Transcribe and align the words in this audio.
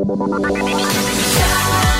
Shut 0.00 0.18
up. 0.18 1.99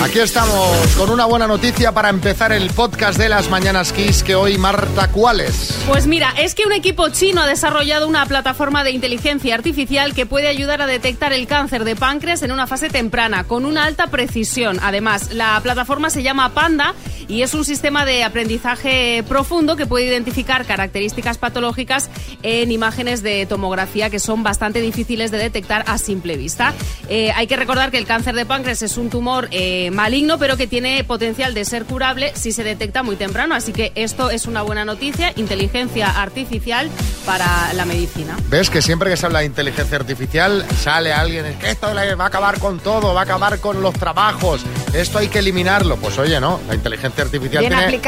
Aquí 0.00 0.20
estamos 0.20 0.94
con 0.96 1.10
una 1.10 1.24
buena 1.24 1.48
noticia 1.48 1.90
para 1.90 2.08
empezar 2.08 2.52
el 2.52 2.70
podcast 2.70 3.18
de 3.18 3.28
las 3.28 3.50
Mañanas 3.50 3.92
Kiss 3.92 4.22
que 4.22 4.36
hoy 4.36 4.56
Marta, 4.56 5.08
¿cuál 5.08 5.40
es? 5.40 5.76
Pues 5.88 6.06
mira, 6.06 6.32
es 6.38 6.54
que 6.54 6.64
un 6.64 6.72
equipo 6.72 7.08
chino 7.08 7.40
ha 7.42 7.48
desarrollado 7.48 8.06
una 8.06 8.24
plataforma 8.26 8.84
de 8.84 8.92
inteligencia 8.92 9.56
artificial 9.56 10.14
que 10.14 10.24
puede 10.24 10.46
ayudar 10.46 10.82
a 10.82 10.86
detectar 10.86 11.32
el 11.32 11.48
cáncer 11.48 11.82
de 11.82 11.96
páncreas 11.96 12.42
en 12.42 12.52
una 12.52 12.68
fase 12.68 12.90
temprana, 12.90 13.42
con 13.42 13.64
una 13.64 13.84
alta 13.84 14.06
precisión. 14.06 14.78
Además, 14.82 15.32
la 15.32 15.58
plataforma 15.60 16.10
se 16.10 16.22
llama 16.22 16.50
Panda 16.50 16.94
y 17.26 17.42
es 17.42 17.52
un 17.54 17.64
sistema 17.64 18.04
de 18.04 18.22
aprendizaje 18.22 19.24
profundo 19.26 19.74
que 19.74 19.86
puede 19.86 20.06
identificar 20.06 20.64
características 20.64 21.38
patológicas 21.38 22.08
en 22.44 22.70
imágenes 22.70 23.22
de 23.22 23.46
tomografía 23.46 24.10
que 24.10 24.20
son 24.20 24.44
bastante 24.44 24.80
difíciles 24.80 25.32
de 25.32 25.38
detectar 25.38 25.84
a 25.88 25.98
simple 25.98 26.36
vista. 26.36 26.72
Eh, 27.08 27.32
hay 27.34 27.48
que 27.48 27.56
recordar 27.56 27.90
que 27.90 27.98
el 27.98 28.06
cáncer 28.06 28.36
de 28.36 28.46
páncreas 28.46 28.82
es 28.82 28.96
un 28.96 29.10
tumor 29.10 29.48
eh, 29.50 29.71
maligno, 29.92 30.38
pero 30.38 30.56
que 30.56 30.66
tiene 30.66 31.04
potencial 31.04 31.54
de 31.54 31.64
ser 31.64 31.84
curable 31.84 32.32
si 32.34 32.52
se 32.52 32.64
detecta 32.64 33.02
muy 33.02 33.16
temprano. 33.16 33.54
Así 33.54 33.72
que 33.72 33.92
esto 33.94 34.30
es 34.30 34.46
una 34.46 34.62
buena 34.62 34.84
noticia, 34.84 35.32
inteligencia 35.36 36.08
artificial 36.08 36.90
para 37.26 37.72
la 37.74 37.84
medicina. 37.84 38.36
¿Ves 38.48 38.70
que 38.70 38.82
siempre 38.82 39.10
que 39.10 39.16
se 39.16 39.26
habla 39.26 39.40
de 39.40 39.46
inteligencia 39.46 39.96
artificial 39.96 40.66
sale 40.80 41.12
alguien, 41.12 41.46
es 41.46 41.56
que 41.56 41.70
esto 41.70 41.88
va 41.94 42.24
a 42.24 42.26
acabar 42.26 42.58
con 42.58 42.80
todo, 42.80 43.14
va 43.14 43.20
a 43.20 43.24
acabar 43.24 43.58
con 43.60 43.82
los 43.82 43.94
trabajos, 43.94 44.62
esto 44.92 45.18
hay 45.18 45.28
que 45.28 45.38
eliminarlo? 45.38 45.96
Pues 45.96 46.18
oye, 46.18 46.40
no, 46.40 46.60
la 46.68 46.74
inteligencia 46.74 47.24
artificial 47.24 47.60
Bien 47.60 48.00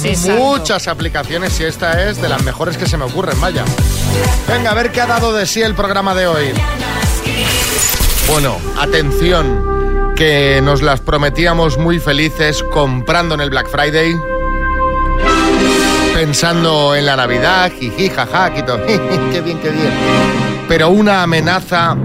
tiene 0.00 0.38
muchas 0.38 0.88
aplicaciones 0.88 1.58
y 1.60 1.64
esta 1.64 2.08
es 2.08 2.20
de 2.20 2.28
las 2.28 2.42
mejores 2.42 2.76
que 2.76 2.86
se 2.86 2.96
me 2.96 3.04
ocurren, 3.04 3.40
vaya. 3.40 3.64
Venga, 4.48 4.70
a 4.70 4.74
ver 4.74 4.92
qué 4.92 5.00
ha 5.00 5.06
dado 5.06 5.32
de 5.32 5.46
sí 5.46 5.62
el 5.62 5.74
programa 5.74 6.14
de 6.14 6.26
hoy. 6.26 6.52
Bueno, 8.28 8.58
atención, 8.78 9.81
que 10.24 10.60
nos 10.62 10.82
las 10.82 11.00
prometíamos 11.00 11.78
muy 11.78 11.98
felices 11.98 12.62
comprando 12.72 13.34
en 13.34 13.40
el 13.40 13.50
Black 13.50 13.68
Friday. 13.68 14.14
Pensando 16.14 16.94
en 16.94 17.06
la 17.06 17.16
Navidad, 17.16 17.72
jiji, 17.76 18.08
jaja, 18.08 18.54
quito, 18.54 18.80
qué 18.86 19.40
bien, 19.40 19.58
qué 19.58 19.70
bien. 19.70 19.90
Pero 20.68 20.90
una 20.90 21.24
amenaza 21.24 21.96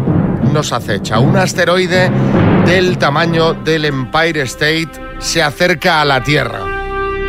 nos 0.52 0.72
acecha. 0.72 1.20
Un 1.20 1.38
asteroide 1.38 2.10
del 2.66 2.98
tamaño 2.98 3.54
del 3.54 3.86
Empire 3.86 4.42
State 4.42 4.94
se 5.20 5.44
acerca 5.44 6.02
a 6.02 6.06
la 6.06 6.24
Tierra. 6.24 6.62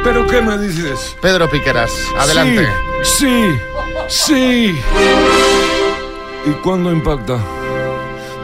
¿Pero 0.03 0.27
qué 0.27 0.41
me 0.41 0.57
dices? 0.57 1.15
Pedro 1.21 1.51
Piqueras, 1.51 1.93
adelante. 2.19 2.67
Sí, 3.03 3.51
sí, 4.09 4.75
sí. 4.75 4.81
¿Y 6.47 6.51
cuándo 6.63 6.91
impacta? 6.91 7.37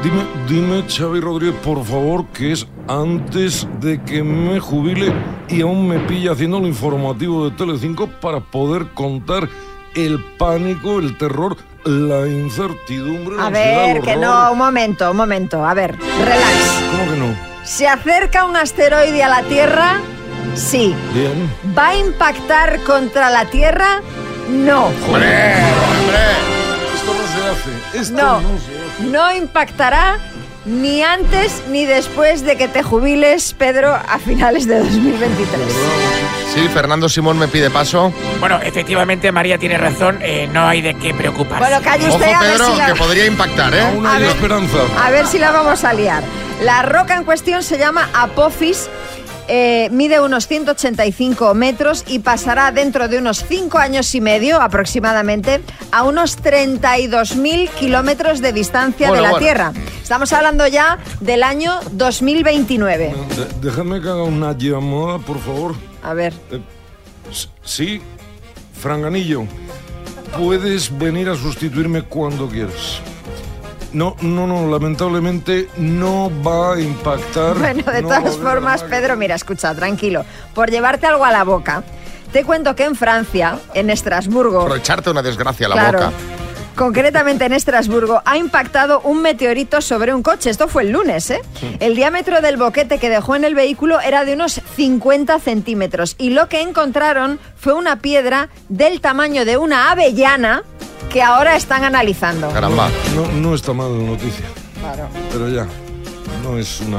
Dime, 0.04 0.22
dime, 0.46 0.84
Xavi 0.86 1.18
Rodríguez, 1.18 1.54
por 1.64 1.82
favor, 1.82 2.26
que 2.26 2.52
es 2.52 2.66
antes 2.88 3.66
de 3.80 4.02
que 4.02 4.22
me 4.22 4.60
jubile 4.60 5.10
y 5.48 5.62
aún 5.62 5.88
me 5.88 5.98
pilla 6.00 6.32
haciendo 6.32 6.60
lo 6.60 6.66
informativo 6.66 7.48
de 7.48 7.56
Telecinco 7.56 8.06
para 8.20 8.40
poder 8.40 8.88
contar 8.92 9.48
el 9.94 10.22
pánico, 10.36 10.98
el 10.98 11.16
terror, 11.16 11.56
la 11.86 12.28
incertidumbre, 12.28 13.36
A 13.40 13.48
ver, 13.48 14.02
que 14.02 14.16
no, 14.16 14.52
un 14.52 14.58
momento, 14.58 15.10
un 15.10 15.16
momento. 15.16 15.64
A 15.64 15.72
ver, 15.72 15.96
relax. 15.98 16.82
¿Cómo 16.90 17.10
que 17.10 17.18
no? 17.18 17.34
¿Se 17.64 17.88
acerca 17.88 18.44
un 18.44 18.56
asteroide 18.56 19.22
a 19.22 19.30
la 19.30 19.42
Tierra? 19.44 20.02
Sí. 20.54 20.94
Bien. 21.14 21.50
¿Va 21.76 21.88
a 21.88 21.96
impactar 21.96 22.78
contra 22.80 23.30
la 23.30 23.46
Tierra? 23.46 24.02
No. 24.50 24.88
¡Hombre, 25.08 25.54
hombre! 25.88 26.63
No 27.44 27.54
se 27.54 27.60
hace. 27.60 27.98
Esto 28.00 28.14
No. 28.16 28.40
no, 28.40 28.48
se 28.58 28.64
hace. 28.78 29.10
No 29.10 29.32
impactará 29.34 30.18
ni 30.64 31.02
antes 31.02 31.62
ni 31.68 31.84
después 31.84 32.42
de 32.44 32.56
que 32.56 32.68
te 32.68 32.82
jubiles, 32.82 33.54
Pedro, 33.58 33.94
a 33.94 34.18
finales 34.18 34.66
de 34.66 34.78
2023. 34.78 35.60
Sí, 36.54 36.68
Fernando 36.72 37.08
Simón 37.08 37.38
me 37.38 37.48
pide 37.48 37.68
paso. 37.68 38.12
Bueno, 38.40 38.58
efectivamente 38.62 39.30
María 39.32 39.58
tiene 39.58 39.76
razón, 39.76 40.18
eh, 40.22 40.48
no 40.52 40.66
hay 40.66 40.80
de 40.80 40.94
qué 40.94 41.12
preocuparse. 41.12 41.58
Bueno, 41.68 41.82
calle 41.84 42.06
Ojo, 42.08 42.16
a 42.16 42.18
ver 42.18 42.36
Pedro, 42.38 42.66
si 42.72 42.78
la... 42.78 42.86
que 42.86 42.94
podría 42.94 43.26
impactar, 43.26 43.74
¿eh? 43.74 43.80
Aún 43.82 44.06
A 44.06 44.14
hay 44.14 44.22
ver. 44.22 44.30
esperanza. 44.30 44.78
A 45.04 45.10
ver 45.10 45.26
si 45.26 45.38
la 45.38 45.50
vamos 45.50 45.84
a 45.84 45.92
liar. 45.92 46.22
La 46.62 46.82
roca 46.82 47.16
en 47.16 47.24
cuestión 47.24 47.62
se 47.62 47.76
llama 47.76 48.08
Apophis. 48.14 48.88
Eh, 49.48 49.88
mide 49.92 50.20
unos 50.20 50.46
185 50.46 51.54
metros 51.54 52.04
y 52.06 52.20
pasará 52.20 52.72
dentro 52.72 53.08
de 53.08 53.18
unos 53.18 53.44
5 53.46 53.78
años 53.78 54.14
y 54.14 54.20
medio 54.20 54.60
aproximadamente 54.60 55.60
a 55.92 56.02
unos 56.04 56.38
32.000 56.42 57.68
kilómetros 57.70 58.40
de 58.40 58.52
distancia 58.52 59.08
Bueno, 59.08 59.22
de 59.22 59.28
la 59.28 59.30
bueno. 59.32 59.44
Tierra. 59.44 59.72
Estamos 60.02 60.32
hablando 60.32 60.66
ya 60.66 60.98
del 61.20 61.42
año 61.42 61.80
2029. 61.92 63.14
De- 63.60 63.68
déjame 63.70 64.00
que 64.00 64.08
haga 64.08 64.22
una 64.24 64.56
llamada, 64.56 65.18
por 65.18 65.38
favor. 65.40 65.74
A 66.02 66.14
ver. 66.14 66.32
S- 67.30 67.48
Sí, 67.62 68.00
Franganillo, 68.78 69.44
puedes 70.38 70.96
venir 70.98 71.28
a 71.30 71.36
sustituirme 71.36 72.02
cuando 72.02 72.48
quieras. 72.48 73.00
No, 73.94 74.16
no, 74.20 74.46
no, 74.46 74.68
lamentablemente 74.70 75.68
no 75.78 76.30
va 76.46 76.74
a 76.74 76.80
impactar. 76.80 77.56
Bueno, 77.56 77.82
de 77.90 78.02
no 78.02 78.08
todas 78.08 78.36
formas, 78.36 78.82
Pedro, 78.82 79.16
mira, 79.16 79.36
escucha, 79.36 79.74
tranquilo. 79.74 80.24
Por 80.52 80.70
llevarte 80.70 81.06
algo 81.06 81.24
a 81.24 81.30
la 81.30 81.44
boca, 81.44 81.84
te 82.32 82.44
cuento 82.44 82.74
que 82.74 82.84
en 82.84 82.96
Francia, 82.96 83.58
en 83.72 83.90
Estrasburgo, 83.90 84.66
Por 84.66 84.76
echarte 84.76 85.10
una 85.10 85.22
desgracia 85.22 85.66
a 85.66 85.68
la 85.70 85.74
Claro. 85.76 85.98
boca. 86.00 86.12
Concretamente 86.74 87.44
en 87.44 87.52
Estrasburgo 87.52 88.20
ha 88.24 88.36
impactado 88.36 89.00
un 89.02 89.22
meteorito 89.22 89.80
sobre 89.80 90.12
un 90.12 90.24
coche. 90.24 90.50
Esto 90.50 90.66
fue 90.66 90.82
el 90.82 90.90
lunes, 90.90 91.30
¿eh? 91.30 91.40
El 91.78 91.94
diámetro 91.94 92.40
del 92.40 92.56
boquete 92.56 92.98
que 92.98 93.08
dejó 93.08 93.36
en 93.36 93.44
el 93.44 93.54
vehículo 93.54 94.00
era 94.00 94.24
de 94.24 94.34
unos 94.34 94.60
50 94.74 95.38
centímetros 95.38 96.16
y 96.18 96.30
lo 96.30 96.48
que 96.48 96.62
encontraron 96.62 97.38
fue 97.56 97.74
una 97.74 98.00
piedra 98.00 98.48
del 98.68 99.00
tamaño 99.00 99.44
de 99.44 99.56
una 99.56 99.92
avellana 99.92 100.64
que 101.14 101.22
ahora 101.22 101.54
están 101.54 101.84
analizando. 101.84 102.50
Caramba. 102.50 102.90
No, 103.14 103.28
no 103.28 103.54
está 103.54 103.72
mal 103.72 103.96
la 103.96 104.04
noticia, 104.04 104.46
Claro. 104.80 105.08
pero 105.30 105.48
ya, 105.48 105.64
no 106.42 106.58
es 106.58 106.80
una... 106.80 106.98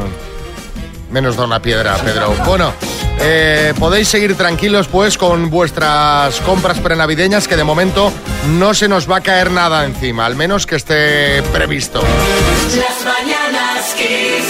Menos 1.11 1.35
da 1.35 1.43
una 1.43 1.61
piedra, 1.61 1.97
Pedro. 1.97 2.33
Bueno, 2.45 2.71
eh, 3.19 3.73
podéis 3.77 4.07
seguir 4.07 4.35
tranquilos 4.37 4.87
pues 4.87 5.17
con 5.17 5.49
vuestras 5.49 6.39
compras 6.41 6.79
prenavideñas 6.79 7.45
que 7.49 7.57
de 7.57 7.65
momento 7.65 8.09
no 8.57 8.73
se 8.73 8.87
nos 8.87 9.09
va 9.09 9.17
a 9.17 9.21
caer 9.21 9.51
nada 9.51 9.83
encima, 9.83 10.25
al 10.25 10.37
menos 10.37 10.65
que 10.65 10.77
esté 10.77 11.43
previsto. 11.51 12.01
Las 12.01 13.03
mañanas 13.05 13.93
Kiss. 13.95 14.45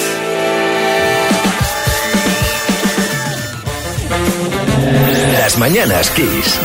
Las 5.40 5.58
mañanas 5.58 6.09
Kiss. 6.12 6.59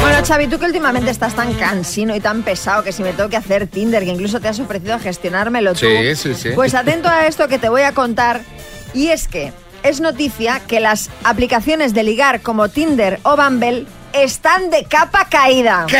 Bueno, 0.00 0.24
Xavi, 0.26 0.46
tú 0.46 0.58
que 0.58 0.66
últimamente 0.66 1.10
estás 1.10 1.34
tan 1.34 1.52
cansino 1.54 2.14
y 2.16 2.20
tan 2.20 2.42
pesado 2.42 2.82
que 2.82 2.92
si 2.92 3.02
me 3.02 3.12
tengo 3.12 3.28
que 3.28 3.36
hacer 3.36 3.66
Tinder, 3.66 4.02
que 4.04 4.10
incluso 4.10 4.40
te 4.40 4.48
has 4.48 4.58
ofrecido 4.58 4.94
a 4.94 4.98
gestionármelo 4.98 5.72
tú. 5.74 5.80
Sí, 5.80 6.16
sí, 6.16 6.34
sí. 6.34 6.50
Pues 6.54 6.74
atento 6.74 7.08
a 7.08 7.26
esto 7.26 7.48
que 7.48 7.58
te 7.58 7.68
voy 7.68 7.82
a 7.82 7.92
contar. 7.92 8.40
Y 8.94 9.08
es 9.08 9.28
que 9.28 9.52
es 9.82 10.00
noticia 10.00 10.60
que 10.66 10.80
las 10.80 11.10
aplicaciones 11.24 11.94
de 11.94 12.02
ligar 12.02 12.40
como 12.40 12.68
Tinder 12.68 13.20
o 13.22 13.36
Bumble 13.36 13.86
están 14.12 14.70
de 14.70 14.84
capa 14.84 15.26
caída. 15.30 15.84
¿Qué? 15.86 15.96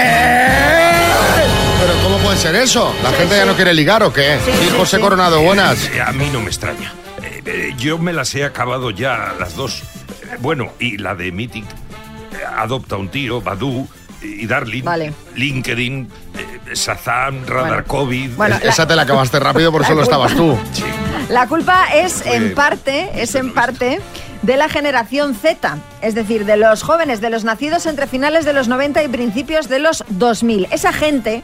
¿Pero 1.81 1.93
cómo 2.03 2.19
puede 2.19 2.37
ser 2.37 2.55
eso? 2.57 2.95
¿La 3.03 3.11
gente 3.13 3.37
ya 3.37 3.45
no 3.45 3.55
quiere 3.55 3.73
ligar 3.75 4.03
o 4.03 4.13
qué? 4.13 4.39
Sí, 4.45 4.51
Sí, 4.53 4.59
sí, 4.71 4.75
José 4.77 4.97
sí. 4.97 5.03
Coronado, 5.03 5.41
buenas. 5.43 5.85
Eh, 5.95 6.01
a 6.01 6.13
mí 6.13 6.29
no 6.33 6.41
me 6.41 6.47
extraña. 6.47 6.93
Eh, 7.23 7.43
eh, 7.47 7.75
yo 7.79 7.99
me 7.99 8.13
las 8.13 8.35
he 8.35 8.45
acabado 8.45 8.91
ya 8.91 9.35
las 9.39 9.55
dos. 9.57 9.83
Eh, 10.25 10.37
bueno, 10.41 10.73
y 10.79 10.99
la 10.99 11.15
de 11.15 11.31
Meeting, 11.33 11.63
eh, 11.65 12.45
Adopta 12.59 12.97
un 12.97 13.09
tío, 13.09 13.41
Badu 13.41 13.89
y 14.23 14.47
Darling, 14.47 14.83
Vale. 14.85 15.13
LinkedIn, 15.35 16.09
eh, 16.39 16.75
Shazam, 16.75 17.45
Radar 17.47 17.69
Bueno. 17.69 17.85
COVID. 17.87 18.31
Bueno, 18.37 18.57
eh, 18.57 18.61
la- 18.65 18.71
Esa 18.71 18.87
te 18.87 18.95
la 18.97 19.03
acabaste 19.03 19.39
rápido, 19.41 19.73
por 19.73 19.83
solo 19.85 20.03
culpa- 20.03 20.27
estabas 20.27 20.35
tú. 20.35 20.59
sí. 20.73 20.85
La 21.29 21.47
culpa 21.47 21.87
es 21.95 22.25
en 22.27 22.55
parte, 22.55 23.11
es 23.15 23.35
en 23.37 23.55
parte 23.55 24.01
de 24.43 24.57
la 24.57 24.69
generación 24.69 25.35
Z, 25.35 25.79
es 26.03 26.15
decir, 26.15 26.45
de 26.45 26.57
los 26.57 26.83
jóvenes, 26.83 27.21
de 27.21 27.31
los 27.31 27.45
nacidos 27.45 27.87
entre 27.87 28.07
finales 28.07 28.45
de 28.45 28.53
los 28.53 28.67
90 28.69 29.03
y 29.05 29.09
principios 29.09 29.69
de 29.69 29.79
los 29.79 30.03
2000. 30.09 30.67
Esa 30.73 30.93
gente, 30.93 31.43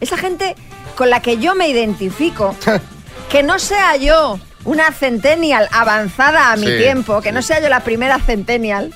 esa 0.00 0.16
gente 0.16 0.54
con 0.96 1.10
la 1.10 1.20
que 1.20 1.38
yo 1.38 1.54
me 1.54 1.68
identifico, 1.68 2.54
que 3.30 3.42
no 3.42 3.58
sea 3.58 3.96
yo 3.96 4.38
una 4.64 4.92
centennial 4.92 5.68
avanzada 5.72 6.52
a 6.52 6.56
mi 6.56 6.66
Sí, 6.66 6.78
tiempo, 6.78 7.20
que 7.20 7.32
no 7.32 7.42
sea 7.42 7.60
yo 7.60 7.68
la 7.68 7.80
primera 7.80 8.18
centennial, 8.20 8.94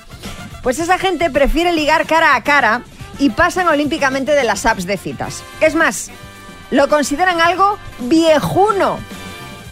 pues 0.63 0.79
esa 0.79 0.97
gente 0.97 1.29
prefiere 1.29 1.73
ligar 1.73 2.05
cara 2.07 2.35
a 2.35 2.43
cara 2.43 2.81
y 3.19 3.29
pasan 3.29 3.67
olímpicamente 3.67 4.33
de 4.33 4.43
las 4.43 4.65
apps 4.65 4.85
de 4.85 4.97
citas. 4.97 5.43
Es 5.61 5.75
más, 5.75 6.11
lo 6.71 6.87
consideran 6.87 7.41
algo 7.41 7.77
viejuno. 7.99 8.97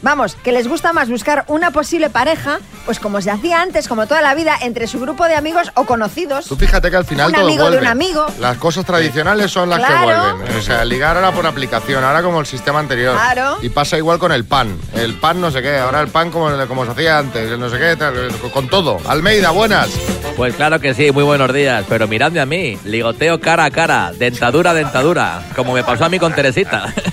Vamos, 0.01 0.35
que 0.35 0.51
les 0.51 0.67
gusta 0.67 0.93
más 0.93 1.09
buscar 1.09 1.45
una 1.47 1.69
posible 1.71 2.09
pareja, 2.09 2.59
pues 2.85 2.99
como 2.99 3.21
se 3.21 3.29
hacía 3.29 3.61
antes, 3.61 3.87
como 3.87 4.07
toda 4.07 4.21
la 4.21 4.33
vida, 4.33 4.55
entre 4.61 4.87
su 4.87 4.99
grupo 4.99 5.25
de 5.25 5.35
amigos 5.35 5.71
o 5.75 5.85
conocidos. 5.85 6.45
Tú 6.47 6.55
fíjate 6.55 6.89
que 6.89 6.97
al 6.97 7.05
final 7.05 7.27
Un 7.27 7.33
todo 7.33 7.45
amigo 7.45 7.63
de 7.65 7.69
vuelve. 7.69 7.85
un 7.85 7.91
amigo. 7.91 8.25
Las 8.39 8.57
cosas 8.57 8.83
tradicionales 8.83 9.51
son 9.51 9.69
las 9.69 9.79
que 9.79 9.85
Claro. 9.85 10.37
vuelven. 10.37 10.57
O 10.57 10.61
sea, 10.61 10.83
ligar 10.85 11.15
ahora 11.17 11.31
por 11.31 11.45
aplicación, 11.45 12.03
ahora 12.03 12.23
como 12.23 12.39
el 12.39 12.47
sistema 12.47 12.79
anterior. 12.79 13.13
Claro. 13.15 13.57
Y 13.61 13.69
pasa 13.69 13.97
igual 13.97 14.17
con 14.17 14.31
el 14.31 14.43
pan. 14.45 14.75
El 14.95 15.13
pan 15.19 15.39
no 15.39 15.51
sé 15.51 15.61
qué, 15.61 15.77
ahora 15.77 16.01
el 16.01 16.07
pan 16.07 16.31
como, 16.31 16.49
como 16.67 16.85
se 16.85 16.91
hacía 16.91 17.19
antes, 17.19 17.51
el 17.51 17.59
no 17.59 17.69
sé 17.69 17.77
qué, 17.77 18.49
con 18.51 18.67
todo. 18.67 18.97
Almeida, 19.07 19.51
buenas. 19.51 19.89
Pues 20.35 20.55
claro 20.55 20.79
que 20.79 20.95
sí, 20.95 21.11
muy 21.11 21.23
buenos 21.23 21.53
días. 21.53 21.85
Pero 21.87 22.07
miradme 22.07 22.39
a 22.39 22.45
mí, 22.47 22.79
ligoteo 22.85 23.39
cara 23.39 23.65
a 23.65 23.71
cara, 23.71 24.11
dentadura 24.17 24.71
a 24.71 24.73
dentadura, 24.73 25.43
como 25.55 25.73
me 25.73 25.83
pasó 25.83 26.05
a 26.05 26.09
mí 26.09 26.17
con 26.17 26.33
Teresita. 26.33 26.91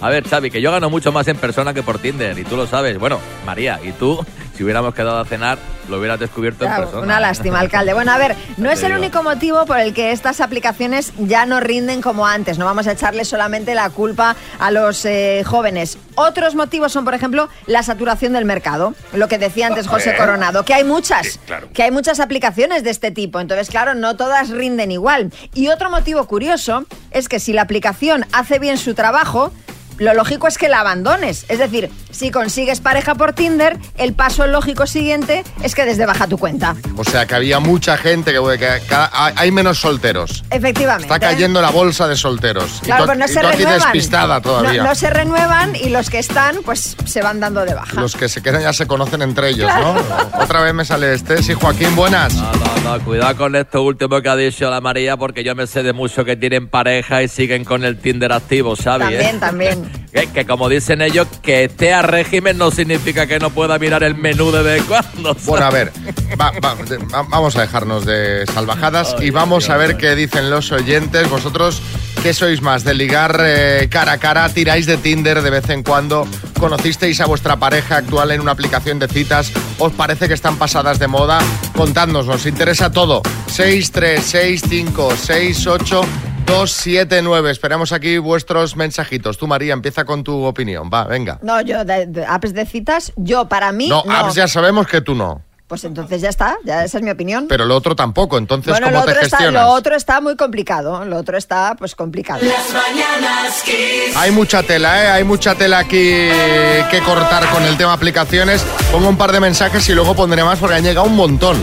A 0.00 0.10
ver, 0.10 0.28
Xavi, 0.28 0.50
que 0.50 0.60
yo 0.60 0.70
gano 0.70 0.90
mucho 0.90 1.10
más 1.10 1.26
en 1.26 1.36
persona 1.36 1.74
que 1.74 1.82
por 1.82 1.98
Tinder, 1.98 2.38
y 2.38 2.44
tú 2.44 2.56
lo 2.56 2.68
sabes. 2.68 2.98
Bueno, 2.98 3.18
María, 3.44 3.80
y 3.82 3.90
tú, 3.90 4.24
si 4.56 4.62
hubiéramos 4.62 4.94
quedado 4.94 5.18
a 5.18 5.24
cenar, 5.24 5.58
lo 5.88 5.98
hubieras 5.98 6.20
descubierto 6.20 6.64
en 6.66 6.72
persona. 6.72 7.02
una 7.02 7.18
lástima, 7.18 7.58
alcalde. 7.58 7.94
Bueno, 7.94 8.12
a 8.12 8.18
ver, 8.18 8.36
no 8.58 8.70
es 8.70 8.80
el 8.84 8.92
único 8.92 9.24
motivo 9.24 9.66
por 9.66 9.80
el 9.80 9.92
que 9.94 10.12
estas 10.12 10.40
aplicaciones 10.40 11.12
ya 11.18 11.46
no 11.46 11.58
rinden 11.58 12.00
como 12.00 12.26
antes. 12.28 12.58
No 12.58 12.64
vamos 12.64 12.86
a 12.86 12.92
echarle 12.92 13.24
solamente 13.24 13.74
la 13.74 13.90
culpa 13.90 14.36
a 14.60 14.70
los 14.70 15.04
eh, 15.04 15.42
jóvenes. 15.44 15.98
Otros 16.14 16.54
motivos 16.54 16.92
son, 16.92 17.04
por 17.04 17.14
ejemplo, 17.14 17.48
la 17.66 17.82
saturación 17.82 18.34
del 18.34 18.44
mercado. 18.44 18.94
Lo 19.14 19.26
que 19.26 19.38
decía 19.38 19.66
antes 19.66 19.88
José. 19.88 20.14
Coronado, 20.16 20.64
que 20.64 20.74
hay 20.74 20.84
muchas, 20.84 21.26
Sí, 21.26 21.38
claro. 21.44 21.68
que 21.74 21.82
hay 21.82 21.90
muchas 21.90 22.20
aplicaciones 22.20 22.84
de 22.84 22.90
este 22.90 23.10
tipo. 23.10 23.40
Entonces, 23.40 23.68
claro, 23.68 23.94
no 23.94 24.16
todas 24.16 24.50
rinden 24.50 24.92
igual. 24.92 25.32
Y 25.54 25.68
otro 25.68 25.90
motivo 25.90 26.24
curioso 26.28 26.84
es 27.10 27.28
que 27.28 27.40
si 27.40 27.52
la 27.52 27.62
aplicación 27.62 28.24
hace 28.32 28.58
bien 28.60 28.78
su 28.78 28.94
trabajo, 28.94 29.52
lo 29.98 30.14
lógico 30.14 30.46
es 30.48 30.58
que 30.58 30.68
la 30.68 30.80
abandones. 30.80 31.44
Es 31.48 31.58
decir, 31.58 31.90
si 32.10 32.30
consigues 32.30 32.80
pareja 32.80 33.14
por 33.14 33.32
Tinder, 33.32 33.76
el 33.96 34.12
paso 34.14 34.46
lógico 34.46 34.86
siguiente 34.86 35.44
es 35.62 35.74
que 35.74 35.84
desde 35.84 36.06
baja 36.06 36.26
tu 36.26 36.38
cuenta. 36.38 36.76
O 36.96 37.04
sea, 37.04 37.26
que 37.26 37.34
había 37.34 37.60
mucha 37.60 37.96
gente 37.96 38.32
que, 38.32 38.58
que 38.58 38.82
cada- 38.88 39.10
hay 39.36 39.50
menos 39.50 39.78
solteros. 39.78 40.44
Efectivamente. 40.50 41.04
Está 41.12 41.18
cayendo 41.18 41.60
la 41.60 41.70
bolsa 41.70 42.08
de 42.08 42.16
solteros. 42.16 42.80
Claro, 42.82 43.02
y 43.02 43.06
tú, 43.06 43.06
pues 43.08 43.18
no 43.18 43.24
y 43.24 43.28
se 43.28 43.40
tú 43.40 43.46
renuevan. 43.48 43.74
despistada 43.80 44.40
todavía. 44.40 44.82
No, 44.82 44.88
no 44.90 44.94
se 44.94 45.10
renuevan 45.10 45.76
y 45.76 45.88
los 45.90 46.10
que 46.10 46.18
están, 46.18 46.56
pues 46.64 46.96
se 47.04 47.22
van 47.22 47.40
dando 47.40 47.64
de 47.64 47.74
baja. 47.74 48.00
Los 48.00 48.14
que 48.16 48.28
se 48.28 48.42
quedan 48.42 48.62
ya 48.62 48.72
se 48.72 48.86
conocen 48.86 49.22
entre 49.22 49.50
ellos, 49.50 49.70
¿no? 49.80 49.96
Otra 50.42 50.62
vez 50.62 50.74
me 50.74 50.84
sale 50.84 51.14
este. 51.14 51.42
Sí, 51.42 51.54
Joaquín, 51.54 51.94
buenas. 51.96 52.34
No, 52.34 52.52
no, 52.52 52.98
no, 52.98 53.04
cuidado 53.04 53.36
con 53.36 53.56
esto 53.56 53.82
último 53.82 54.20
que 54.22 54.28
ha 54.28 54.36
dicho 54.36 54.70
la 54.70 54.80
María, 54.80 55.16
porque 55.16 55.44
yo 55.44 55.54
me 55.54 55.66
sé 55.66 55.82
de 55.82 55.92
mucho 55.92 56.24
que 56.24 56.36
tienen 56.36 56.68
pareja 56.68 57.22
y 57.22 57.28
siguen 57.28 57.64
con 57.64 57.84
el 57.84 57.98
Tinder 57.98 58.32
activo, 58.32 58.76
¿sabes? 58.76 59.08
También, 59.08 59.40
también. 59.40 59.87
Que, 60.12 60.26
que 60.26 60.46
como 60.46 60.68
dicen 60.70 61.02
ellos, 61.02 61.26
que 61.42 61.64
esté 61.64 61.92
a 61.92 62.00
régimen 62.02 62.56
no 62.56 62.70
significa 62.70 63.26
que 63.26 63.38
no 63.38 63.50
pueda 63.50 63.78
mirar 63.78 64.02
el 64.02 64.14
menú 64.14 64.50
de 64.50 64.62
vez 64.62 64.80
en 64.80 64.86
cuando. 64.86 65.36
Bueno, 65.44 65.66
a 65.66 65.70
ver, 65.70 65.92
va- 66.40 66.52
va- 66.64 66.74
de- 66.82 66.96
va- 66.98 67.22
vamos 67.28 67.56
a 67.56 67.60
dejarnos 67.60 68.06
de 68.06 68.44
salvajadas 68.52 69.16
y 69.20 69.30
vamos 69.30 69.68
a 69.68 69.76
ver 69.76 69.96
qué 69.98 70.14
dicen 70.14 70.48
los 70.50 70.72
oyentes. 70.72 71.28
Vosotros, 71.28 71.82
¿qué 72.22 72.32
sois 72.32 72.62
más? 72.62 72.84
¿De 72.84 72.94
ligar 72.94 73.38
eh, 73.44 73.88
cara 73.90 74.12
a 74.12 74.18
cara? 74.18 74.48
¿Tiráis 74.48 74.86
de 74.86 74.96
Tinder 74.96 75.42
de 75.42 75.50
vez 75.50 75.68
en 75.68 75.82
cuando? 75.82 76.26
¿Conocisteis 76.58 77.20
a 77.20 77.26
vuestra 77.26 77.56
pareja 77.56 77.98
actual 77.98 78.30
en 78.30 78.40
una 78.40 78.52
aplicación 78.52 78.98
de 78.98 79.08
citas? 79.08 79.52
¿Os 79.78 79.92
parece 79.92 80.26
que 80.26 80.34
están 80.34 80.56
pasadas 80.56 80.98
de 80.98 81.06
moda? 81.06 81.38
Contadnos, 81.76 82.26
nos 82.26 82.46
interesa 82.46 82.90
todo. 82.90 83.20
6, 83.48 83.92
3, 83.92 84.22
6, 84.24 84.62
5, 84.68 85.12
6, 85.22 85.66
8... 85.66 86.00
279. 86.48 87.50
Esperamos 87.50 87.92
aquí 87.92 88.18
vuestros 88.18 88.74
mensajitos. 88.74 89.36
Tú, 89.36 89.46
María, 89.46 89.74
empieza 89.74 90.04
con 90.04 90.24
tu 90.24 90.44
opinión. 90.44 90.90
Va, 90.92 91.04
venga. 91.04 91.38
No, 91.42 91.60
yo, 91.60 91.84
de, 91.84 92.06
de 92.06 92.24
apps 92.24 92.54
de 92.54 92.64
citas, 92.64 93.12
yo 93.16 93.48
para 93.48 93.70
mí. 93.72 93.88
No, 93.88 94.02
No, 94.04 94.16
apps 94.16 94.34
ya 94.34 94.48
sabemos 94.48 94.86
que 94.86 95.00
tú 95.00 95.14
no. 95.14 95.42
Pues 95.68 95.84
entonces 95.84 96.22
ya 96.22 96.30
está, 96.30 96.56
ya 96.64 96.82
esa 96.82 96.96
es 96.96 97.04
mi 97.04 97.10
opinión. 97.10 97.44
Pero 97.46 97.66
lo 97.66 97.76
otro 97.76 97.94
tampoco. 97.94 98.38
Entonces, 98.38 98.72
bueno, 98.72 98.86
¿cómo 98.86 99.00
lo 99.00 99.04
te 99.04 99.10
otro, 99.10 99.22
está, 99.22 99.36
gestionas? 99.36 99.62
lo 99.62 99.72
otro 99.74 99.96
está 99.96 100.20
muy 100.22 100.34
complicado. 100.34 101.04
Lo 101.04 101.18
otro 101.18 101.36
está, 101.36 101.76
pues, 101.78 101.94
complicado. 101.94 102.40
Las 102.42 102.72
mañanas 102.72 103.62
Kiss. 103.62 104.16
Hay 104.16 104.30
mucha 104.30 104.62
tela, 104.62 105.04
¿eh? 105.04 105.08
Hay 105.08 105.24
mucha 105.24 105.54
tela 105.56 105.80
aquí 105.80 105.98
que 105.98 107.02
cortar 107.04 107.50
con 107.50 107.62
el 107.64 107.76
tema 107.76 107.92
aplicaciones. 107.92 108.64
Pongo 108.90 109.10
un 109.10 109.18
par 109.18 109.30
de 109.30 109.40
mensajes 109.40 109.86
y 109.90 109.92
luego 109.92 110.14
pondré 110.14 110.42
más 110.42 110.58
porque 110.58 110.76
han 110.76 110.84
llegado 110.84 111.06
un 111.06 111.16
montón. 111.16 111.62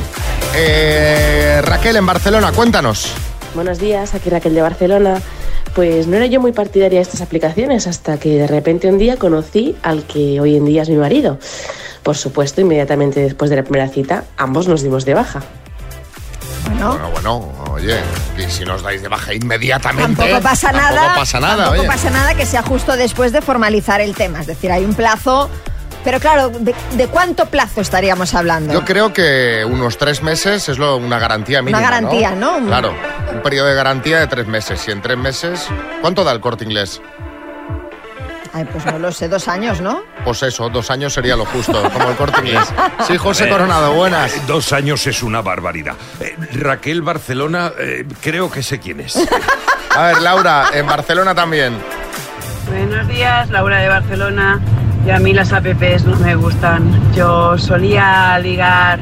Eh, 0.53 1.61
Raquel, 1.63 1.95
en 1.95 2.05
Barcelona, 2.05 2.51
cuéntanos. 2.51 3.11
Buenos 3.55 3.79
días, 3.79 4.13
aquí 4.13 4.29
Raquel 4.29 4.53
de 4.53 4.61
Barcelona. 4.61 5.21
Pues 5.73 6.07
no 6.07 6.15
era 6.17 6.25
yo 6.25 6.39
muy 6.39 6.51
partidaria 6.51 6.99
de 6.99 7.03
estas 7.03 7.21
aplicaciones 7.21 7.87
hasta 7.87 8.17
que 8.17 8.29
de 8.37 8.47
repente 8.47 8.87
un 8.87 8.97
día 8.97 9.17
conocí 9.17 9.75
al 9.83 10.03
que 10.03 10.39
hoy 10.39 10.55
en 10.55 10.65
día 10.65 10.83
es 10.83 10.89
mi 10.89 10.95
marido. 10.97 11.39
Por 12.03 12.15
supuesto, 12.17 12.61
inmediatamente 12.61 13.19
después 13.21 13.49
de 13.49 13.57
la 13.57 13.63
primera 13.63 13.87
cita, 13.89 14.23
ambos 14.37 14.67
nos 14.67 14.83
dimos 14.83 15.05
de 15.05 15.13
baja. 15.15 15.41
Bueno, 16.69 16.89
Bueno, 16.91 17.09
bueno, 17.11 17.51
oye, 17.73 17.97
y 18.37 18.49
si 18.49 18.63
nos 18.65 18.81
dais 18.83 19.01
de 19.01 19.07
baja 19.07 19.33
inmediatamente. 19.33 20.15
tampoco 20.15 20.41
pasa 20.41 20.71
nada. 20.71 20.95
Tampoco 20.95 21.19
pasa 21.19 21.39
nada, 21.39 21.55
tampoco 21.63 21.79
oye. 21.81 21.87
pasa 21.87 22.09
nada 22.09 22.33
que 22.35 22.45
sea 22.45 22.61
justo 22.61 22.95
después 22.95 23.31
de 23.31 23.41
formalizar 23.41 24.01
el 24.01 24.15
tema. 24.15 24.41
Es 24.41 24.47
decir, 24.47 24.71
hay 24.71 24.83
un 24.83 24.93
plazo. 24.93 25.49
Pero 26.03 26.19
claro, 26.19 26.49
¿de, 26.49 26.75
de 26.95 27.07
cuánto 27.07 27.47
plazo 27.47 27.81
estaríamos 27.81 28.35
hablando? 28.35 28.71
Yo 28.71 28.85
creo 28.85 29.11
que 29.11 29.65
unos 29.67 29.97
tres 29.97 30.21
meses 30.21 30.69
es 30.69 30.77
lo, 30.77 30.97
una 30.97 31.17
garantía 31.17 31.63
mínima. 31.63 31.81
garantía, 31.81 32.31
¿no? 32.35 32.59
Claro, 32.63 32.91
un 32.91 33.14
periodo 33.45 33.67
de 33.67 33.75
garantía 33.75 34.19
de 34.19 34.25
tres 34.25 34.47
meses. 34.47 34.87
Y 34.87 34.91
en 34.91 35.03
tres 35.03 35.19
meses, 35.19 35.69
¿cuánto 36.01 36.23
da 36.23 36.31
el 36.31 36.39
corte 36.39 36.63
inglés? 36.63 36.99
Ay, 38.53 38.65
pues 38.71 38.83
no 38.87 38.97
lo 38.97 39.11
sé, 39.11 39.29
dos 39.29 39.47
años, 39.47 39.81
¿no? 39.81 40.01
Pues 40.23 40.41
eso, 40.41 40.67
dos 40.69 40.89
años 40.89 41.13
sería 41.13 41.35
lo 41.35 41.45
justo, 41.45 41.73
como 41.93 42.09
el 42.09 42.15
corte 42.15 42.39
inglés. 42.41 42.73
Sí, 43.05 43.17
José 43.17 43.47
Coronado, 43.47 43.93
buenas. 43.93 44.35
Eh, 44.35 44.41
Dos 44.47 44.73
años 44.73 45.05
es 45.05 45.21
una 45.21 45.43
barbaridad. 45.43 45.93
Eh, 46.21 46.35
Raquel 46.53 47.03
Barcelona, 47.03 47.71
eh, 47.77 48.07
creo 48.19 48.49
que 48.49 48.63
sé 48.63 48.79
quién 48.79 49.01
es. 49.01 49.15
A 49.95 50.07
ver, 50.07 50.21
Laura, 50.23 50.69
en 50.73 50.87
Barcelona 50.87 51.35
también. 51.35 51.77
Buenos 52.67 53.07
días, 53.07 53.47
Laura 53.51 53.77
de 53.77 53.89
Barcelona. 53.89 54.59
Y 55.05 55.11
a 55.11 55.19
mí 55.19 55.33
las 55.33 55.53
apps 55.53 56.03
no 56.05 56.15
me 56.17 56.33
gustan. 56.33 57.13
Yo 57.13 57.59
solía 57.59 58.39
ligar, 58.39 58.99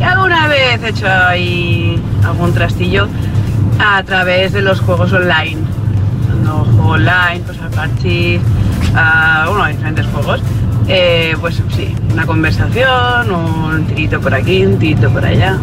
y 0.00 0.02
alguna 0.02 0.48
vez 0.48 0.82
he 0.82 0.88
hecho 0.88 1.06
ahí 1.08 2.02
algún 2.24 2.54
trastillo 2.54 3.06
a 3.78 4.02
través 4.02 4.52
de 4.52 4.62
los 4.62 4.80
juegos 4.80 5.12
online. 5.12 5.58
Cuando 6.26 6.64
juego 6.64 6.90
online, 6.90 7.42
pues 7.46 7.60
al 7.60 7.70
parchís, 7.70 8.40
a, 8.94 9.46
bueno, 9.48 9.66
diferentes 9.66 10.06
juegos. 10.06 10.40
Eh, 10.88 11.36
pues 11.40 11.60
sí, 11.74 11.94
una 12.12 12.26
conversación, 12.26 13.30
un 13.32 13.86
tirito 13.86 14.20
por 14.20 14.34
aquí, 14.34 14.64
un 14.64 14.78
tirito 14.78 15.10
por 15.10 15.24
allá. 15.24 15.58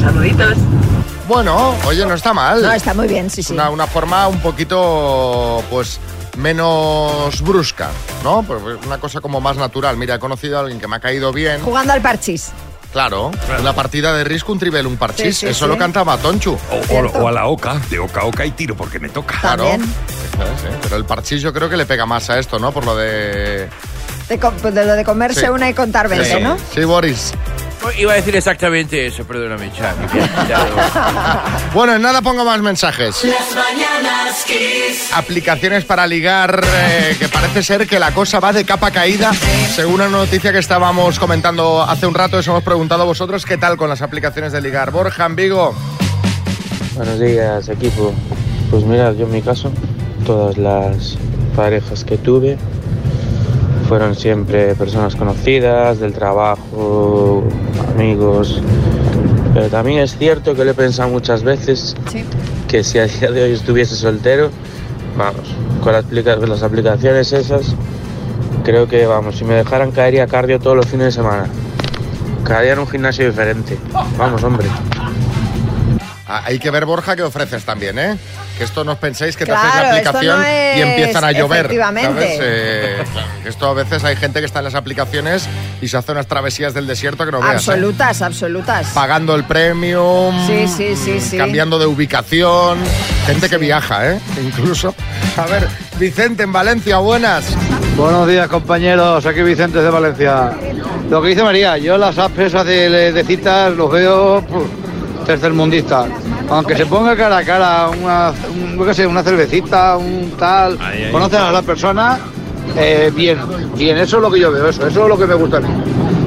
Saluditos. 0.00 0.56
Bueno, 1.28 1.74
oye, 1.86 2.04
no 2.06 2.14
está 2.14 2.32
mal. 2.32 2.62
No, 2.62 2.72
está 2.72 2.94
muy 2.94 3.08
bien, 3.08 3.30
sí, 3.30 3.42
sí. 3.42 3.52
Una, 3.52 3.70
una 3.70 3.86
forma 3.86 4.28
un 4.28 4.40
poquito, 4.40 5.62
pues, 5.70 5.98
menos 6.36 7.40
brusca, 7.42 7.90
¿no? 8.22 8.42
Pues 8.42 8.60
una 8.84 8.98
cosa 8.98 9.20
como 9.20 9.40
más 9.40 9.56
natural. 9.56 9.96
Mira, 9.96 10.16
he 10.16 10.18
conocido 10.18 10.58
a 10.58 10.60
alguien 10.60 10.80
que 10.80 10.88
me 10.88 10.96
ha 10.96 11.00
caído 11.00 11.32
bien. 11.32 11.60
Jugando 11.62 11.92
al 11.92 12.00
parchís. 12.00 12.52
Claro, 12.92 13.30
una 13.58 13.72
partida 13.72 14.14
de 14.14 14.22
risco, 14.24 14.52
un 14.52 14.58
trivel, 14.58 14.86
un 14.86 14.96
parchís. 14.98 15.24
Sí, 15.24 15.32
sí, 15.32 15.46
Eso 15.46 15.64
sí. 15.64 15.70
lo 15.70 15.78
cantaba 15.78 16.18
Tonchu. 16.18 16.52
O, 16.90 16.94
o- 16.94 17.22
o 17.22 17.28
a 17.28 17.32
la 17.32 17.46
oca, 17.46 17.80
de 17.90 17.98
oca 17.98 18.20
a 18.20 18.24
oca 18.24 18.44
y 18.44 18.50
tiro 18.50 18.76
porque 18.76 18.98
me 19.00 19.08
toca. 19.08 19.38
Claro. 19.40 19.64
También. 19.64 19.82
Es, 19.82 20.64
¿eh? 20.64 20.76
Pero 20.82 20.96
el 20.96 21.04
parchís 21.06 21.40
yo 21.40 21.52
creo 21.54 21.70
que 21.70 21.76
le 21.78 21.86
pega 21.86 22.04
más 22.04 22.28
a 22.28 22.38
esto, 22.38 22.58
¿no? 22.58 22.70
Por 22.72 22.84
lo 22.84 22.94
de... 22.96 23.68
De, 24.28 24.38
lo 24.84 24.92
de 24.94 25.04
comerse 25.04 25.40
Sí. 25.40 25.46
una 25.48 25.68
y 25.70 25.74
contar 25.74 26.08
20, 26.08 26.36
Sí. 26.36 26.42
¿no? 26.42 26.56
Sí, 26.74 26.84
Boris. 26.84 27.32
Iba 27.98 28.12
a 28.12 28.16
decir 28.16 28.34
exactamente 28.36 29.06
eso, 29.06 29.24
perdóname, 29.24 29.66
lo- 29.66 29.72
Bueno, 31.74 31.94
en 31.94 32.02
nada 32.02 32.22
pongo 32.22 32.44
más 32.44 32.60
mensajes. 32.60 33.24
Las 33.24 33.54
mañanas 33.54 34.44
Kiss. 34.46 35.10
Aplicaciones 35.12 35.84
para 35.84 36.06
ligar, 36.06 36.62
eh, 36.64 37.16
que 37.18 37.28
parece 37.28 37.62
ser 37.62 37.86
que 37.86 37.98
la 37.98 38.12
cosa 38.12 38.40
va 38.40 38.52
de 38.52 38.64
capa 38.64 38.90
caída. 38.90 39.32
Según 39.74 39.94
una 39.94 40.08
noticia 40.08 40.52
que 40.52 40.58
estábamos 40.58 41.18
comentando 41.18 41.82
hace 41.82 42.06
un 42.06 42.14
rato, 42.14 42.38
os 42.38 42.46
hemos 42.46 42.62
preguntado 42.62 43.02
a 43.02 43.06
vosotros 43.06 43.44
qué 43.44 43.58
tal 43.58 43.76
con 43.76 43.88
las 43.88 44.02
aplicaciones 44.02 44.52
de 44.52 44.60
ligar. 44.60 44.90
Borja, 44.90 45.26
en 45.26 45.36
Vigo. 45.36 45.74
Buenos 46.94 47.18
días, 47.20 47.68
equipo. 47.68 48.12
Pues 48.70 48.84
mirad, 48.84 49.14
yo 49.14 49.26
en 49.26 49.32
mi 49.32 49.42
caso, 49.42 49.72
todas 50.24 50.56
las 50.56 51.16
parejas 51.56 52.04
que 52.04 52.16
tuve 52.16 52.56
fueron 53.88 54.14
siempre 54.14 54.74
personas 54.74 55.14
conocidas, 55.16 55.98
del 56.00 56.14
trabajo, 56.14 57.44
amigos. 57.94 58.60
Pero 59.54 59.68
también 59.68 60.00
es 60.00 60.16
cierto 60.16 60.54
que 60.54 60.64
lo 60.64 60.70
he 60.70 60.74
pensado 60.74 61.08
muchas 61.10 61.42
veces 61.42 61.94
Sí. 62.10 62.24
que 62.68 62.82
si 62.82 62.98
a 62.98 63.06
día 63.06 63.30
de 63.30 63.44
hoy 63.44 63.52
estuviese 63.52 63.94
soltero, 63.96 64.50
vamos, 65.16 65.42
con 65.82 65.92
las, 65.92 66.62
aplicaciones 66.62 67.32
esas, 67.32 67.74
creo 68.64 68.88
que, 68.88 69.06
vamos, 69.06 69.36
si 69.36 69.44
me 69.44 69.54
dejaran 69.54 69.90
caería 69.90 70.26
cardio 70.26 70.58
todos 70.58 70.76
los 70.76 70.86
fines 70.86 71.06
de 71.06 71.12
semana. 71.12 71.46
Cada 72.44 72.62
día 72.62 72.72
en 72.72 72.78
un 72.80 72.88
gimnasio 72.88 73.26
diferente. 73.26 73.78
Vamos, 74.16 74.42
hombre. 74.42 74.66
Ah, 76.26 76.42
Hay 76.46 76.58
que 76.58 76.70
ver, 76.70 76.86
Borja, 76.86 77.14
qué 77.14 77.22
ofreces 77.22 77.64
también, 77.64 77.98
¿eh? 77.98 78.16
Que 78.62 78.66
esto 78.66 78.84
no 78.84 78.92
os 78.92 78.98
penséis 78.98 79.36
que 79.36 79.44
te 79.44 79.50
Claro, 79.50 79.68
hacéis 79.68 79.82
la 79.82 79.96
esto 79.98 80.10
aplicación 80.10 80.38
no 80.40 80.78
y 80.78 80.80
empiezan 80.82 81.24
a 81.24 81.32
llover. 81.32 81.58
efectivamente. 81.66 82.12
¿sabes? 82.36 82.38
Eh, 82.40 83.04
esto 83.44 83.66
a 83.68 83.74
veces 83.74 84.04
hay 84.04 84.14
gente 84.14 84.38
que 84.38 84.46
está 84.46 84.60
en 84.60 84.66
las 84.66 84.76
aplicaciones 84.76 85.48
y 85.80 85.88
se 85.88 85.96
hace 85.96 86.12
unas 86.12 86.28
travesías 86.28 86.72
del 86.72 86.86
desierto 86.86 87.24
que 87.26 87.32
no 87.32 87.40
veas. 87.40 87.54
¿eh? 87.54 87.56
Absolutas, 87.56 88.22
absolutas. 88.22 88.86
Pagando 88.94 89.34
el 89.34 89.42
premium, 89.42 90.46
Sí, 90.46 90.68
sí, 90.68 90.94
sí, 90.94 91.20
sí. 91.20 91.36
cambiando 91.36 91.76
de 91.80 91.86
ubicación, 91.86 92.78
gente 93.26 93.48
que 93.48 93.58
viaja, 93.58 94.12
¿eh? 94.12 94.20
Incluso. 94.40 94.94
A 95.36 95.46
ver, 95.46 95.66
Vicente 95.98 96.44
en 96.44 96.52
Valencia, 96.52 96.98
buenas. 96.98 97.44
Buenos 97.96 98.28
días, 98.28 98.46
compañeros. 98.46 99.26
Aquí 99.26 99.42
Vicente 99.42 99.82
de 99.82 99.90
Valencia. 99.90 100.52
Lo 101.10 101.20
que 101.20 101.28
dice 101.30 101.42
María, 101.42 101.78
yo 101.78 101.98
las 101.98 102.16
apps 102.16 102.38
esas 102.38 102.64
de, 102.64 103.10
de 103.12 103.24
citas 103.24 103.72
los 103.72 103.90
veo 103.90 104.44
tercermundistas. 105.32 106.08
Aunque 106.48 106.76
se 106.76 106.86
ponga 106.86 107.16
cara 107.16 107.38
a 107.38 107.44
cara 107.44 107.88
una, 107.88 108.32
un- 108.54 108.86
qué 108.86 108.94
sé, 108.94 109.06
una 109.06 109.22
cervecita, 109.22 109.96
un 109.96 110.32
tal, 110.38 110.78
Ahí, 110.80 111.10
a 111.12 111.52
la 111.52 111.62
persona, 111.62 112.18
eh, 112.76 113.10
bien, 113.14 113.38
bien, 113.76 113.96
eso 113.98 114.16
es 114.16 114.22
lo 114.22 114.30
que 114.30 114.40
yo 114.40 114.52
veo, 114.52 114.68
eso, 114.68 114.86
eso 114.86 115.02
es 115.02 115.08
lo 115.08 115.18
que 115.18 115.26
me 115.26 115.34
gusta 115.34 115.56
a 115.58 115.60
mí. 115.60 115.68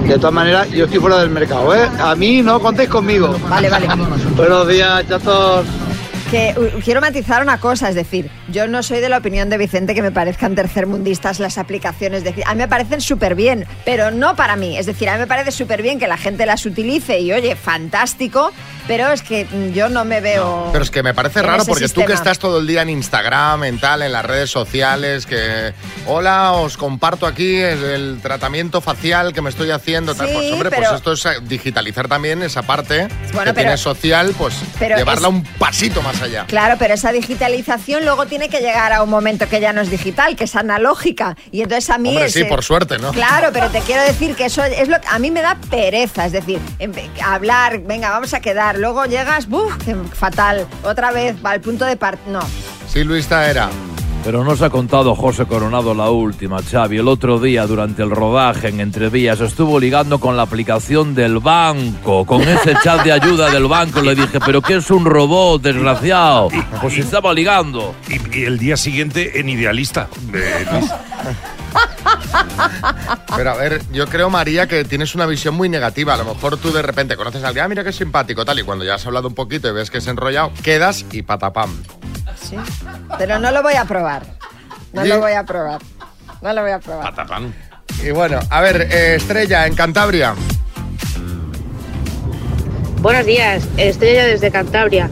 De 0.08 0.16
todas 0.18 0.34
maneras, 0.34 0.70
yo 0.72 0.86
estoy 0.86 1.00
fuera 1.00 1.18
del 1.20 1.30
mercado, 1.30 1.74
¿eh? 1.76 1.88
A 2.00 2.16
mí 2.16 2.42
no 2.42 2.60
contéis 2.60 2.90
conmigo. 2.90 3.36
Vale, 3.50 3.70
vale. 3.70 3.88
Buenos 4.36 4.68
días, 4.68 5.04
chatos. 5.08 5.66
Que 6.32 6.56
quiero 6.84 7.02
matizar 7.02 7.42
una 7.44 7.60
cosa, 7.60 7.90
es 7.90 7.96
decir, 7.96 8.30
yo 8.56 8.68
no 8.68 8.82
soy 8.84 9.02
de 9.02 9.10
la 9.10 9.18
opinión 9.18 9.50
de 9.50 9.58
Vicente 9.58 9.94
que 9.94 10.02
me 10.02 10.12
parezcan 10.12 10.56
tercermundistas 10.56 11.40
las 11.42 11.58
aplicaciones 11.58 12.24
de 12.24 12.34
A 12.46 12.54
mí 12.56 12.60
me 12.60 12.70
parecen 12.70 13.02
súper 13.02 13.36
bien, 13.36 13.66
pero 13.84 14.12
no 14.12 14.38
para 14.38 14.56
mí. 14.56 14.78
Es 14.78 14.86
decir, 14.86 15.10
a 15.10 15.14
mí 15.16 15.20
me 15.20 15.28
parece 15.28 15.52
súper 15.52 15.82
bien 15.82 16.00
que 16.00 16.08
la 16.08 16.16
gente 16.16 16.46
las 16.46 16.66
utilice 16.66 17.20
y 17.20 17.34
oye, 17.34 17.58
fantástico, 17.58 18.54
pero 18.88 19.10
es 19.12 19.22
que 19.24 19.44
mm, 19.44 19.74
yo 19.74 19.90
no 19.90 20.06
me 20.06 20.22
veo. 20.22 20.70
Pero 20.72 20.86
es 20.86 20.90
que 20.90 21.04
me 21.04 21.14
parece 21.14 21.42
raro 21.42 21.66
porque 21.66 21.90
tú 21.90 21.96
que 21.96 22.08
sistema. 22.08 22.14
estás 22.14 22.40
todo 22.40 22.60
el 22.60 22.68
día 22.68 22.82
en 22.82 22.90
Instagram, 22.92 23.66
en 23.66 23.78
tal, 23.78 24.02
en 24.04 24.14
las 24.14 24.24
redes 24.24 24.50
sociales, 24.52 25.26
que 25.26 25.74
hola, 26.08 26.54
os 26.54 26.78
comparto 26.78 27.28
aquí 27.28 27.58
el, 27.58 28.20
tratamiento 28.22 28.80
facial 28.80 29.34
que 29.34 29.42
me 29.42 29.50
estoy 29.50 29.72
haciendo, 29.72 30.16
tal. 30.16 30.30
Sí, 30.30 30.34
Pues 30.34 30.52
hombre, 30.54 30.70
pero- 30.70 30.84
pues 30.84 30.96
esto 30.96 31.12
es 31.12 31.26
eh, 31.26 31.40
digitalizar 31.44 32.08
también 32.08 32.42
esa 32.42 32.62
parte 32.62 33.10
Bueno, 33.34 33.52
que 33.52 33.54
pero- 33.54 33.54
tiene 33.56 33.78
social, 33.78 34.34
pues 34.38 34.56
pero 34.80 34.96
llevarla 34.96 35.28
es- 35.28 35.34
un 35.34 35.44
pasito 35.44 36.02
más 36.02 36.22
allá. 36.22 36.46
Claro, 36.48 36.76
pero 36.80 36.94
esa 36.94 37.12
digitalización 37.12 38.06
luego 38.06 38.26
tiene 38.28 38.45
que 38.50 38.60
llegar 38.60 38.94
a 38.94 39.04
un 39.04 39.10
momento 39.10 39.48
que 39.48 39.60
ya 39.60 39.74
no 39.74 39.82
es 39.82 39.90
digital, 39.90 40.36
que 40.36 40.46
es 40.46 40.56
analógica. 40.56 41.36
Y 41.52 41.62
entonces 41.62 41.90
a 41.90 41.98
mí 41.98 42.10
Hombre, 42.10 42.26
es, 42.26 42.34
sí, 42.34 42.44
por 42.46 42.64
suerte, 42.64 42.98
¿no? 42.98 43.12
Claro, 43.12 43.50
pero 43.54 43.70
te 43.70 43.80
quiero 43.80 44.04
decir 44.04 44.36
que 44.36 44.46
eso 44.46 44.64
es 44.64 44.88
lo 44.88 45.00
que 45.00 45.08
a 45.10 45.20
mí 45.20 45.32
me 45.32 45.42
da 45.42 45.58
pereza, 45.70 46.26
es 46.26 46.32
decir, 46.32 46.60
hablar, 47.24 47.80
venga, 47.80 48.10
vamos 48.10 48.34
a 48.34 48.40
quedar, 48.40 48.78
luego 48.78 49.06
llegas, 49.06 49.48
¡buf! 49.48 49.74
fatal, 50.14 50.68
otra 50.84 51.12
vez, 51.12 51.36
va 51.46 51.52
al 51.52 51.62
punto 51.62 51.86
de 51.86 51.96
part, 51.98 52.20
no. 52.28 52.42
Sí, 52.88 53.04
Luis 53.04 53.28
Taera. 53.28 53.70
Pero 54.26 54.44
no 54.44 54.56
se 54.56 54.66
ha 54.66 54.72
contado 54.72 55.14
José 55.14 55.46
Coronado 55.46 55.94
la 55.94 56.10
última, 56.10 56.60
Xavi. 56.60 56.98
El 56.98 57.08
otro 57.08 57.40
día, 57.40 57.68
durante 57.68 58.02
el 58.02 58.10
rodaje 58.10 58.70
en 58.70 58.80
Entrevías, 58.80 59.40
estuvo 59.40 59.80
ligando 59.80 60.20
con 60.20 60.36
la 60.36 60.42
aplicación 60.42 61.14
del 61.14 61.38
banco, 61.38 62.26
con 62.26 62.42
ese 62.42 62.74
chat 62.84 63.04
de 63.04 63.12
ayuda 63.12 63.52
del 63.52 63.68
banco. 63.68 64.02
Le 64.02 64.16
dije, 64.16 64.40
¿pero 64.44 64.64
qué 64.64 64.78
es 64.78 64.90
un 64.90 65.06
robot, 65.06 65.62
desgraciado? 65.62 66.50
Pues 66.82 66.98
estaba 66.98 67.36
ligando. 67.36 67.94
Y, 68.10 68.40
y 68.40 68.46
el 68.46 68.58
día 68.58 68.78
siguiente 68.78 69.40
en 69.40 69.48
Idealista. 69.48 70.10
eh. 70.34 70.66
Pero 73.36 73.52
a 73.52 73.56
ver, 73.56 73.82
yo 73.92 74.08
creo, 74.08 74.30
María, 74.30 74.68
que 74.68 74.84
tienes 74.86 75.16
una 75.16 75.26
visión 75.26 75.56
muy 75.56 75.70
negativa. 75.70 76.14
A 76.14 76.18
lo 76.18 76.26
mejor 76.26 76.58
tú 76.58 76.72
de 76.72 76.82
repente 76.82 77.16
conoces 77.16 77.44
a 77.44 77.48
alguien, 77.48 77.66
ah, 77.66 77.68
mira 77.68 77.84
qué 77.84 77.92
simpático, 77.92 78.46
tal, 78.46 78.60
y 78.60 78.64
cuando 78.64 78.86
ya 78.86 78.96
has 78.96 79.06
hablado 79.06 79.28
un 79.28 79.36
poquito 79.36 79.68
y 79.70 79.74
ves 79.74 79.90
que 79.90 80.00
es 80.00 80.08
enrollado, 80.08 80.52
quedas 80.64 81.06
y 81.12 81.22
patapam. 81.22 81.84
Sí. 82.42 82.58
Pero 83.18 83.40
no 83.40 83.52
lo 83.52 83.62
voy 83.64 83.74
a 83.74 83.86
probar. 83.86 84.24
No 84.94 85.04
¿Sí? 85.04 85.10
lo 85.10 85.20
voy 85.20 85.34
a 85.34 85.44
probar. 85.44 85.82
No 86.42 86.54
lo 86.54 86.62
voy 86.62 86.72
a 86.72 86.80
probar. 86.80 87.14
Patapán. 87.16 87.54
Y 88.04 88.12
bueno, 88.12 88.40
a 88.50 88.62
ver, 88.62 88.82
eh, 88.92 89.16
Estrella, 89.16 89.66
en 89.68 89.76
Cantabria. 89.76 90.36
Buenos 93.02 93.26
días, 93.26 93.68
Estrella 93.78 94.26
desde 94.26 94.52
Cantabria. 94.52 95.10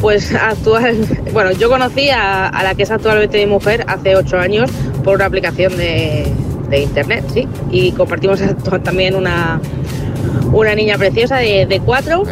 Pues 0.00 0.34
actual, 0.34 0.96
bueno, 1.32 1.52
yo 1.52 1.68
conocí 1.68 2.10
a, 2.10 2.48
a 2.48 2.62
la 2.62 2.74
que 2.74 2.82
es 2.82 2.90
actualmente 2.90 3.38
mi 3.38 3.46
mujer 3.46 3.84
hace 3.88 4.16
ocho 4.16 4.38
años 4.38 4.70
por 5.02 5.14
una 5.16 5.26
aplicación 5.26 5.76
de, 5.76 6.26
de 6.68 6.80
internet, 6.80 7.24
sí, 7.32 7.46
y 7.70 7.92
compartimos 7.92 8.40
también 8.84 9.14
una, 9.14 9.60
una 10.52 10.74
niña 10.74 10.96
preciosa 10.98 11.36
de, 11.36 11.66
de 11.66 11.80
cuatro. 11.80 12.22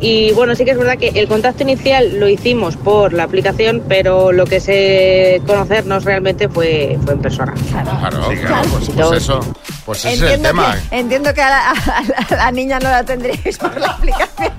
Y 0.00 0.30
bueno, 0.30 0.54
sí 0.54 0.64
que 0.64 0.70
es 0.70 0.78
verdad 0.78 0.96
que 0.96 1.08
el 1.08 1.26
contacto 1.26 1.64
inicial 1.64 2.20
lo 2.20 2.28
hicimos 2.28 2.76
por 2.76 3.12
la 3.12 3.24
aplicación, 3.24 3.82
pero 3.88 4.30
lo 4.30 4.44
que 4.46 4.60
sé 4.60 5.42
conocernos 5.44 6.04
realmente 6.04 6.48
fue, 6.48 6.96
fue 7.04 7.14
en 7.14 7.20
persona. 7.20 7.52
Claro, 7.72 7.98
claro, 8.00 8.68
pues, 8.70 8.90
pues 8.94 9.12
eso. 9.22 9.40
Pues 9.84 10.04
ese 10.04 10.26
es 10.26 10.32
el 10.34 10.42
tema. 10.42 10.76
que, 10.90 10.98
entiendo 11.00 11.34
que 11.34 11.42
a 11.42 11.50
la, 11.50 11.70
a 11.70 11.74
la- 11.74 12.26
a 12.30 12.36
la 12.44 12.50
niña 12.52 12.78
no 12.78 12.90
la 12.90 13.02
tendríais 13.02 13.58
por 13.58 13.76
la 13.80 13.88
aplicación. 13.88 14.52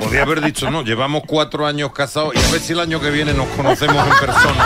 Podía 0.00 0.22
haber 0.22 0.40
dicho, 0.40 0.70
no, 0.70 0.82
llevamos 0.84 1.24
cuatro 1.26 1.66
años 1.66 1.92
casados 1.92 2.32
y 2.34 2.38
a 2.38 2.50
ver 2.52 2.60
si 2.62 2.72
el 2.72 2.80
año 2.80 3.00
que 3.00 3.10
viene 3.10 3.34
nos 3.34 3.46
conocemos 3.48 4.06
en 4.06 4.26
persona. 4.26 4.64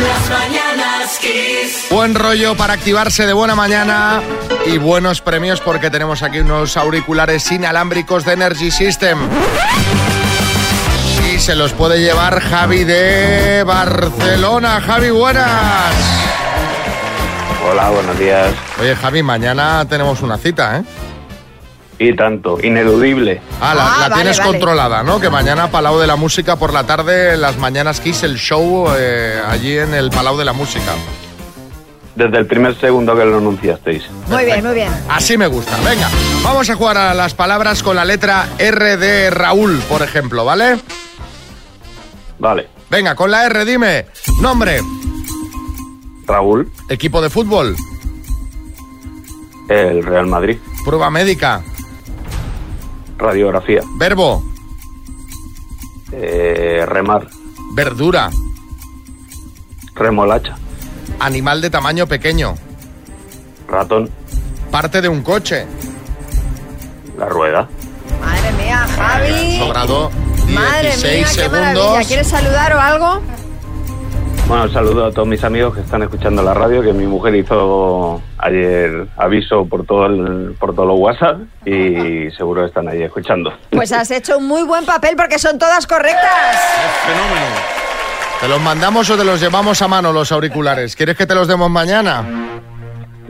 Las 0.00 0.30
mañanas 0.30 1.18
Kiss. 1.20 1.86
Buen 1.90 2.14
rollo 2.14 2.56
para 2.56 2.72
activarse 2.72 3.26
de 3.26 3.32
buena 3.32 3.54
mañana 3.54 4.22
y 4.66 4.78
buenos 4.78 5.20
premios 5.20 5.60
porque 5.60 5.90
tenemos 5.90 6.22
aquí 6.22 6.40
unos 6.40 6.76
auriculares 6.76 7.50
inalámbricos 7.52 8.24
de 8.24 8.32
Energy 8.32 8.70
System. 8.70 9.18
Y 11.32 11.38
se 11.38 11.54
los 11.54 11.72
puede 11.72 12.00
llevar 12.00 12.40
Javi 12.40 12.84
de 12.84 13.64
Barcelona. 13.64 14.80
Javi, 14.80 15.10
buenas. 15.10 15.94
Hola, 17.70 17.90
buenos 17.90 18.18
días. 18.18 18.52
Oye, 18.80 18.96
Javi, 18.96 19.22
mañana 19.22 19.84
tenemos 19.88 20.22
una 20.22 20.38
cita, 20.38 20.78
¿eh? 20.78 20.82
Y 21.98 22.16
tanto, 22.16 22.58
ineludible. 22.62 23.40
Ah, 23.60 23.74
la, 23.74 23.84
Ah, 23.86 23.96
la 24.00 24.08
vale, 24.08 24.14
tienes 24.22 24.38
vale. 24.38 24.50
controlada, 24.50 25.02
¿no? 25.02 25.20
Que 25.20 25.30
mañana 25.30 25.70
Palau 25.70 25.98
de 26.00 26.06
la 26.06 26.16
Música 26.16 26.56
por 26.56 26.72
la 26.72 26.84
tarde, 26.84 27.36
las 27.36 27.58
mañanas 27.58 28.00
Kiss, 28.00 28.22
el 28.24 28.36
show 28.38 28.86
eh, 28.96 29.40
allí 29.48 29.76
en 29.78 29.94
el 29.94 30.10
Palau 30.10 30.36
de 30.36 30.44
la 30.44 30.52
Música. 30.52 30.92
Desde 32.16 32.38
el 32.38 32.46
primer 32.46 32.78
segundo 32.78 33.14
que 33.16 33.24
lo 33.24 33.38
anunciasteis. 33.38 34.02
Muy 34.28 34.44
bien, 34.44 34.64
muy 34.64 34.74
bien. 34.74 34.92
Así 35.08 35.38
me 35.38 35.46
gusta. 35.46 35.76
Venga, 35.84 36.08
vamos 36.42 36.68
a 36.68 36.74
jugar 36.74 36.98
a 36.98 37.14
las 37.14 37.34
palabras 37.34 37.82
con 37.82 37.96
la 37.96 38.04
letra 38.04 38.48
R 38.58 38.96
de 38.96 39.30
Raúl, 39.30 39.78
por 39.88 40.02
ejemplo, 40.02 40.44
¿vale? 40.44 40.78
Vale. 42.38 42.68
Venga, 42.90 43.14
con 43.14 43.30
la 43.30 43.46
R, 43.46 43.64
dime. 43.64 44.06
Nombre. 44.40 44.80
Raúl, 46.26 46.70
Equipo 46.88 47.22
de 47.22 47.30
fútbol. 47.30 47.76
el 49.68 50.02
Real 50.04 50.26
Madrid. 50.26 50.58
Prueba 50.84 51.08
médica. 51.10 51.62
Radiografía. 53.18 53.82
Verbo. 53.98 54.42
Eh, 56.12 56.84
remar. 56.86 57.28
Verdura. 57.74 58.30
Remolacha. 59.94 60.56
Animal 61.20 61.60
de 61.60 61.70
tamaño 61.70 62.06
pequeño. 62.06 62.54
Ratón. 63.68 64.10
Parte 64.70 65.00
de 65.00 65.08
un 65.08 65.22
coche. 65.22 65.66
La 67.18 67.26
rueda. 67.26 67.68
Madre 68.20 68.52
mía, 68.52 68.86
Javi. 68.96 69.58
Sobrado 69.58 70.10
Madre 70.48 70.88
16 70.96 71.14
mía, 71.14 71.26
qué 71.34 71.48
maravilla. 71.48 71.82
segundos. 71.82 72.06
¿Quieres 72.06 72.26
saludar 72.28 72.72
o 72.74 72.80
algo? 72.80 73.20
Bueno, 74.52 74.68
saludo 74.68 75.06
a 75.06 75.10
todos 75.10 75.26
mis 75.26 75.42
amigos 75.44 75.74
que 75.74 75.80
están 75.80 76.02
escuchando 76.02 76.42
la 76.42 76.52
radio, 76.52 76.82
que 76.82 76.92
mi 76.92 77.06
mujer 77.06 77.34
hizo 77.36 78.20
ayer 78.36 79.06
aviso 79.16 79.64
por 79.64 79.86
todo 79.86 80.04
el, 80.04 80.54
por 80.60 80.74
todos 80.74 80.88
los 80.88 80.98
WhatsApp 80.98 81.40
y 81.64 82.30
seguro 82.36 82.66
están 82.66 82.86
ahí 82.86 83.02
escuchando. 83.02 83.50
Pues 83.70 83.92
has 83.92 84.10
hecho 84.10 84.36
un 84.36 84.46
muy 84.46 84.62
buen 84.64 84.84
papel 84.84 85.16
porque 85.16 85.38
son 85.38 85.58
todas 85.58 85.86
correctas. 85.86 86.60
Fenómeno. 87.06 87.46
¿Te 88.42 88.48
los 88.48 88.60
mandamos 88.60 89.08
o 89.08 89.16
te 89.16 89.24
los 89.24 89.40
llevamos 89.40 89.80
a 89.80 89.88
mano 89.88 90.12
los 90.12 90.30
auriculares? 90.30 90.96
¿Quieres 90.96 91.16
que 91.16 91.26
te 91.26 91.34
los 91.34 91.48
demos 91.48 91.70
mañana? 91.70 92.51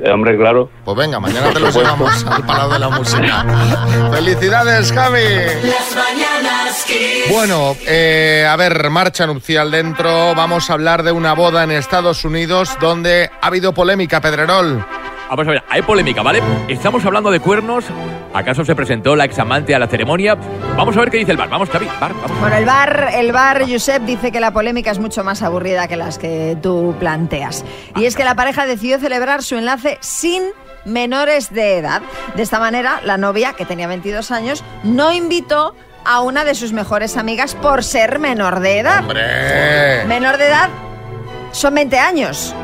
Eh, 0.05 0.11
hombre, 0.11 0.37
claro. 0.37 0.69
Pues 0.85 0.97
venga, 0.97 1.21
mañana 1.21 1.51
te 1.53 1.61
los 1.61 1.75
llevamos 1.77 2.27
al 2.27 2.45
Palau 2.45 2.73
de 2.73 2.79
la 2.81 2.89
Música. 2.89 3.47
¡Felicidades, 4.13 4.91
Javi! 4.91 5.23
Las 5.63 5.95
mañanas 5.95 6.85
Kiss. 6.85 7.31
Bueno, 7.31 7.77
eh, 7.87 8.45
a 8.49 8.57
ver, 8.57 8.91
marcha 8.91 9.29
nupcial 9.29 9.71
dentro. 9.71 10.35
Vamos 10.35 10.69
a 10.71 10.73
hablar 10.73 11.05
de 11.05 11.13
una 11.13 11.35
boda 11.35 11.63
en 11.63 11.71
Estados 11.71 12.25
Unidos 12.25 12.77
donde 12.81 13.31
ha 13.41 13.47
habido 13.47 13.73
polémica, 13.73 14.21
Pedrerol. 14.21 14.85
Vamos 15.33 15.49
a 15.49 15.51
ver, 15.53 15.65
hay 15.71 15.81
polémica, 15.81 16.21
¿vale? 16.21 16.43
Estamos 16.69 17.03
hablando 17.07 17.31
de 17.31 17.41
cuernos. 17.41 17.87
¿Acaso 18.35 18.67
se 18.67 18.75
presentó 18.75 19.17
la 19.17 19.25
examante 19.25 19.75
a 19.75 19.79
la 19.79 19.87
ceremonia? 19.87 20.37
Vamos 20.77 20.95
a 20.95 21.01
ver 21.01 21.11
qué 21.11 21.17
dice 21.17 21.31
el 21.31 21.39
bar. 21.39 21.49
Vamos, 21.49 21.71
Javi, 21.71 21.87
bar, 21.99 22.13
vamos. 22.13 22.39
Bueno, 22.39 22.55
el 22.55 22.67
bar, 22.67 23.09
el 23.15 23.33
bar, 23.33 23.63
Josep, 23.67 24.03
dice 24.03 24.31
que 24.31 24.41
la 24.41 24.51
polémica 24.51 24.91
es 24.91 24.99
mucho 24.99 25.25
más 25.25 25.41
aburrida 25.41 25.89
que 25.89 25.97
las 25.97 26.19
que 26.19 26.59
tú 26.61 26.95
planteas. 27.01 27.65
Y 27.97 28.05
es 28.05 28.15
que 28.15 28.25
la 28.25 28.35
pareja 28.35 28.67
decidió 28.67 28.99
celebrar 28.99 29.43
su 29.43 29.57
enlace 29.57 29.97
sin 30.03 30.43
menores 30.85 31.51
de 31.51 31.79
edad. 31.79 32.03
De 32.37 32.43
esta 32.43 32.61
manera, 32.61 33.01
la 33.03 33.17
novia, 33.17 33.55
que 33.55 33.65
tenía 33.65 33.87
22 33.87 34.33
años, 34.33 34.63
no 34.85 35.15
invitó 35.15 35.75
a 36.05 36.21
una 36.21 36.45
de 36.45 36.55
sus 36.55 36.75
mejores 36.75 37.17
amigas 37.17 37.55
por 37.55 37.85
ser 37.85 38.19
menor 38.19 38.61
de 38.61 38.81
edad. 38.81 38.99
¡Hombre! 38.99 40.05
Menor 40.05 40.37
de 40.37 40.49
edad 40.49 40.69
son 41.53 41.75
20 41.75 41.99
años. 41.99 42.55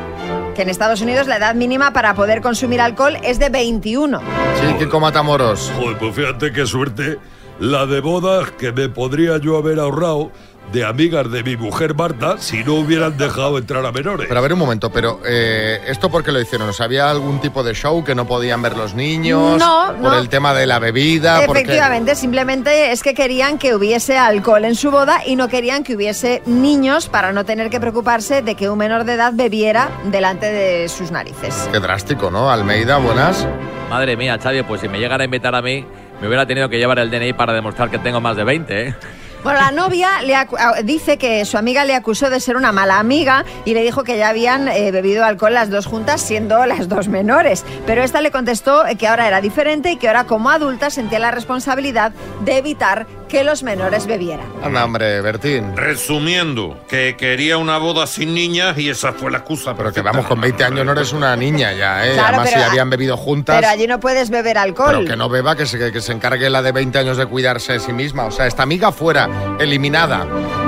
Que 0.55 0.63
en 0.63 0.69
Estados 0.69 1.01
Unidos 1.01 1.27
la 1.27 1.37
edad 1.37 1.55
mínima 1.55 1.93
para 1.93 2.13
poder 2.15 2.41
consumir 2.41 2.81
alcohol 2.81 3.17
es 3.23 3.39
de 3.39 3.49
21. 3.49 4.19
Sí, 4.19 4.73
Kiko 4.77 4.99
Matamoros. 4.99 5.71
Joder, 5.77 5.97
pues 5.97 6.15
fíjate 6.15 6.51
qué 6.51 6.65
suerte 6.65 7.17
la 7.59 7.85
de 7.85 7.99
bodas 7.99 8.51
que 8.51 8.71
me 8.71 8.89
podría 8.89 9.37
yo 9.37 9.57
haber 9.57 9.79
ahorrado 9.79 10.31
de 10.71 10.85
amigas 10.85 11.31
de 11.31 11.43
mi 11.43 11.57
mujer 11.57 11.95
Marta 11.95 12.37
si 12.39 12.63
no 12.63 12.75
hubieran 12.75 13.17
dejado 13.17 13.57
entrar 13.57 13.85
a 13.85 13.91
menores. 13.91 14.27
Pero 14.27 14.39
a 14.39 14.43
ver 14.43 14.53
un 14.53 14.59
momento, 14.59 14.91
pero 14.91 15.19
eh, 15.25 15.81
¿esto 15.87 16.09
por 16.09 16.23
qué 16.23 16.31
lo 16.31 16.39
hicieron? 16.39 16.69
¿O 16.69 16.73
sea, 16.73 16.85
¿Había 16.85 17.09
algún 17.09 17.39
tipo 17.39 17.63
de 17.63 17.73
show 17.73 18.03
que 18.03 18.15
no 18.15 18.25
podían 18.27 18.61
ver 18.61 18.75
los 18.75 18.93
niños? 18.93 19.59
No, 19.59 19.93
¿Por 20.01 20.11
no. 20.11 20.17
el 20.17 20.29
tema 20.29 20.53
de 20.53 20.65
la 20.65 20.79
bebida? 20.79 21.43
Efectivamente, 21.43 22.15
simplemente 22.15 22.91
es 22.91 23.03
que 23.03 23.13
querían 23.13 23.57
que 23.57 23.75
hubiese 23.75 24.17
alcohol 24.17 24.65
en 24.65 24.75
su 24.75 24.91
boda 24.91 25.21
y 25.25 25.35
no 25.35 25.47
querían 25.49 25.83
que 25.83 25.95
hubiese 25.95 26.41
niños 26.45 27.07
para 27.07 27.31
no 27.31 27.45
tener 27.45 27.69
que 27.69 27.79
preocuparse 27.79 28.41
de 28.41 28.55
que 28.55 28.69
un 28.69 28.77
menor 28.77 29.03
de 29.03 29.13
edad 29.13 29.33
bebiera 29.33 29.89
delante 30.05 30.47
de 30.47 30.89
sus 30.89 31.11
narices. 31.11 31.69
Qué 31.71 31.79
drástico, 31.79 32.31
¿no? 32.31 32.49
Almeida, 32.49 32.97
buenas. 32.97 33.47
Madre 33.89 34.15
mía, 34.15 34.37
Xavi, 34.41 34.63
pues 34.63 34.81
si 34.81 34.87
me 34.87 34.99
llegan 34.99 35.21
a 35.21 35.23
invitar 35.23 35.55
a 35.55 35.61
mí, 35.61 35.85
me 36.21 36.27
hubiera 36.27 36.45
tenido 36.45 36.69
que 36.69 36.77
llevar 36.77 36.99
el 36.99 37.09
DNI 37.09 37.33
para 37.33 37.53
demostrar 37.53 37.89
que 37.89 37.97
tengo 37.97 38.21
más 38.21 38.35
de 38.35 38.43
20, 38.43 38.87
¿eh? 38.87 38.95
Bueno, 39.43 39.61
la 39.61 39.71
novia 39.71 40.21
le 40.21 40.35
ah, 40.35 40.47
dice 40.83 41.17
que 41.17 41.45
su 41.45 41.57
amiga 41.57 41.85
le 41.85 41.95
acusó 41.95 42.29
de 42.29 42.41
ser 42.41 42.57
una 42.57 42.73
mala 42.73 42.99
amiga 42.99 43.45
y 43.63 43.73
le 43.73 43.83
dijo 43.83 44.03
que 44.03 44.17
ya 44.17 44.29
habían 44.29 44.67
eh, 44.67 44.91
bebido 44.91 45.23
alcohol 45.23 45.53
las 45.53 45.69
dos 45.69 45.85
juntas 45.85 46.21
siendo 46.21 46.65
las 46.65 46.89
dos 46.89 47.07
menores. 47.07 47.63
Pero 47.85 48.03
esta 48.03 48.19
le 48.19 48.31
contestó 48.31 48.83
que 48.97 49.07
ahora 49.07 49.27
era 49.27 49.39
diferente 49.39 49.91
y 49.91 49.95
que 49.95 50.07
ahora 50.07 50.25
como 50.25 50.49
adulta 50.49 50.89
sentía 50.89 51.19
la 51.19 51.31
responsabilidad 51.31 52.11
de 52.43 52.57
evitar 52.57 53.07
que 53.29 53.45
los 53.45 53.63
menores 53.63 54.07
bebieran. 54.07 54.51
Anda, 54.61 54.83
hombre, 54.83 55.21
Bertín. 55.21 55.77
Resumiendo, 55.77 56.77
que 56.89 57.15
quería 57.15 57.57
una 57.57 57.77
boda 57.77 58.07
sin 58.07 58.33
niñas 58.33 58.77
y 58.77 58.89
esa 58.89 59.13
fue 59.13 59.31
la 59.31 59.37
excusa. 59.37 59.75
Pero 59.75 59.93
que 59.93 60.01
vamos, 60.01 60.25
con 60.25 60.41
20 60.41 60.63
años 60.65 60.85
no 60.85 60.91
eres 60.91 61.13
una 61.13 61.35
niña 61.35 61.71
ya, 61.71 62.05
¿eh? 62.05 62.13
Claro, 62.15 62.39
Además, 62.39 62.49
si 62.49 62.59
habían 62.59 62.89
bebido 62.89 63.15
juntas... 63.15 63.55
Pero 63.55 63.69
allí 63.69 63.87
no 63.87 63.99
puedes 63.99 64.29
beber 64.29 64.57
alcohol. 64.57 64.95
Pero 64.97 65.05
que 65.05 65.15
no 65.15 65.29
beba, 65.29 65.55
que 65.55 65.65
se, 65.65 65.77
que, 65.77 65.91
que 65.91 66.01
se 66.01 66.11
encargue 66.11 66.49
la 66.49 66.61
de 66.61 66.71
20 66.71 66.97
años 66.97 67.17
de 67.17 67.27
cuidarse 67.27 67.73
de 67.73 67.79
sí 67.79 67.93
misma. 67.93 68.25
O 68.25 68.31
sea, 68.31 68.47
esta 68.47 68.63
amiga 68.63 68.91
fuera, 68.91 69.29
eliminada. 69.59 70.25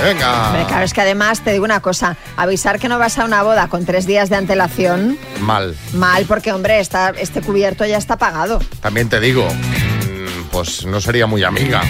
venga. 0.04 0.48
Hombre, 0.48 0.66
claro, 0.68 0.86
es 0.86 0.94
que 0.94 1.02
además 1.02 1.42
te 1.42 1.52
digo 1.52 1.64
una 1.66 1.82
cosa, 1.82 2.18
avisar 2.36 2.80
que 2.80 2.88
no 2.90 2.98
vas 2.98 3.20
a 3.20 3.26
una 3.26 3.44
boda 3.44 3.68
con 3.68 3.86
tres 3.86 4.08
días 4.08 4.30
de 4.30 4.38
antelación, 4.38 5.18
Mal. 5.42 5.76
mal, 5.94 6.26
porque 6.26 6.52
hombre, 6.52 6.80
está, 6.80 7.10
este 7.12 7.42
cubierto 7.42 7.86
ya 7.86 7.98
está 7.98 8.18
pagado. 8.18 8.60
También 8.82 9.08
te 9.08 9.20
digo, 9.20 9.46
mm, 9.46 10.50
pues 10.52 10.86
no 10.86 11.00
sería 11.00 11.28
muy 11.28 11.44
amiga. 11.44 11.82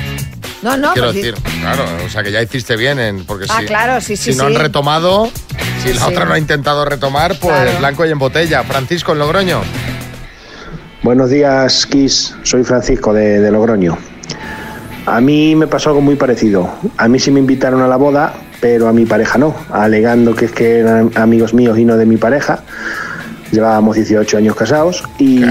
No, 0.61 0.75
no, 0.75 0.91
Quiero 0.93 1.09
pues, 1.11 1.15
decir, 1.23 1.35
claro, 1.61 1.83
o 2.05 2.09
sea 2.09 2.21
que 2.21 2.31
ya 2.31 2.41
hiciste 2.41 2.75
bien, 2.75 2.99
en, 2.99 3.25
porque 3.25 3.45
Ah, 3.49 3.59
si, 3.61 3.65
claro, 3.65 4.01
sí, 4.01 4.17
sí, 4.17 4.33
si 4.33 4.37
no 4.37 4.47
sí. 4.47 4.53
han 4.55 4.61
retomado, 4.61 5.29
si 5.83 5.93
la 5.93 6.01
Sí. 6.01 6.11
otra 6.11 6.25
no 6.25 6.33
ha 6.33 6.37
intentado 6.39 6.83
retomar, 6.85 7.37
pues 7.39 7.55
Claro. 7.55 7.79
blanco 7.79 8.05
y 8.05 8.11
en 8.11 8.19
botella. 8.19 8.63
Francisco 8.63 9.13
en 9.13 9.19
Logroño. 9.19 9.61
Buenos 11.01 11.29
días, 11.29 11.85
Kiss. 11.85 12.35
Soy 12.43 12.63
Francisco 12.65 13.13
de, 13.13 13.39
de 13.39 13.51
Logroño. 13.51 13.97
A 15.05 15.21
mí 15.21 15.55
me 15.55 15.65
pasó 15.67 15.89
algo 15.89 16.01
muy 16.01 16.15
parecido. 16.15 16.69
A 16.97 17.07
mí 17.07 17.19
sí 17.19 17.31
me 17.31 17.39
invitaron 17.39 17.81
a 17.81 17.87
la 17.87 17.95
boda, 17.95 18.33
pero 18.59 18.89
a 18.89 18.93
mi 18.93 19.05
pareja 19.05 19.37
no, 19.37 19.55
alegando 19.71 20.35
que 20.35 20.45
es 20.45 20.51
que 20.51 20.79
eran 20.79 21.11
amigos 21.15 21.53
míos 21.53 21.79
y 21.79 21.85
no 21.85 21.95
de 21.95 22.05
mi 22.05 22.17
pareja. 22.17 22.63
Llevábamos 23.51 23.95
18 23.95 24.37
años 24.37 24.55
casados 24.55 25.03
y, 25.17 25.41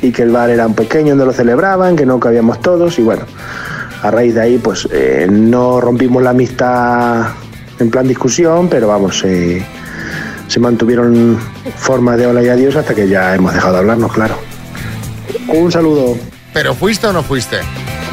y 0.00 0.12
que 0.12 0.22
el 0.22 0.30
bar 0.30 0.48
era 0.48 0.66
un 0.66 0.74
pequeño 0.74 1.10
donde 1.10 1.26
lo 1.26 1.32
celebraban, 1.32 1.96
que 1.96 2.06
no 2.06 2.18
cabíamos 2.20 2.60
todos 2.62 2.98
y 2.98 3.02
bueno, 3.02 3.24
a 4.02 4.10
raíz 4.10 4.34
de 4.34 4.40
ahí 4.40 4.58
pues 4.58 4.88
eh, 4.92 5.26
no 5.30 5.80
rompimos 5.80 6.22
la 6.22 6.30
amistad 6.30 7.28
en 7.78 7.90
plan 7.90 8.08
discusión, 8.08 8.68
pero 8.68 8.88
vamos, 8.88 9.22
eh, 9.24 9.64
se 10.48 10.60
mantuvieron 10.60 11.38
formas 11.76 12.16
de 12.18 12.26
hola 12.26 12.42
y 12.42 12.48
adiós 12.48 12.76
hasta 12.76 12.94
que 12.94 13.08
ya 13.08 13.34
hemos 13.34 13.52
dejado 13.52 13.74
de 13.74 13.78
hablarnos, 13.80 14.12
claro. 14.12 14.36
Un 15.48 15.70
saludo. 15.70 16.16
¿Pero 16.52 16.74
fuiste 16.74 17.06
o 17.06 17.12
no 17.12 17.22
fuiste? 17.22 17.58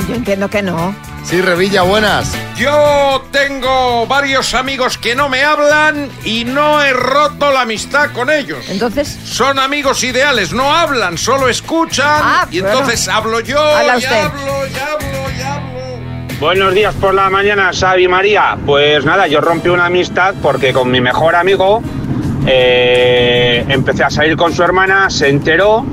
Yo 0.10 0.16
entiendo 0.16 0.50
que 0.50 0.62
no. 0.62 0.94
Sí, 1.24 1.42
Revilla, 1.42 1.84
buenas. 1.84 2.36
Yo 2.58 3.24
tengo 3.32 4.06
varios 4.08 4.54
amigos 4.54 4.98
que 4.98 5.16
no 5.16 5.30
me 5.30 5.42
hablan 5.44 6.10
y 6.26 6.44
no 6.44 6.82
he 6.84 6.92
roto 6.94 7.52
la 7.52 7.62
amistad 7.62 8.12
con 8.12 8.30
ellos. 8.30 8.66
Entonces. 8.70 9.18
Son 9.24 9.58
amigos 9.58 10.04
ideales, 10.04 10.52
no 10.54 10.72
hablan, 10.74 11.18
solo 11.18 11.48
escuchan. 11.50 12.22
y 12.52 12.60
bueno. 12.60 12.78
entonces 12.78 13.08
hablo 13.08 13.40
yo, 13.40 13.60
Habla 13.60 13.96
y 13.96 13.98
usted. 13.98 14.16
hablo, 14.16 14.68
y 14.68 14.76
hablo, 14.80 15.30
y 15.38 15.42
hablo. 15.42 16.38
Buenos 16.40 16.74
días 16.74 16.94
por 16.96 17.14
la 17.14 17.30
mañana, 17.30 17.72
Xavi 17.74 18.08
María. 18.08 18.58
Pues 18.66 19.06
nada, 19.06 19.26
yo 19.28 19.40
rompí 19.40 19.70
una 19.70 19.86
amistad 19.86 20.36
porque 20.42 20.74
con 20.74 20.92
mi 20.92 21.00
mejor 21.00 21.36
amigo 21.36 21.82
eh, 22.46 23.64
empecé 23.70 24.04
a 24.04 24.10
salir 24.10 24.36
con 24.36 24.54
su 24.54 24.62
hermana, 24.62 25.10
se 25.10 25.30
enteró 25.30 25.86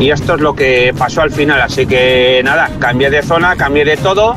y 0.00 0.10
esto 0.10 0.34
es 0.36 0.40
lo 0.40 0.54
que 0.54 0.94
pasó 0.96 1.20
al 1.20 1.30
final. 1.30 1.60
Así 1.60 1.86
que 1.86 2.40
nada, 2.42 2.70
cambié 2.80 3.10
de 3.10 3.22
zona, 3.22 3.54
cambié 3.54 3.84
de 3.84 3.98
todo 3.98 4.34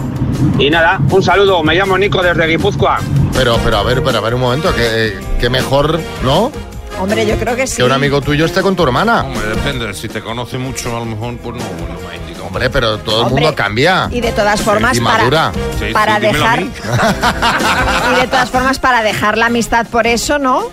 y 0.57 0.69
nada, 0.69 0.99
un 1.09 1.21
saludo. 1.23 1.63
Me 1.63 1.75
llamo 1.75 1.97
Nico 1.97 2.21
desde 2.21 2.47
Guipúzcoa. 2.47 2.99
Pero, 3.33 3.57
pero 3.63 3.77
a 3.77 3.83
ver, 3.83 4.01
pero 4.03 4.17
a 4.17 4.21
ver 4.21 4.33
un 4.35 4.41
momento, 4.41 4.73
que, 4.73 5.17
que 5.39 5.49
mejor, 5.49 5.99
¿no? 6.23 6.51
Hombre, 6.99 7.25
yo 7.25 7.35
creo 7.37 7.55
que 7.57 7.67
sí. 7.67 7.77
Que 7.77 7.83
un 7.83 7.91
amigo 7.91 8.21
tuyo 8.21 8.45
esté 8.45 8.61
con 8.61 8.75
tu 8.75 8.83
hermana. 8.83 9.23
Hombre, 9.25 9.47
depende, 9.47 9.93
si 9.93 10.07
te 10.07 10.21
conoce 10.21 10.57
mucho, 10.57 10.95
a 10.95 10.99
lo 10.99 11.05
mejor, 11.05 11.37
pues 11.39 11.55
no, 11.57 11.63
no 11.63 12.07
me 12.09 12.15
indica. 12.15 12.43
Hombre, 12.43 12.69
pero 12.69 12.97
todo 12.99 13.21
el 13.21 13.25
Hombre, 13.27 13.41
mundo 13.43 13.55
cambia. 13.55 14.07
Y 14.11 14.21
de 14.21 14.31
todas 14.31 14.61
formas, 14.61 14.97
para. 15.01 15.51
Sí, 15.77 15.85
para 15.91 16.15
sí, 16.15 16.21
dímelo 16.27 16.45
a 16.45 16.51
dejar. 16.55 16.63
y 18.13 18.21
de 18.21 18.27
todas 18.27 18.49
formas, 18.49 18.79
para 18.79 19.01
dejar 19.03 19.37
la 19.37 19.47
amistad 19.47 19.85
por 19.87 20.07
eso, 20.07 20.39
¿no? 20.39 20.69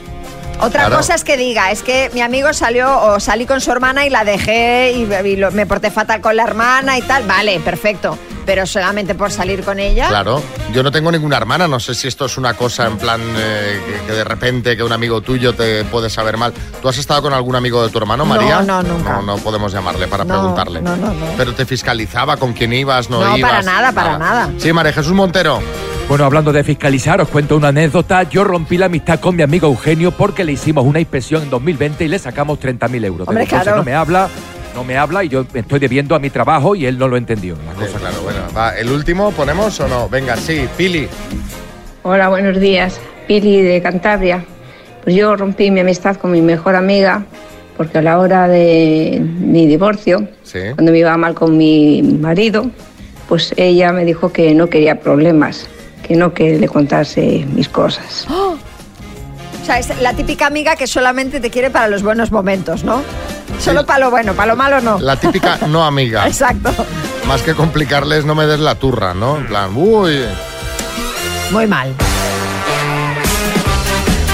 Otra 0.61 0.83
Claro. 0.83 0.99
cosa 0.99 1.17
es 1.17 1.25
que 1.25 1.37
diga, 1.37 1.73
es 1.73 1.83
que 1.83 2.09
mi 2.15 2.21
amigo 2.21 2.53
salió 2.53 3.01
o 3.03 3.19
salí 3.19 3.47
con 3.47 3.61
su 3.61 3.73
hermana 3.73 4.07
y 4.07 4.11
la 4.11 4.23
dejé 4.25 4.93
y, 4.93 5.13
y 5.29 5.37
lo- 5.37 5.51
me 5.51 5.67
porté 5.67 5.91
fatal 5.91 6.21
con 6.21 6.37
la 6.37 6.45
hermana 6.45 6.97
y 6.99 7.03
tal. 7.03 7.25
Vale, 7.25 7.59
perfecto. 7.59 8.17
Pero 8.45 8.67
solamente 8.67 9.15
por 9.15 9.31
salir 9.31 9.63
con 9.63 9.79
ella. 9.79 10.09
Claro, 10.09 10.43
yo 10.73 10.83
no 10.83 10.91
tengo 10.91 11.13
ninguna 11.13 11.37
hermana, 11.37 11.69
no 11.69 11.79
sé 11.79 11.95
si 11.95 12.09
esto 12.09 12.27
es 12.27 12.37
una 12.37 12.55
cosa 12.55 12.87
en 12.87 12.99
plan 12.99 13.21
eh, 13.37 13.81
que, 13.87 14.07
que 14.07 14.13
de 14.13 14.25
repente 14.25 14.77
que 14.77 14.83
un 14.83 14.93
amigo 14.93 15.21
tuyo 15.21 15.55
te 15.55 15.85
puede 15.85 16.11
saber 16.11 16.37
mal. 16.37 16.53
¿Tú 16.81 16.89
has 16.89 16.99
estado 16.99 17.23
con 17.23 17.33
algún 17.33 17.55
amigo 17.55 17.85
de 17.85 17.91
tu 17.91 17.99
hermano, 17.99 18.25
No, 18.25 18.35
María? 18.35 18.61
no, 18.63 18.83
nunca. 18.83 19.13
No, 19.15 19.23
no 19.23 19.37
podemos 19.39 19.73
llamarle 19.73 20.09
para 20.09 20.25
No, 20.25 20.35
preguntarle. 20.35 20.83
no, 20.83 20.97
no, 20.97 21.09
no. 21.15 21.27
Pero 21.37 21.55
te 21.55 21.65
fiscalizaba 21.67 22.37
con 22.37 22.53
quién 22.53 22.73
ibas, 22.73 23.09
no, 23.11 23.21
No, 23.21 23.37
ibas. 23.37 23.51
para 23.51 23.63
nada, 23.63 23.93
para 23.93 24.19
nada. 24.19 24.51
Sí, 24.59 24.73
María 24.73 24.93
Jesús 24.93 25.13
Montero. 25.13 25.61
Bueno, 26.09 26.25
hablando 26.25 26.53
de 26.53 26.65
fiscalizar, 26.65 27.21
os 27.21 27.29
cuento 27.29 27.57
una 27.57 27.69
anécdota. 27.69 28.25
Yo 28.25 28.43
rompí 28.45 28.77
la 28.77 28.87
amistad 28.87 29.21
con 29.21 29.37
mi 29.37 29.43
amigo 29.45 29.69
Eugenio 29.69 30.11
porque 30.11 30.45
le 30.45 30.53
hicimos 30.53 30.85
una 30.85 30.99
inspección 31.01 31.43
en 31.45 31.51
2020 31.51 32.05
y 32.05 32.09
le 32.09 32.19
sacamos 32.19 32.59
30.000 32.59 33.05
euros. 33.05 33.29
Hombre, 33.29 33.47
claro. 33.47 33.77
no 33.77 33.85
me 33.85 33.95
habla, 33.95 34.29
no 34.75 34.85
me 34.85 34.97
habla 34.97 35.25
y 35.25 35.29
yo 35.29 35.45
estoy 35.55 35.79
debiendo 35.79 36.15
a 36.15 36.19
mi 36.19 36.31
trabajo 36.31 36.75
y 36.75 36.87
él 36.87 36.99
no 36.99 37.09
lo 37.09 37.17
entendió. 37.17 37.57
La 37.67 37.73
Sí, 37.75 37.87
cosa 37.93 37.99
claro, 37.99 38.23
bueno. 38.23 38.41
Va, 38.57 38.77
¿el 38.79 38.91
último 38.91 39.31
ponemos 39.33 39.79
o 39.81 39.89
no? 39.89 40.09
Venga, 40.09 40.37
sí, 40.37 40.67
Pili. 40.77 41.09
Hola, 42.03 42.29
buenos 42.29 42.59
días. 42.61 43.01
Pili 43.27 43.63
de 43.63 43.81
Cantabria. 43.83 44.45
Pues 45.05 45.17
yo 45.17 45.37
rompí 45.37 45.71
mi 45.71 45.81
amistad 45.81 46.17
con 46.17 46.31
mi 46.33 46.41
mejor 46.43 46.77
amiga 46.77 47.25
porque 47.77 47.99
a 47.99 48.03
la 48.03 48.19
hora 48.19 48.49
de 48.49 49.21
mi 49.41 49.67
divorcio, 49.67 50.29
Sí. 50.43 50.59
cuando 50.75 50.93
me 50.93 50.99
iba 50.99 51.17
mal 51.17 51.35
con 51.35 51.57
mi 51.57 52.03
marido, 52.03 52.71
pues 53.29 53.55
ella 53.57 53.93
me 53.93 54.05
dijo 54.05 54.33
que 54.33 54.55
no 54.55 54.69
quería 54.69 55.01
problemas, 55.01 55.67
que 56.07 56.15
no 56.17 56.35
que 56.35 56.59
le 56.59 56.69
contase 56.69 57.47
mis 57.55 57.69
cosas. 57.69 58.27
¡Oh! 58.31 58.57
O 59.63 59.65
sea, 59.65 59.79
es 59.79 59.97
la 60.03 60.13
típica 60.13 60.49
amiga 60.49 60.75
que 60.75 60.89
solamente 60.89 61.39
te 61.39 61.49
quiere 61.49 61.71
para 61.71 61.87
los 61.87 62.03
buenos 62.03 62.33
momentos, 62.33 62.83
¿no? 62.83 63.01
Solo 63.63 63.87
para 63.87 64.01
lo 64.01 64.11
bueno, 64.11 64.35
para 64.35 64.53
lo 64.53 64.57
malo 64.57 64.81
no. 64.81 64.99
La 64.99 65.17
típica 65.17 65.59
no 65.69 65.85
amiga. 65.85 66.27
Exacto. 66.27 66.75
Más 67.27 67.43
que 67.43 67.55
complicarles, 67.55 68.25
no 68.25 68.35
me 68.35 68.47
des 68.47 68.59
la 68.59 68.75
turra, 68.75 69.15
¿no? 69.15 69.37
En 69.37 69.47
plan, 69.47 69.71
uy. 69.75 70.25
Muy 71.51 71.67
mal. 71.67 71.95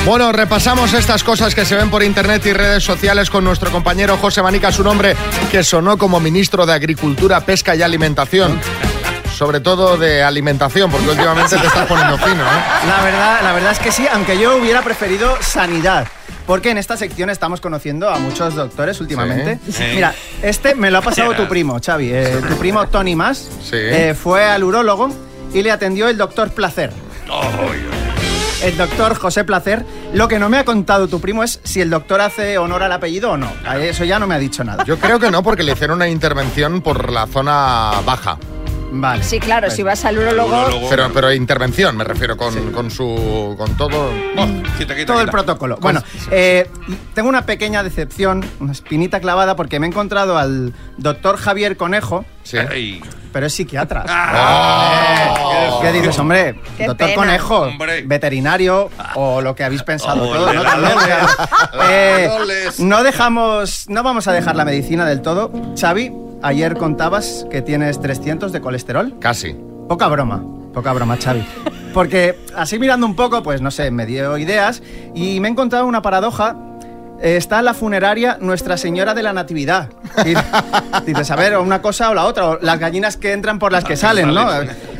Bueno, 0.06 0.32
repasamos 0.32 0.94
estas 0.94 1.22
cosas 1.22 1.54
que 1.54 1.66
se 1.66 1.76
ven 1.76 1.90
por 1.90 2.02
internet 2.02 2.46
y 2.46 2.54
redes 2.54 2.82
sociales 2.82 3.28
con 3.28 3.44
nuestro 3.44 3.70
compañero 3.70 4.16
José 4.16 4.40
Manica, 4.40 4.72
su 4.72 4.82
nombre 4.82 5.14
que 5.50 5.62
sonó 5.62 5.98
como 5.98 6.18
ministro 6.18 6.64
de 6.64 6.72
Agricultura, 6.72 7.40
Pesca 7.42 7.76
y 7.76 7.82
Alimentación. 7.82 8.58
Sobre 9.38 9.60
todo 9.60 9.96
de 9.96 10.20
alimentación, 10.24 10.90
porque 10.90 11.10
últimamente 11.10 11.56
te 11.56 11.66
estás 11.68 11.86
poniendo 11.86 12.18
fino, 12.18 12.42
¿eh? 12.42 12.62
La 12.88 13.04
verdad, 13.04 13.38
la 13.40 13.52
verdad 13.52 13.70
es 13.70 13.78
que 13.78 13.92
sí, 13.92 14.04
aunque 14.12 14.36
yo 14.36 14.56
hubiera 14.56 14.82
preferido 14.82 15.36
sanidad. 15.40 16.08
Porque 16.44 16.70
en 16.70 16.78
esta 16.78 16.96
sección 16.96 17.30
estamos 17.30 17.60
conociendo 17.60 18.08
a 18.08 18.18
muchos 18.18 18.56
doctores 18.56 19.00
últimamente. 19.00 19.60
Sí. 19.70 19.84
Mira, 19.94 20.12
este 20.42 20.74
me 20.74 20.90
lo 20.90 20.98
ha 20.98 21.02
pasado 21.02 21.34
tu 21.34 21.46
primo, 21.46 21.78
Xavi. 21.80 22.10
eh, 22.12 22.40
tu 22.48 22.56
primo 22.56 22.84
Tony 22.88 23.14
Mas 23.14 23.48
eh, 23.70 24.16
fue 24.20 24.44
al 24.44 24.64
urólogo 24.64 25.08
y 25.54 25.62
le 25.62 25.70
atendió 25.70 26.08
el 26.08 26.16
doctor 26.18 26.50
Placer. 26.50 26.90
El 28.60 28.76
doctor 28.76 29.14
José 29.14 29.44
Placer. 29.44 29.84
Lo 30.14 30.26
que 30.26 30.40
no 30.40 30.48
me 30.48 30.58
ha 30.58 30.64
contado 30.64 31.06
tu 31.06 31.20
primo 31.20 31.44
es 31.44 31.60
si 31.62 31.80
el 31.80 31.90
doctor 31.90 32.20
hace 32.20 32.58
honor 32.58 32.82
al 32.82 32.90
apellido 32.90 33.30
o 33.30 33.36
no. 33.36 33.52
A 33.64 33.76
Eso 33.78 34.04
ya 34.04 34.18
no 34.18 34.26
me 34.26 34.34
ha 34.34 34.38
dicho 34.38 34.64
nada. 34.64 34.82
Yo 34.84 34.98
creo 34.98 35.20
que 35.20 35.30
no, 35.30 35.44
porque 35.44 35.62
le 35.62 35.72
hicieron 35.72 35.98
una 35.98 36.08
intervención 36.08 36.80
por 36.80 37.12
la 37.12 37.28
zona 37.28 37.92
baja. 38.04 38.36
Vale. 38.90 39.22
Sí, 39.22 39.38
claro, 39.38 39.70
si 39.70 39.82
vas 39.82 40.04
al 40.04 40.18
urólogo... 40.18 40.66
Pero, 40.88 41.10
pero 41.12 41.32
intervención, 41.32 41.96
me 41.96 42.04
refiero, 42.04 42.36
con, 42.36 42.72
con 42.72 42.90
su. 42.90 43.54
con 43.58 43.76
todo. 43.76 44.10
Todo 45.06 45.20
el 45.20 45.28
protocolo. 45.28 45.76
Bueno, 45.80 46.02
eh, 46.30 46.68
tengo 47.14 47.28
una 47.28 47.44
pequeña 47.44 47.82
decepción, 47.82 48.44
una 48.60 48.72
espinita 48.72 49.20
clavada, 49.20 49.56
porque 49.56 49.78
me 49.78 49.86
he 49.86 49.90
encontrado 49.90 50.38
al 50.38 50.72
doctor 50.96 51.36
Javier 51.36 51.76
Conejo, 51.76 52.24
pero 53.32 53.46
es 53.46 53.52
psiquiatra. 53.54 54.04
Eh, 54.08 55.34
¿Qué 55.82 55.92
dices, 55.92 56.18
hombre? 56.18 56.58
Qué 56.76 56.86
doctor 56.86 57.08
pena. 57.08 57.16
Conejo, 57.20 57.68
veterinario 58.06 58.90
o 59.14 59.40
lo 59.42 59.54
que 59.54 59.64
habéis 59.64 59.82
pensado 59.82 60.28
Oh, 60.28 60.34
todo, 60.34 60.52
¿no? 60.54 60.62
eh, 61.90 62.30
no 62.78 63.02
dejamos, 63.02 63.84
no 63.88 64.02
vamos 64.02 64.26
a 64.28 64.32
dejar 64.32 64.56
la 64.56 64.64
medicina 64.64 65.04
del 65.04 65.20
todo. 65.22 65.52
Xavi, 65.78 66.10
ayer 66.42 66.76
contabas 66.76 67.46
que 67.50 67.62
tienes 67.62 68.00
300 68.00 68.52
de 68.52 68.60
colesterol. 68.60 69.18
Casi. 69.20 69.56
Poca 69.88 70.08
broma, 70.08 70.42
poca 70.72 70.92
broma, 70.92 71.16
Xavi. 71.16 71.44
Porque 71.94 72.38
así 72.54 72.78
mirando 72.78 73.06
un 73.06 73.16
poco, 73.16 73.42
pues 73.42 73.60
no 73.60 73.70
sé, 73.70 73.90
me 73.90 74.06
dio 74.06 74.36
ideas 74.38 74.82
y 75.14 75.40
me 75.40 75.48
he 75.48 75.50
encontrado 75.50 75.86
una 75.86 76.02
paradoja. 76.02 76.56
Está 77.20 77.58
en 77.58 77.64
la 77.64 77.74
funeraria 77.74 78.38
Nuestra 78.40 78.76
Señora 78.76 79.12
de 79.14 79.24
la 79.24 79.32
Natividad. 79.32 79.88
Y 80.24 80.34
dices, 81.06 81.30
a 81.30 81.36
ver, 81.36 81.54
o 81.56 81.62
una 81.62 81.82
cosa 81.82 82.10
o 82.10 82.14
la 82.14 82.26
otra, 82.26 82.50
o 82.50 82.58
las 82.60 82.78
gallinas 82.78 83.16
que 83.16 83.32
entran 83.32 83.58
por 83.58 83.72
las 83.72 83.84
que 83.84 83.96
salen, 83.96 84.32
¿no? 84.32 84.48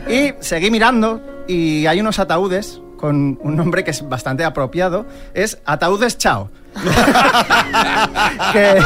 Y 0.09 0.35
seguí 0.40 0.70
mirando 0.70 1.20
y 1.46 1.87
hay 1.87 2.01
unos 2.01 2.18
ataúdes 2.18 2.81
con 2.98 3.38
un 3.40 3.57
nombre 3.57 3.85
que 3.85 3.92
es 3.92 4.07
bastante 4.07 4.44
apropiado. 4.44 5.07
Es 5.33 5.59
Ataúdes 5.64 6.18
Chao. 6.18 6.51
que 8.53 8.83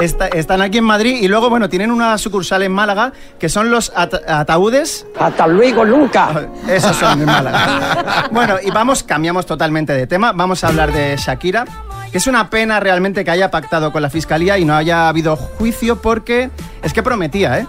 está- 0.00 0.28
están 0.28 0.62
aquí 0.62 0.78
en 0.78 0.84
Madrid 0.84 1.18
y 1.20 1.28
luego, 1.28 1.48
bueno, 1.50 1.68
tienen 1.68 1.90
una 1.90 2.16
sucursal 2.18 2.62
en 2.62 2.72
Málaga 2.72 3.12
que 3.38 3.48
son 3.48 3.70
los 3.70 3.92
ata- 3.94 4.20
ataúdes. 4.40 5.06
Hasta 5.18 5.46
luego, 5.46 5.84
nunca. 5.84 6.48
Esos 6.68 6.96
son 6.96 7.20
en 7.20 7.26
Málaga. 7.26 8.28
Bueno, 8.30 8.56
y 8.62 8.70
vamos, 8.70 9.02
cambiamos 9.02 9.46
totalmente 9.46 9.92
de 9.92 10.06
tema. 10.06 10.32
Vamos 10.32 10.64
a 10.64 10.68
hablar 10.68 10.92
de 10.92 11.16
Shakira. 11.16 11.64
Que 12.12 12.18
es 12.18 12.26
una 12.28 12.48
pena 12.50 12.78
realmente 12.80 13.24
que 13.24 13.30
haya 13.32 13.50
pactado 13.50 13.92
con 13.92 14.00
la 14.00 14.08
fiscalía 14.10 14.56
y 14.58 14.64
no 14.64 14.74
haya 14.76 15.08
habido 15.08 15.36
juicio 15.36 16.00
porque 16.00 16.50
es 16.82 16.92
que 16.92 17.02
prometía, 17.02 17.58
¿eh? 17.58 17.66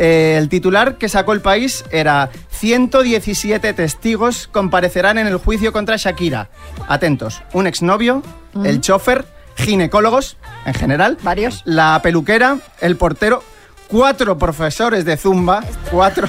Eh, 0.00 0.36
el 0.38 0.48
titular 0.48 0.96
que 0.96 1.08
sacó 1.08 1.32
el 1.32 1.40
país 1.40 1.84
era 1.90 2.28
117 2.50 3.72
testigos 3.72 4.46
comparecerán 4.52 5.18
en 5.18 5.26
el 5.26 5.38
juicio 5.38 5.72
contra 5.72 5.96
Shakira. 5.96 6.48
Atentos, 6.86 7.42
un 7.52 7.66
exnovio, 7.66 8.22
el 8.64 8.80
chofer, 8.80 9.24
ginecólogos 9.58 10.36
en 10.64 10.74
general, 10.74 11.18
varios, 11.22 11.62
la 11.64 12.00
peluquera, 12.02 12.58
el 12.80 12.96
portero, 12.96 13.42
cuatro 13.88 14.38
profesores 14.38 15.04
de 15.04 15.16
zumba, 15.16 15.62
cuatro 15.90 16.28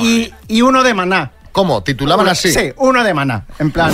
y, 0.00 0.32
y 0.48 0.62
uno 0.62 0.82
de 0.82 0.94
maná. 0.94 1.30
¿Cómo? 1.52 1.82
¿Titulaban 1.82 2.26
así? 2.28 2.50
Sí, 2.50 2.72
uno 2.78 3.04
de 3.04 3.12
maná. 3.12 3.44
En 3.58 3.70
plan, 3.70 3.92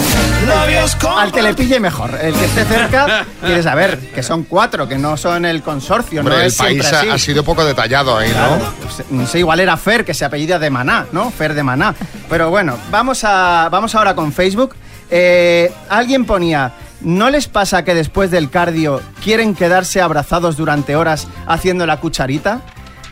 al 1.16 1.32
que 1.32 1.42
le 1.42 1.54
pille 1.54 1.80
mejor. 1.80 2.16
El 2.22 2.32
que 2.32 2.44
esté 2.44 2.64
cerca, 2.64 3.26
quieres 3.44 3.64
saber 3.64 3.98
que 4.14 4.22
son 4.22 4.44
cuatro, 4.44 4.86
que 4.86 4.96
no 4.96 5.16
son 5.16 5.44
el 5.44 5.60
consorcio, 5.64 6.20
Hombre, 6.20 6.36
no 6.36 6.40
el 6.42 6.46
es 6.46 6.56
país 6.56 6.92
ha, 6.92 7.00
así. 7.00 7.08
ha 7.08 7.18
sido 7.18 7.42
poco 7.42 7.64
detallado 7.64 8.16
ahí, 8.16 8.30
Claro, 8.30 8.58
¿no? 8.58 8.72
pues, 8.80 9.10
no 9.10 9.26
sé, 9.26 9.40
igual 9.40 9.58
era 9.58 9.76
Fer, 9.76 10.04
que 10.04 10.14
se 10.14 10.24
apellida 10.24 10.60
de 10.60 10.70
Maná, 10.70 11.06
¿no? 11.10 11.32
Fer 11.32 11.52
de 11.54 11.64
Maná. 11.64 11.96
Pero 12.30 12.48
bueno, 12.50 12.78
vamos, 12.92 13.24
a, 13.24 13.68
vamos 13.72 13.92
ahora 13.96 14.14
con 14.14 14.32
Facebook. 14.32 14.76
Eh, 15.10 15.72
alguien 15.88 16.26
ponía, 16.26 16.70
¿no 17.00 17.30
les 17.30 17.48
pasa 17.48 17.84
que 17.84 17.94
después 17.94 18.30
del 18.30 18.50
cardio 18.50 19.00
quieren 19.22 19.54
quedarse 19.54 20.00
abrazados 20.00 20.56
durante 20.56 20.96
horas 20.96 21.28
haciendo 21.46 21.86
la 21.86 21.98
cucharita? 21.98 22.60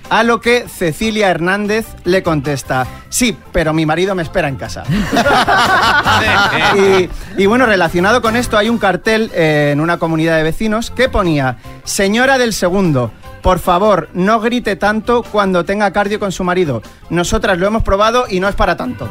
A 0.09 0.22
lo 0.22 0.40
que 0.40 0.68
Cecilia 0.68 1.31
Hernández 1.31 1.85
le 2.05 2.22
contesta, 2.22 2.87
sí, 3.09 3.37
pero 3.53 3.72
mi 3.72 3.87
marido 3.87 4.14
me 4.14 4.22
espera 4.22 4.46
en 4.46 4.55
casa. 4.55 4.85
y, 6.77 7.42
y 7.42 7.46
bueno, 7.46 7.66
relacionado 7.66 8.22
con 8.22 8.37
esto, 8.37 8.57
hay 8.57 8.68
un 8.68 8.79
cartel 8.79 9.33
eh, 9.35 9.70
en 9.72 9.81
una 9.81 9.99
comunidad 9.99 10.37
de 10.37 10.44
vecinos 10.44 10.92
que 10.92 11.09
ponía, 11.09 11.57
señora 11.83 12.38
del 12.38 12.53
segundo, 12.53 13.11
por 13.46 13.61
favor, 13.61 14.09
no 14.12 14.40
grite 14.40 14.75
tanto 14.75 15.22
cuando 15.22 15.64
tenga 15.64 15.92
cardio 15.92 16.18
con 16.18 16.33
su 16.33 16.42
marido. 16.42 16.83
Nosotras 17.11 17.59
lo 17.59 17.66
hemos 17.68 17.85
probado 17.85 18.27
y 18.29 18.40
no 18.40 18.49
es 18.49 18.57
para 18.57 18.77
tanto. 18.77 19.09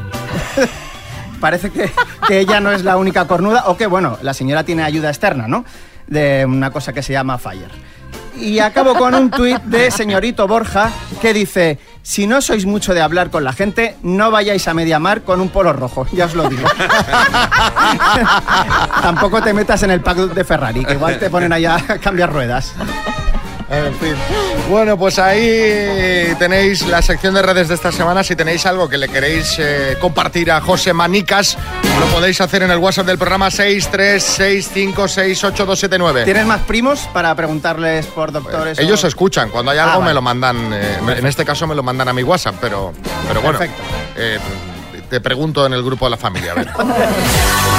Parece 1.45 1.69
que, 1.69 1.91
que 2.27 2.39
ella 2.39 2.60
no 2.60 2.71
es 2.71 2.84
la 2.84 2.97
única 2.97 3.27
cornuda, 3.27 3.65
o 3.67 3.77
que, 3.77 3.86
bueno, 3.86 4.17
la 4.23 4.34
señora 4.34 4.63
tiene 4.63 4.81
ayuda 4.81 5.10
externa, 5.10 5.47
¿no? 5.47 5.63
De 6.08 6.43
una 6.43 6.71
cosa 6.71 6.91
que 6.91 7.03
se 7.03 7.13
llama 7.13 7.38
Fire. 7.38 7.69
Y 8.36 8.58
acabo 8.58 8.95
con 8.95 9.13
un 9.13 9.29
tuit 9.29 9.62
de 9.62 9.91
señorito 9.91 10.47
Borja 10.47 10.89
que 11.21 11.36
dice, 11.36 11.77
si 12.01 12.25
no 12.25 12.41
sois 12.41 12.65
mucho 12.65 12.95
de 12.95 13.01
hablar 13.01 13.29
con 13.29 13.43
la 13.43 13.53
gente, 13.53 13.95
no 14.01 14.31
vayáis 14.31 14.67
a 14.67 14.73
Mediamar 14.73 15.21
con 15.21 15.39
un 15.39 15.49
polo 15.49 15.71
rojo, 15.71 16.08
ya 16.13 16.25
os 16.25 16.34
lo 16.34 16.49
digo. 16.49 16.67
Tampoco 19.03 19.43
te 19.43 19.53
metas 19.53 19.84
en 19.84 19.91
el 19.91 20.01
pack 20.01 20.17
de 20.17 20.43
Ferrari, 20.43 20.84
que 20.84 20.93
igual 20.93 21.19
te 21.19 21.29
ponen 21.29 21.53
allá 21.53 21.75
a 21.75 21.99
cambiar 21.99 22.34
ruedas. 22.34 22.73
En 23.69 23.93
fin. 23.95 24.13
Bueno, 24.69 24.95
pues 24.97 25.17
ahí 25.17 26.36
tenéis 26.38 26.86
la 26.88 27.01
sección 27.01 27.34
de 27.34 27.41
redes 27.41 27.67
de 27.67 27.73
esta 27.75 27.91
semana. 27.91 28.23
Si 28.23 28.36
tenéis 28.36 28.65
algo 28.67 28.88
que 28.88 28.97
le 28.97 29.10
queréis 29.10 29.56
eh, 29.58 29.97
compartir 29.99 30.51
a 30.51 30.62
José 30.62 30.93
Manicas, 30.93 31.58
lo 31.99 32.06
podéis 32.08 32.39
hacer 32.41 32.62
en 32.63 32.71
el 32.71 32.78
WhatsApp 32.78 33.08
del 33.08 33.17
programa 33.17 33.47
636568279. 33.49 36.25
¿Tienes 36.25 36.45
más 36.45 36.62
primos 36.62 36.99
para 37.13 37.34
preguntarles 37.36 38.06
por 38.08 38.32
doctores? 38.32 38.78
Ellos 38.80 39.04
o- 39.04 39.08
escuchan, 39.08 39.49
cuando 39.49 39.71
hay 39.71 39.78
Ah, 39.80 39.84
algo 39.86 39.99
vale. 39.99 40.12
me 40.12 40.13
lo 40.13 40.21
mandan, 40.21 40.71
eh, 40.73 40.97
en 41.17 41.25
este 41.25 41.43
caso 41.45 41.65
me 41.67 41.75
lo 41.75 41.84
mandan 41.84 42.08
a 42.08 42.13
mi 42.13 42.23
WhatsApp, 42.23 42.56
pero, 42.62 42.93
pero 43.28 43.41
bueno, 43.41 43.58
Perfecto. 43.60 43.82
eh, 44.15 44.38
te 45.10 45.19
pregunto 45.21 45.65
en 45.65 45.73
el 45.73 45.84
grupo 45.84 46.06
de 46.06 46.12
la 46.12 46.17
familia. 46.17 46.51
A 46.51 46.56
ver. 46.56 46.67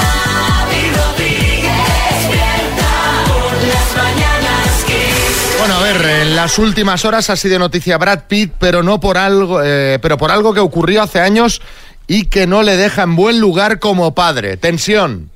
Bueno, 5.66 5.80
a 5.80 5.82
ver, 5.82 6.20
en 6.22 6.36
las 6.36 6.60
últimas 6.60 7.04
horas 7.04 7.28
ha 7.28 7.34
sido 7.34 7.58
noticia 7.58 7.98
Brad 7.98 8.20
Pitt, 8.28 8.52
pero 8.56 8.84
no 8.84 9.00
por 9.00 9.18
algo, 9.18 9.60
eh, 9.64 9.98
pero 10.00 10.16
por 10.16 10.30
algo 10.30 10.54
que 10.54 10.60
ocurrió 10.60 11.02
hace 11.02 11.18
años 11.18 11.60
y 12.06 12.26
que 12.26 12.46
no 12.46 12.62
le 12.62 12.76
deja 12.76 13.02
en 13.02 13.16
buen 13.16 13.40
lugar 13.40 13.80
como 13.80 14.14
padre. 14.14 14.56
Tensión. 14.58 15.28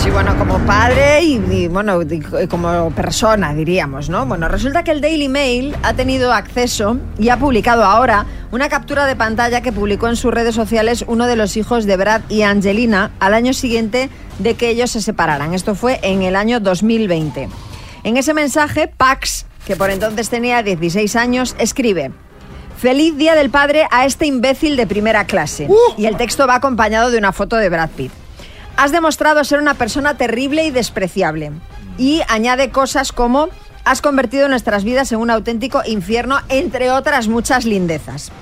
Sí, 0.00 0.10
bueno, 0.10 0.38
como 0.38 0.60
padre 0.60 1.22
y, 1.22 1.66
bueno, 1.66 2.02
y 2.02 2.46
como 2.46 2.92
persona, 2.92 3.52
diríamos, 3.52 4.08
¿no? 4.08 4.26
Bueno, 4.26 4.46
resulta 4.46 4.84
que 4.84 4.92
el 4.92 5.00
Daily 5.00 5.28
Mail 5.28 5.74
ha 5.82 5.94
tenido 5.94 6.32
acceso 6.32 6.98
y 7.18 7.30
ha 7.30 7.36
publicado 7.36 7.82
ahora 7.82 8.26
una 8.52 8.68
captura 8.68 9.06
de 9.06 9.16
pantalla 9.16 9.60
que 9.60 9.72
publicó 9.72 10.06
en 10.06 10.14
sus 10.14 10.32
redes 10.32 10.54
sociales 10.54 11.04
uno 11.08 11.26
de 11.26 11.34
los 11.34 11.56
hijos 11.56 11.84
de 11.84 11.96
Brad 11.96 12.22
y 12.28 12.42
Angelina 12.42 13.10
al 13.18 13.34
año 13.34 13.54
siguiente 13.54 14.08
de 14.38 14.54
que 14.54 14.68
ellos 14.68 14.92
se 14.92 15.00
separaran. 15.00 15.52
Esto 15.52 15.74
fue 15.74 15.98
en 16.04 16.22
el 16.22 16.36
año 16.36 16.60
2020. 16.60 17.48
En 18.04 18.16
ese 18.16 18.34
mensaje, 18.34 18.88
Pax, 18.88 19.46
que 19.66 19.76
por 19.76 19.90
entonces 19.90 20.28
tenía 20.28 20.62
16 20.62 21.16
años, 21.16 21.54
escribe... 21.58 22.12
Feliz 22.78 23.16
Día 23.16 23.36
del 23.36 23.48
Padre 23.48 23.86
a 23.92 24.06
este 24.06 24.26
imbécil 24.26 24.76
de 24.76 24.88
primera 24.88 25.24
clase. 25.24 25.68
Y 25.96 26.06
el 26.06 26.16
texto 26.16 26.48
va 26.48 26.56
acompañado 26.56 27.12
de 27.12 27.18
una 27.18 27.32
foto 27.32 27.54
de 27.54 27.68
Brad 27.68 27.90
Pitt. 27.90 28.10
Has 28.76 28.90
demostrado 28.90 29.44
ser 29.44 29.60
una 29.60 29.74
persona 29.74 30.16
terrible 30.16 30.64
y 30.64 30.72
despreciable. 30.72 31.52
y 31.96 32.22
añade 32.26 32.70
cosas 32.70 33.12
como 33.12 33.50
has 33.84 34.00
convertido 34.00 34.48
nuestras 34.48 34.82
vidas 34.82 35.12
en 35.12 35.18
un 35.18 35.30
auténtico 35.30 35.82
infierno, 35.86 36.40
entre 36.48 36.90
otras 36.90 37.28
muchas 37.28 37.64
lindezas. 37.64 38.32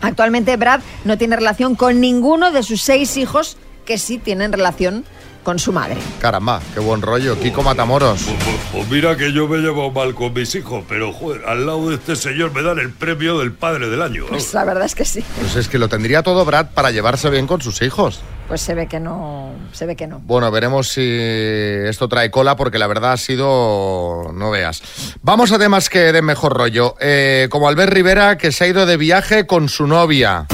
Actualmente 0.00 0.56
Brad 0.56 0.80
no 1.04 1.18
tiene 1.18 1.36
relación 1.36 1.74
con 1.74 2.00
ninguno 2.00 2.50
de 2.50 2.62
sus 2.62 2.80
seis 2.80 3.16
hijos 3.18 3.56
que 3.84 3.98
sí 3.98 4.16
tienen 4.18 4.52
relación 4.52 5.04
con 5.42 5.58
su 5.58 5.72
madre. 5.72 5.96
Caramba, 6.20 6.60
qué 6.74 6.80
buen 6.80 7.02
rollo. 7.02 7.38
Kiko 7.38 7.62
Matamoros. 7.62 8.26
Pues 8.72 8.88
mira 8.88 9.16
que 9.16 9.32
yo 9.32 9.48
me 9.48 9.58
llevo 9.58 9.90
mal 9.90 10.14
con 10.14 10.32
mis 10.32 10.54
hijos, 10.54 10.84
pero 10.88 11.12
joder, 11.12 11.44
al 11.46 11.66
lado 11.66 11.88
de 11.90 11.96
este 11.96 12.16
señor 12.16 12.52
me 12.54 12.62
dan 12.62 12.78
el 12.78 12.90
premio 12.90 13.38
del 13.38 13.52
padre 13.52 13.88
del 13.88 14.02
año. 14.02 14.26
Pues 14.28 14.54
la 14.54 14.64
verdad 14.64 14.84
es 14.84 14.94
que 14.94 15.04
sí. 15.04 15.24
Pues 15.38 15.56
es 15.56 15.68
que 15.68 15.78
lo 15.78 15.88
tendría 15.88 16.22
todo 16.22 16.44
Brad 16.44 16.66
para 16.74 16.90
llevarse 16.90 17.30
bien 17.30 17.46
con 17.46 17.60
sus 17.60 17.82
hijos. 17.82 18.20
Pues 18.48 18.60
se 18.60 18.74
ve 18.74 18.86
que 18.86 19.00
no, 19.00 19.52
se 19.72 19.86
ve 19.86 19.96
que 19.96 20.06
no. 20.06 20.20
Bueno, 20.20 20.50
veremos 20.50 20.88
si 20.88 21.00
esto 21.02 22.08
trae 22.08 22.30
cola 22.30 22.56
porque 22.56 22.78
la 22.78 22.86
verdad 22.86 23.12
ha 23.12 23.16
sido... 23.16 24.30
no 24.34 24.50
veas. 24.50 24.82
Vamos 25.22 25.52
a 25.52 25.58
temas 25.58 25.88
que 25.88 26.12
den 26.12 26.24
mejor 26.24 26.54
rollo. 26.54 26.94
Eh, 27.00 27.48
como 27.50 27.68
Albert 27.68 27.92
Rivera 27.92 28.36
que 28.36 28.52
se 28.52 28.64
ha 28.64 28.66
ido 28.66 28.84
de 28.84 28.96
viaje 28.96 29.46
con 29.46 29.68
su 29.68 29.86
novia. 29.86 30.46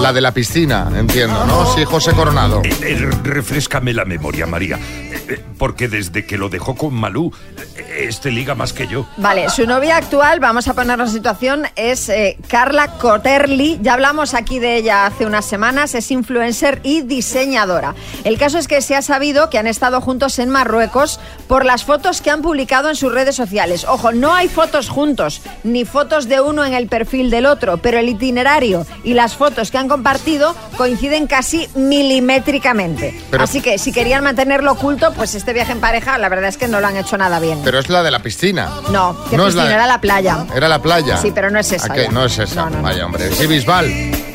La 0.00 0.12
de 0.12 0.20
la 0.20 0.32
piscina, 0.32 0.90
entiendo, 0.94 1.46
¿no? 1.46 1.64
Sí, 1.74 1.84
José 1.84 2.12
Coronado. 2.12 2.60
Eh, 2.64 2.76
eh, 2.82 3.10
refrescame 3.22 3.94
la 3.94 4.04
memoria, 4.04 4.46
María. 4.46 4.76
Eh, 4.76 5.24
eh, 5.28 5.44
porque 5.56 5.88
desde 5.88 6.26
que 6.26 6.36
lo 6.36 6.50
dejó 6.50 6.74
con 6.74 6.92
Malú, 6.92 7.32
eh, 7.76 8.06
este 8.08 8.30
liga 8.30 8.54
más 8.54 8.74
que 8.74 8.86
yo. 8.86 9.06
Vale, 9.16 9.48
su 9.48 9.66
novia 9.66 9.96
actual, 9.96 10.40
vamos 10.40 10.68
a 10.68 10.74
ponernos 10.74 11.08
en 11.10 11.14
situación, 11.14 11.66
es 11.76 12.08
eh, 12.10 12.36
Carla 12.48 12.88
Coterli. 12.98 13.78
Ya 13.80 13.94
hablamos 13.94 14.34
aquí 14.34 14.58
de 14.58 14.76
ella 14.76 15.06
hace 15.06 15.24
unas 15.24 15.46
semanas, 15.46 15.94
es 15.94 16.10
influencer 16.10 16.80
y 16.82 17.00
diseñadora. 17.02 17.94
El 18.24 18.36
caso 18.36 18.58
es 18.58 18.68
que 18.68 18.82
se 18.82 18.96
ha 18.96 19.02
sabido 19.02 19.48
que 19.48 19.58
han 19.58 19.66
estado 19.66 20.02
juntos 20.02 20.38
en 20.38 20.50
Marruecos 20.50 21.18
por 21.48 21.64
las 21.64 21.84
fotos 21.84 22.20
que 22.20 22.30
han 22.30 22.42
publicado 22.42 22.90
en 22.90 22.96
sus 22.96 23.12
redes 23.12 23.36
sociales. 23.36 23.86
Ojo, 23.88 24.12
no 24.12 24.34
hay 24.34 24.48
fotos 24.48 24.90
juntos, 24.90 25.40
ni 25.62 25.86
fotos 25.86 26.28
de 26.28 26.40
uno 26.42 26.64
en 26.64 26.74
el 26.74 26.88
perfil 26.88 27.30
del 27.30 27.46
otro, 27.46 27.78
pero 27.78 27.98
el 27.98 28.08
itinerario 28.10 28.86
y 29.02 29.14
las 29.14 29.34
fotos 29.36 29.70
que 29.70 29.78
han 29.78 29.83
compartido 29.88 30.54
coinciden 30.76 31.26
casi 31.26 31.68
milimétricamente. 31.74 33.20
Pero- 33.30 33.44
Así 33.44 33.60
que 33.60 33.78
si 33.78 33.92
querían 33.92 34.24
mantenerlo 34.24 34.72
oculto, 34.72 35.12
pues 35.12 35.34
este 35.34 35.52
viaje 35.52 35.72
en 35.72 35.80
pareja, 35.80 36.18
la 36.18 36.28
verdad 36.28 36.48
es 36.48 36.56
que 36.56 36.68
no 36.68 36.80
lo 36.80 36.86
han 36.86 36.96
hecho 36.96 37.16
nada 37.18 37.40
bien. 37.40 37.60
Pero 37.64 37.78
es 37.78 37.88
la 37.88 38.02
de 38.02 38.10
la 38.10 38.20
piscina. 38.20 38.70
No, 38.90 39.16
que 39.30 39.36
No 39.36 39.46
es 39.46 39.54
la 39.54 39.64
de- 39.66 39.74
era 39.74 39.86
la 39.86 40.00
playa. 40.00 40.46
Era 40.54 40.68
la 40.68 40.80
playa. 40.80 41.16
Sí, 41.18 41.32
pero 41.34 41.50
no 41.50 41.58
es 41.58 41.70
esa 41.72 41.92
¿A 41.92 41.94
qué? 41.96 42.04
ya. 42.04 42.10
No 42.10 42.24
es 42.24 42.38
esa. 42.38 42.64
Vaya, 42.64 43.06
hombre. 43.06 43.30
Sí, 43.32 43.46
Bisbal. 43.46 43.86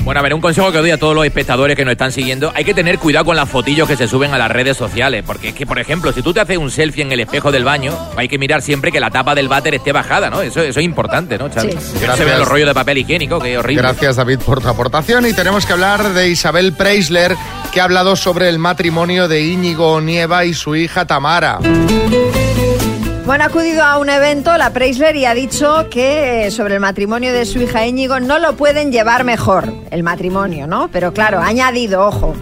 Bueno, 0.09 0.21
a 0.21 0.23
ver, 0.23 0.33
un 0.33 0.41
consejo 0.41 0.71
que 0.71 0.79
doy 0.79 0.89
a 0.89 0.97
todos 0.97 1.13
los 1.13 1.23
espectadores 1.23 1.77
que 1.77 1.85
nos 1.85 1.91
están 1.91 2.11
siguiendo. 2.11 2.51
Hay 2.55 2.65
que 2.65 2.73
tener 2.73 2.97
cuidado 2.97 3.25
con 3.25 3.35
las 3.35 3.47
fotillos 3.47 3.87
que 3.87 3.95
se 3.95 4.07
suben 4.07 4.33
a 4.33 4.39
las 4.39 4.49
redes 4.49 4.75
sociales. 4.75 5.23
Porque 5.23 5.49
es 5.49 5.53
que, 5.53 5.67
por 5.67 5.77
ejemplo, 5.77 6.11
si 6.11 6.23
tú 6.23 6.33
te 6.33 6.39
haces 6.39 6.57
un 6.57 6.71
selfie 6.71 7.03
en 7.03 7.11
el 7.11 7.19
espejo 7.19 7.51
del 7.51 7.63
baño, 7.63 7.95
hay 8.17 8.27
que 8.27 8.39
mirar 8.39 8.63
siempre 8.63 8.91
que 8.91 8.99
la 8.99 9.11
tapa 9.11 9.35
del 9.35 9.47
váter 9.47 9.75
esté 9.75 9.91
bajada, 9.91 10.31
¿no? 10.31 10.41
Eso, 10.41 10.63
eso 10.63 10.79
es 10.79 10.83
importante, 10.83 11.37
¿no? 11.37 11.47
Sí. 11.51 11.69
Que 11.99 12.07
no 12.07 12.17
se 12.17 12.25
vean 12.25 12.39
los 12.39 12.47
rollos 12.47 12.67
de 12.67 12.73
papel 12.73 12.97
higiénico, 12.97 13.39
que 13.39 13.53
es 13.53 13.59
horrible. 13.59 13.83
Gracias, 13.83 14.15
David, 14.15 14.39
por 14.39 14.61
tu 14.61 14.69
aportación. 14.69 15.27
Y 15.27 15.33
tenemos 15.33 15.67
que 15.67 15.73
hablar 15.73 16.11
de 16.11 16.27
Isabel 16.27 16.73
Preisler, 16.73 17.35
que 17.71 17.79
ha 17.79 17.83
hablado 17.83 18.15
sobre 18.15 18.49
el 18.49 18.57
matrimonio 18.57 19.27
de 19.27 19.43
Íñigo 19.43 20.01
Nieva 20.01 20.43
y 20.43 20.55
su 20.55 20.75
hija 20.75 21.05
Tamara. 21.05 21.59
Bueno, 23.29 23.43
ha 23.43 23.47
acudido 23.47 23.83
a 23.83 23.99
un 23.99 24.09
evento, 24.09 24.57
la 24.57 24.71
Preisler, 24.73 25.15
y 25.15 25.25
ha 25.25 25.35
dicho 25.35 25.87
que 25.91 26.47
eh, 26.47 26.51
sobre 26.51 26.73
el 26.73 26.79
matrimonio 26.79 27.31
de 27.31 27.45
su 27.45 27.59
hija 27.59 27.85
Íñigo 27.85 28.19
no 28.19 28.39
lo 28.39 28.57
pueden 28.57 28.91
llevar 28.91 29.23
mejor, 29.23 29.71
el 29.91 30.01
matrimonio, 30.01 30.65
¿no? 30.65 30.89
Pero 30.91 31.13
claro, 31.13 31.37
ha 31.37 31.45
añadido, 31.45 32.07
ojo, 32.07 32.33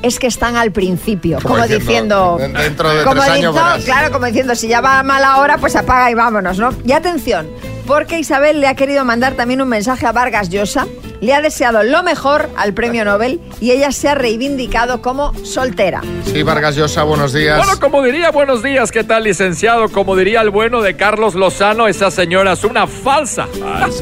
es 0.00 0.20
que 0.20 0.28
están 0.28 0.54
al 0.54 0.70
principio, 0.70 1.38
Como 1.42 1.56
como, 1.56 1.66
diciendo, 1.66 2.36
diciendo... 2.38 2.60
dentro 2.62 2.94
de 2.94 3.02
como 3.02 3.14
tres 3.20 3.24
años 3.32 3.52
diciendo- 3.52 3.64
verás. 3.64 3.84
Claro, 3.84 4.12
como 4.12 4.26
diciendo, 4.26 4.54
si 4.54 4.68
ya 4.68 4.80
va 4.80 5.00
a 5.00 5.02
mala 5.02 5.38
hora, 5.38 5.58
pues 5.58 5.74
apaga 5.74 6.08
y 6.08 6.14
vámonos, 6.14 6.56
¿no? 6.56 6.70
Y 6.84 6.92
atención, 6.92 7.48
porque 7.88 8.18
Isabel 8.20 8.60
le 8.60 8.68
ha 8.68 8.74
querido 8.76 9.04
mandar 9.04 9.32
también 9.32 9.60
un 9.62 9.68
mensaje 9.68 10.06
a 10.06 10.12
Vargas 10.12 10.50
Llosa, 10.50 10.86
le 11.20 11.34
ha 11.34 11.40
deseado 11.40 11.82
lo 11.82 12.04
mejor 12.04 12.48
al 12.56 12.74
premio 12.74 13.04
Nobel 13.04 13.40
y 13.60 13.72
ella 13.72 13.90
se 13.90 14.08
ha 14.08 14.14
reivindicado 14.14 15.02
como 15.02 15.32
soltera. 15.44 16.00
Sí, 16.26 16.42
Vargas 16.44 16.76
Llosa, 16.76 17.02
buenos 17.02 17.32
días. 17.32 17.56
Bueno, 17.56 17.80
como 17.80 18.02
diría, 18.04 18.30
buenos 18.30 18.62
días, 18.62 18.92
¿qué 18.92 19.02
tal, 19.02 19.24
licenciado? 19.24 19.88
Como 19.88 20.14
diría 20.14 20.42
el 20.42 20.50
bueno 20.50 20.80
de 20.82 20.94
Carlos 20.96 21.34
Lozano, 21.34 21.88
esa 21.88 22.10
señora 22.12 22.52
es 22.52 22.62
una 22.62 22.86
falsa. 22.86 23.48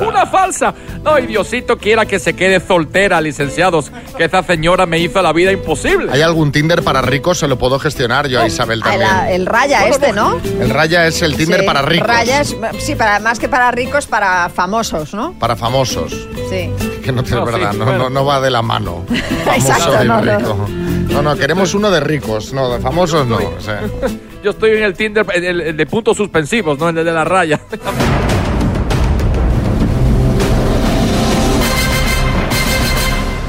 Una 0.06 0.26
falsa. 0.26 0.74
No, 1.02 1.18
y 1.18 1.26
Diosito 1.26 1.78
quiera 1.78 2.04
que 2.04 2.18
se 2.18 2.34
quede 2.34 2.58
soltera, 2.60 3.20
licenciados, 3.20 3.92
que 4.18 4.24
esa 4.24 4.42
señora 4.42 4.84
me 4.84 4.98
hizo 4.98 5.22
la 5.22 5.32
vida 5.32 5.52
imposible. 5.52 6.10
¿Hay 6.12 6.20
algún 6.22 6.50
Tinder 6.50 6.82
para 6.82 7.00
ricos? 7.00 7.38
Se 7.38 7.46
lo 7.48 7.56
puedo 7.56 7.78
gestionar 7.78 8.26
yo 8.26 8.40
a 8.42 8.46
Isabel 8.48 8.80
Ah, 8.82 8.88
también. 8.90 9.08
la- 9.08 9.30
el 9.30 9.46
raya 9.46 9.86
este, 9.86 10.12
¿no? 10.12 10.40
El 10.60 10.68
Raya 10.70 11.06
es 11.06 11.22
el 11.22 11.36
Tinder 11.36 11.60
Sí, 11.60 11.66
para 11.66 11.82
ricos. 11.82 12.06
Raya 12.08 12.40
es, 12.40 12.56
sí, 12.80 12.94
para, 12.96 13.20
más 13.20 13.38
que 13.38 13.48
para 13.48 13.70
ricos, 13.76 14.06
para 14.06 14.48
famosos, 14.48 15.12
¿no? 15.14 15.32
Para 15.38 15.54
famosos. 15.54 16.10
Sí. 16.50 16.70
Que 17.04 17.12
no, 17.12 17.22
No, 17.22 17.28
es 17.28 17.30
verdad, 17.52 17.72
sí, 17.72 17.78
no, 17.78 17.84
bueno. 17.84 17.98
no, 18.04 18.10
no 18.10 18.24
va 18.24 18.40
de 18.40 18.50
la 18.50 18.62
mano. 18.62 19.04
Famoso 19.44 19.54
Exacto, 19.72 20.04
y 20.04 20.08
no, 20.08 20.20
no. 20.22 20.38
rico. 20.38 20.68
No, 21.12 21.22
no, 21.22 21.36
queremos 21.36 21.74
uno 21.74 21.90
de 21.90 22.00
ricos, 22.00 22.52
no, 22.52 22.68
de 22.70 22.80
famosos 22.80 23.26
no. 23.26 23.36
o 23.36 23.60
sea. 23.60 23.82
Yo 24.42 24.50
estoy 24.50 24.72
en 24.72 24.82
el 24.84 24.94
Tinder 24.94 25.26
el- 25.34 25.44
el- 25.44 25.60
el 25.60 25.76
de 25.76 25.86
puntos 25.86 26.16
suspensivos, 26.16 26.78
no 26.78 26.88
en 26.88 26.98
el 26.98 27.04
de 27.04 27.12
la 27.12 27.24
raya. 27.24 27.60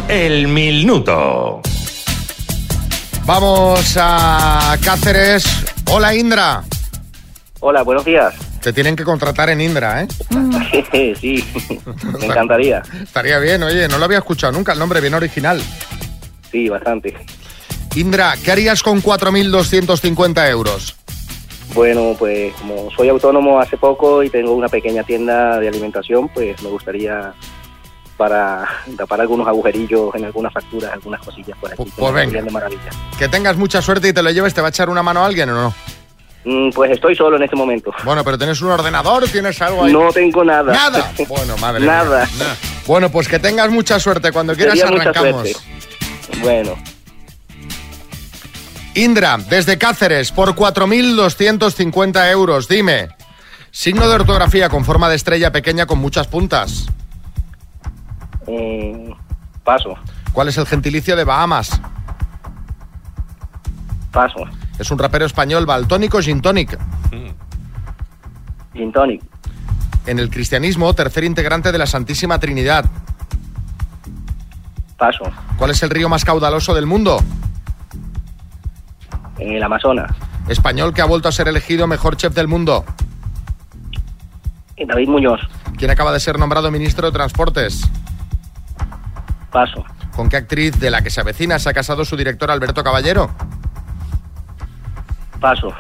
El 0.08 0.48
minuto. 0.48 1.62
Vamos 3.26 3.98
a 4.00 4.78
Cáceres. 4.84 5.46
Hola, 5.92 6.16
Indra. 6.16 6.63
Hola, 7.60 7.84
buenos 7.84 8.06
días. 8.06 8.34
Te 8.67 8.73
tienen 8.73 8.97
que 8.97 9.06
contratar 9.06 9.49
en 9.49 9.62
Indra, 9.62 10.03
¿eh? 10.03 10.08
sí, 11.21 11.41
me 12.19 12.25
encantaría. 12.25 12.84
Estaría 13.01 13.39
bien, 13.39 13.63
oye, 13.63 13.88
no 13.88 13.97
lo 13.97 14.03
había 14.03 14.17
escuchado 14.17 14.51
nunca, 14.51 14.73
el 14.73 14.80
nombre 14.80 14.99
bien 14.99 15.13
original. 15.13 15.63
Sí, 16.51 16.67
bastante. 16.67 17.15
Indra, 17.95 18.34
¿qué 18.43 18.51
harías 18.51 18.84
con 18.84 19.01
4.250 19.01 20.49
euros? 20.49 20.97
Bueno, 21.73 22.13
pues 22.19 22.53
como 22.56 22.91
soy 22.91 23.08
autónomo 23.08 23.58
hace 23.58 23.77
poco 23.77 24.21
y 24.21 24.30
tengo 24.30 24.51
una 24.51 24.67
pequeña 24.67 25.03
tienda 25.03 25.62
de 25.62 25.69
alimentación, 25.69 26.27
pues 26.27 26.62
me 26.62 26.67
gustaría 26.67 27.34
para 28.17 28.67
tapar 28.97 29.21
algunos 29.21 29.47
agujerillos 29.47 30.13
en 30.13 30.25
algunas 30.25 30.51
facturas, 30.51 30.91
algunas 30.91 31.21
cosillas 31.21 31.58
por 31.58 31.71
aquí. 31.71 31.89
pues 31.97 32.13
me 32.13 32.25
venga. 32.25 32.41
de 32.41 32.51
maravilla. 32.51 32.89
Que 33.17 33.30
tengas 33.30 33.56
mucha 33.56 33.82
suerte 33.82 34.10
y 34.10 34.13
te 34.13 34.21
lo 34.21 34.30
lleves, 34.30 34.53
¿te 34.53 34.60
va 34.60 34.67
a 34.67 34.71
echar 34.71 34.89
una 34.89 35.03
mano 35.03 35.23
a 35.23 35.25
alguien 35.25 35.51
o 35.51 35.53
no? 35.53 35.73
Mm, 36.50 36.70
pues 36.70 36.92
estoy 36.92 37.14
solo 37.14 37.36
en 37.36 37.44
este 37.44 37.58
momento. 37.58 37.92
Bueno, 38.06 38.24
pero 38.24 38.38
¿tienes 38.38 38.62
un 38.62 38.72
ordenador? 38.72 39.28
¿Tienes 39.28 39.62
algo 39.62 39.84
ahí? 39.84 39.92
No 39.92 40.14
tengo 40.14 40.46
nada. 40.46 40.72
Nada. 40.72 41.12
Bueno, 41.28 41.58
madre 41.58 41.86
Nada. 41.86 42.26
mía. 42.26 42.36
Nada. 42.40 42.56
Bueno, 42.86 43.10
pues 43.12 43.28
que 43.28 43.38
tengas 43.38 43.70
mucha 43.70 44.00
suerte. 44.00 44.32
Cuando 44.32 44.56
quieras 44.56 44.80
Sería 44.80 45.02
arrancamos. 45.02 45.62
Bueno, 46.42 46.76
Indra, 48.96 49.38
desde 49.50 49.78
Cáceres, 49.78 50.32
por 50.32 50.56
4.250 50.56 52.32
euros. 52.32 52.70
Dime, 52.70 53.10
signo 53.72 54.08
de 54.08 54.16
ortografía 54.16 54.70
con 54.70 54.86
forma 54.86 55.10
de 55.10 55.16
estrella 55.18 55.52
pequeña 55.52 55.86
con 55.86 56.00
muchas 56.00 56.28
puntas. 56.28 56.86
eh, 58.48 59.10
paso, 59.66 59.96
¿Cuál 60.32 60.48
es 60.48 60.58
el 60.58 60.66
gentilicio 60.66 61.16
de 61.18 61.26
Bahamas? 61.26 61.82
paso. 64.12 64.46
Es 64.80 64.92
un 64.92 65.00
rapero 65.00 65.26
español, 65.26 65.66
baltónico, 65.66 66.22
gin 66.22 66.42
tonic. 66.42 66.78
Gin 68.74 68.92
tonic, 68.92 69.24
En 70.06 70.20
el 70.20 70.30
cristianismo, 70.30 70.94
tercer 70.94 71.24
integrante 71.24 71.72
de 71.72 71.78
la 71.78 71.86
Santísima 71.88 72.40
Trinidad. 72.40 72.86
paso. 74.98 75.24
¿Cuál 75.58 75.72
es 75.72 75.82
el 75.84 75.90
río 75.90 76.10
más 76.10 76.24
caudaloso 76.26 76.74
del 76.76 76.86
mundo? 76.86 77.20
En 79.40 79.52
el 79.54 79.62
Amazonas, 79.63 80.12
Español 80.48 80.94
que 80.94 81.02
ha 81.02 81.06
vuelto 81.06 81.28
a 81.28 81.32
ser 81.32 81.48
elegido 81.48 81.86
mejor 81.88 82.18
chef 82.18 82.34
del 82.34 82.48
mundo. 82.48 82.84
Eh, 84.76 84.86
David 84.88 85.08
Muñoz, 85.10 85.40
¿Quién 85.78 85.92
acaba 85.92 86.12
de 86.12 86.20
ser 86.20 86.40
nombrado 86.40 86.72
ministro 86.72 87.08
de 87.08 87.13
Transportes? 87.13 87.82
paso. 89.52 89.84
¿Con 90.16 90.30
qué 90.30 90.38
actriz 90.38 90.80
de 90.80 90.90
la 90.92 91.02
que 91.04 91.10
se 91.12 91.22
avecina 91.22 91.58
se 91.60 91.70
ha 91.70 91.74
casado 91.74 92.04
su 92.06 92.16
director 92.18 92.50
Alberto 92.52 92.84
Caballero? 92.84 93.30
Paso, 95.39 95.73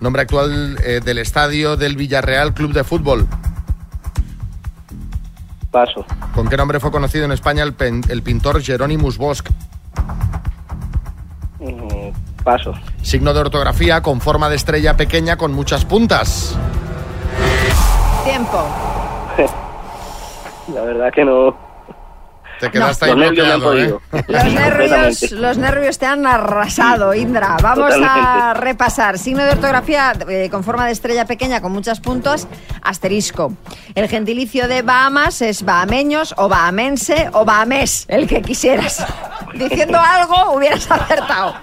Nombre 0.00 0.22
actual 0.22 0.78
eh, 0.84 1.00
del 1.04 1.18
estadio 1.18 1.76
del 1.76 1.96
Villarreal 1.96 2.54
Club 2.54 2.72
de 2.72 2.82
Fútbol. 2.84 3.28
paso. 5.70 6.04
¿Con 6.34 6.48
qué 6.48 6.56
nombre 6.56 6.80
fue 6.80 6.90
conocido 6.90 7.24
en 7.24 7.32
España 7.32 7.62
el, 7.62 7.72
pen- 7.72 8.02
el 8.08 8.22
pintor 8.22 8.60
Jeronimus 8.62 9.16
Bosch? 9.16 9.48
Eh, 11.60 12.12
paso. 12.44 12.74
Signo 13.02 13.32
de 13.32 13.40
ortografía 13.40 14.02
con 14.02 14.20
forma 14.20 14.48
de 14.50 14.56
estrella 14.56 14.96
pequeña 14.96 15.36
con 15.36 15.52
muchas 15.52 15.84
puntas. 15.84 16.56
Tiempo. 18.24 18.66
La 20.74 20.82
verdad 20.82 21.12
que 21.14 21.24
no. 21.24 21.56
Te 22.62 22.70
quedaste 22.70 23.06
Los 23.06 23.16
ahí 23.16 23.24
han 23.24 23.34
bloqueado, 23.34 23.76
¿eh? 23.76 23.88
Los 24.28 24.44
nervios, 24.44 24.60
Completamente. 24.70 25.34
los 25.34 25.58
nervios 25.58 25.98
te 25.98 26.06
han 26.06 26.24
arrasado, 26.24 27.12
Indra. 27.12 27.56
Vamos 27.60 27.92
a 28.00 28.54
repasar. 28.54 29.18
Signo 29.18 29.42
de 29.42 29.50
ortografía 29.50 30.12
eh, 30.28 30.48
con 30.48 30.62
forma 30.62 30.86
de 30.86 30.92
estrella 30.92 31.24
pequeña 31.24 31.60
con 31.60 31.72
muchos 31.72 31.98
puntos, 31.98 32.46
asterisco. 32.80 33.52
El 33.96 34.08
gentilicio 34.08 34.68
de 34.68 34.82
Bahamas 34.82 35.42
es 35.42 35.64
bahameños 35.64 36.36
o 36.36 36.48
bahamense 36.48 37.30
o 37.32 37.44
bahamés, 37.44 38.04
el 38.06 38.28
que 38.28 38.42
quisieras. 38.42 39.04
Diciendo 39.54 39.98
algo 39.98 40.54
hubieras 40.54 40.88
acertado. 40.88 41.56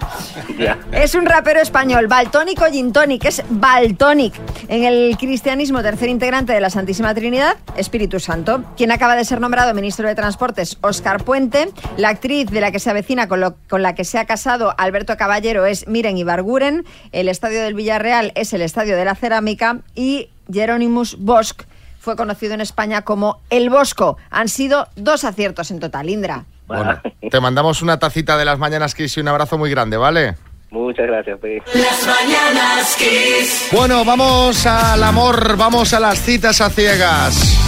Ya. 0.58 0.78
Es 0.92 1.14
un 1.14 1.24
rapero 1.24 1.60
español, 1.60 2.08
Baltónico 2.08 2.66
Gintonic, 2.66 3.24
es 3.24 3.42
Baltonic. 3.48 4.34
En 4.68 4.84
el 4.84 5.16
cristianismo, 5.18 5.82
tercer 5.82 6.10
integrante 6.10 6.52
de 6.52 6.60
la 6.60 6.70
Santísima 6.70 7.14
Trinidad, 7.14 7.56
Espíritu 7.76 8.20
Santo. 8.20 8.62
Quien 8.76 8.92
acaba 8.92 9.16
de 9.16 9.24
ser 9.24 9.40
nombrado 9.40 9.74
ministro 9.74 10.06
de 10.06 10.14
Transportes, 10.14 10.76
Óscar 10.90 11.24
Puente. 11.24 11.68
La 11.96 12.10
actriz 12.10 12.50
de 12.50 12.60
la 12.60 12.70
que 12.70 12.78
se 12.78 12.90
avecina 12.90 13.26
con, 13.28 13.40
lo- 13.40 13.54
con 13.68 13.82
la 13.82 13.94
que 13.94 14.04
se 14.04 14.18
ha 14.18 14.26
casado 14.26 14.74
Alberto 14.76 15.16
Caballero 15.16 15.64
es 15.66 15.88
Miren 15.88 16.18
Ibarguren. 16.18 16.84
El 17.12 17.28
estadio 17.28 17.62
del 17.62 17.74
Villarreal 17.74 18.32
es 18.34 18.52
el 18.52 18.60
estadio 18.62 18.96
de 18.96 19.04
la 19.04 19.14
Cerámica. 19.14 19.78
Y 19.94 20.28
Jeronimus 20.52 21.16
Bosch 21.18 21.62
fue 21.98 22.16
conocido 22.16 22.54
en 22.54 22.60
España 22.60 23.02
como 23.02 23.40
El 23.50 23.70
Bosco. 23.70 24.16
Han 24.30 24.48
sido 24.48 24.88
dos 24.96 25.24
aciertos 25.24 25.70
en 25.70 25.80
total, 25.80 26.08
Indra. 26.10 26.44
Bueno, 26.66 27.00
te 27.30 27.40
mandamos 27.40 27.82
una 27.82 27.98
tacita 27.98 28.36
de 28.38 28.44
las 28.44 28.58
mañanas 28.58 28.94
Kiss 28.94 29.16
y 29.16 29.20
un 29.20 29.28
abrazo 29.28 29.58
muy 29.58 29.70
grande, 29.70 29.96
¿vale? 29.96 30.36
Muchas 30.70 31.06
gracias, 31.08 31.36
Pe. 31.40 31.60
Las 31.74 32.06
mañanas 32.06 32.96
Kiss. 32.96 33.68
Bueno, 33.72 34.04
vamos 34.04 34.64
al 34.66 35.02
amor, 35.02 35.56
vamos 35.56 35.92
a 35.94 35.98
las 36.00 36.20
citas 36.22 36.60
a 36.60 36.70
ciegas. 36.70 37.58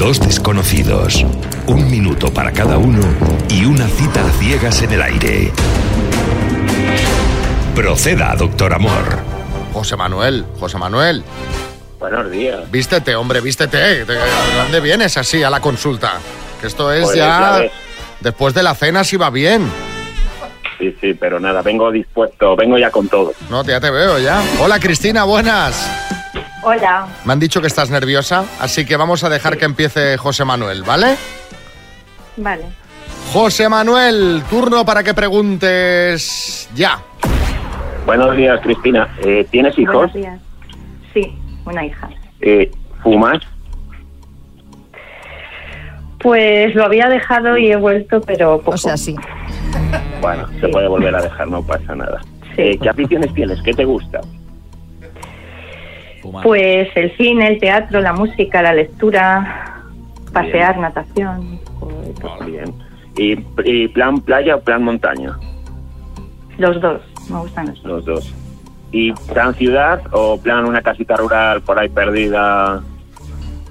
Dos 0.00 0.18
desconocidos, 0.18 1.24
un 1.66 1.90
minuto 1.90 2.32
para 2.32 2.50
cada 2.52 2.78
uno 2.78 3.00
y 3.50 3.64
una 3.66 3.86
cita 3.86 4.24
a 4.26 4.30
ciegas 4.40 4.80
en 4.82 4.92
el 4.92 5.02
aire. 5.02 5.52
Proceda, 7.74 8.34
doctor 8.34 8.72
Amor. 8.72 9.18
José 9.74 9.96
Manuel, 9.96 10.46
José 10.58 10.78
Manuel, 10.78 11.22
Buenos 11.98 12.30
días. 12.30 12.68
vístete, 12.70 13.14
hombre, 13.14 13.40
vístete. 13.42 14.04
Te- 14.06 14.18
¿A 14.18 14.62
dónde 14.62 14.80
vienes 14.80 15.16
así 15.18 15.42
a 15.42 15.50
la 15.50 15.60
consulta? 15.60 16.14
Que 16.60 16.66
esto 16.68 16.90
es 16.92 17.04
Pues, 17.04 17.16
ya. 17.16 17.62
Después 18.20 18.54
de 18.54 18.62
la 18.62 18.74
cena 18.74 19.04
si 19.04 19.16
va 19.18 19.28
bien. 19.30 19.70
Sí, 20.78 20.96
sí, 20.98 21.12
pero 21.12 21.38
nada, 21.38 21.60
vengo 21.60 21.90
dispuesto, 21.92 22.56
vengo 22.56 22.78
ya 22.78 22.90
con 22.90 23.06
todo. 23.08 23.32
No, 23.50 23.62
ya 23.64 23.78
te 23.80 23.90
veo 23.90 24.18
ya. 24.18 24.42
Hola 24.60 24.80
Cristina, 24.80 25.24
buenas. 25.24 25.99
Hola, 26.62 27.06
Me 27.24 27.32
han 27.32 27.40
dicho 27.40 27.60
que 27.60 27.66
estás 27.68 27.90
nerviosa, 27.90 28.44
así 28.60 28.84
que 28.84 28.96
vamos 28.96 29.24
a 29.24 29.30
dejar 29.30 29.56
que 29.56 29.64
empiece 29.64 30.16
José 30.18 30.44
Manuel, 30.44 30.82
¿vale? 30.82 31.16
vale. 32.36 32.64
José 33.32 33.68
Manuel, 33.68 34.42
turno 34.50 34.84
para 34.84 35.02
que 35.02 35.14
preguntes 35.14 36.68
ya. 36.74 37.00
Buenos 38.04 38.36
días, 38.36 38.60
Cristina. 38.62 39.08
Eh, 39.24 39.46
¿Tienes 39.50 39.78
hijos? 39.78 39.94
Buenos 39.94 40.14
días. 40.14 40.40
Sí, 41.14 41.34
una 41.64 41.84
hija. 41.84 42.08
Eh, 42.40 42.70
¿Fumas? 43.02 43.38
Pues 46.18 46.74
lo 46.74 46.84
había 46.84 47.08
dejado 47.08 47.56
y 47.56 47.70
he 47.70 47.76
vuelto, 47.76 48.20
pero 48.20 48.58
poco. 48.58 48.72
O 48.72 48.76
sea, 48.76 48.96
sí. 48.96 49.16
Bueno, 50.20 50.46
se 50.60 50.68
puede 50.68 50.88
volver 50.88 51.14
a 51.14 51.22
dejar, 51.22 51.48
no 51.48 51.62
pasa 51.62 51.94
nada. 51.94 52.20
Eh, 52.56 52.76
¿Qué 52.82 52.88
aficiones 52.88 53.32
tienes? 53.32 53.62
¿Qué 53.62 53.72
te 53.72 53.84
gusta? 53.84 54.20
Pues 56.42 56.88
el 56.94 57.16
cine, 57.16 57.48
el 57.48 57.58
teatro, 57.60 58.00
la 58.00 58.12
música, 58.12 58.62
la 58.62 58.72
lectura, 58.74 59.82
pasear, 60.32 60.78
natación. 60.78 61.60
Bien. 62.46 62.74
¿Y, 63.16 63.38
y 63.64 63.88
plan 63.88 64.20
playa 64.20 64.56
o 64.56 64.60
plan 64.60 64.82
montaña? 64.82 65.36
Los 66.58 66.80
dos, 66.80 67.00
me 67.30 67.38
gustan 67.38 67.66
los 67.68 67.82
dos. 67.82 67.84
Los 67.84 68.04
dos. 68.04 68.34
¿Y 68.92 69.12
plan 69.12 69.54
ciudad 69.54 70.02
o 70.12 70.38
plan 70.40 70.64
una 70.64 70.82
casita 70.82 71.16
rural 71.16 71.62
por 71.62 71.78
ahí 71.78 71.88
perdida? 71.88 72.82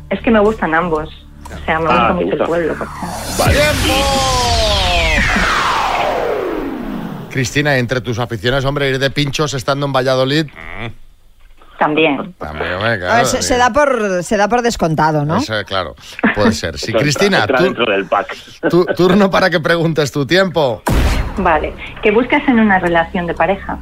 Es 0.10 0.19
que 0.22 0.32
me 0.32 0.39
gustan 0.39 0.74
ambos. 0.74 1.10
O 1.45 1.65
sea, 1.65 1.80
me 1.80 1.88
Ah, 1.89 1.89
gusta 1.89 2.08
¿te 2.08 2.13
mucho 2.13 2.28
gusta? 2.38 2.43
el 2.43 2.48
pueblo. 2.50 2.76
Vale. 3.38 3.56
Cristina, 7.30 7.78
entre 7.78 8.02
tus 8.02 8.17
aficiones, 8.19 8.65
hombre, 8.65 8.89
ir 8.89 8.98
de 9.00 9.10
pinchos 9.12 9.54
estando 9.54 9.86
en 9.86 9.93
Valladolid. 9.93 10.48
También. 11.79 12.33
También, 12.37 12.73
hombre, 12.73 12.91
A 12.91 12.97
claro. 12.97 13.15
ver, 13.15 13.25
se, 13.25 13.41
se 13.41 13.57
da 13.57 13.71
por, 13.71 14.21
se 14.23 14.35
da 14.37 14.47
por 14.49 14.61
descontado, 14.61 15.23
¿no? 15.25 15.37
Eso, 15.37 15.53
claro, 15.65 15.95
puede 16.35 16.51
ser. 16.51 16.77
Sí, 16.77 16.91
Cristina, 16.99 17.39
entra 17.39 17.57
tú- 17.57 17.63
dentro 17.63 17.85
del 17.91 18.05
pack. 18.05 18.35
tu- 18.69 18.85
turno 18.85 19.31
para 19.31 19.49
que 19.49 19.59
preguntes 19.61 20.11
tu 20.11 20.25
tiempo. 20.25 20.83
Vale. 21.37 21.73
¿Qué 22.03 22.11
buscas 22.11 22.45
en 22.49 22.59
una 22.59 22.79
relación 22.79 23.25
de 23.27 23.33
pareja? 23.33 23.77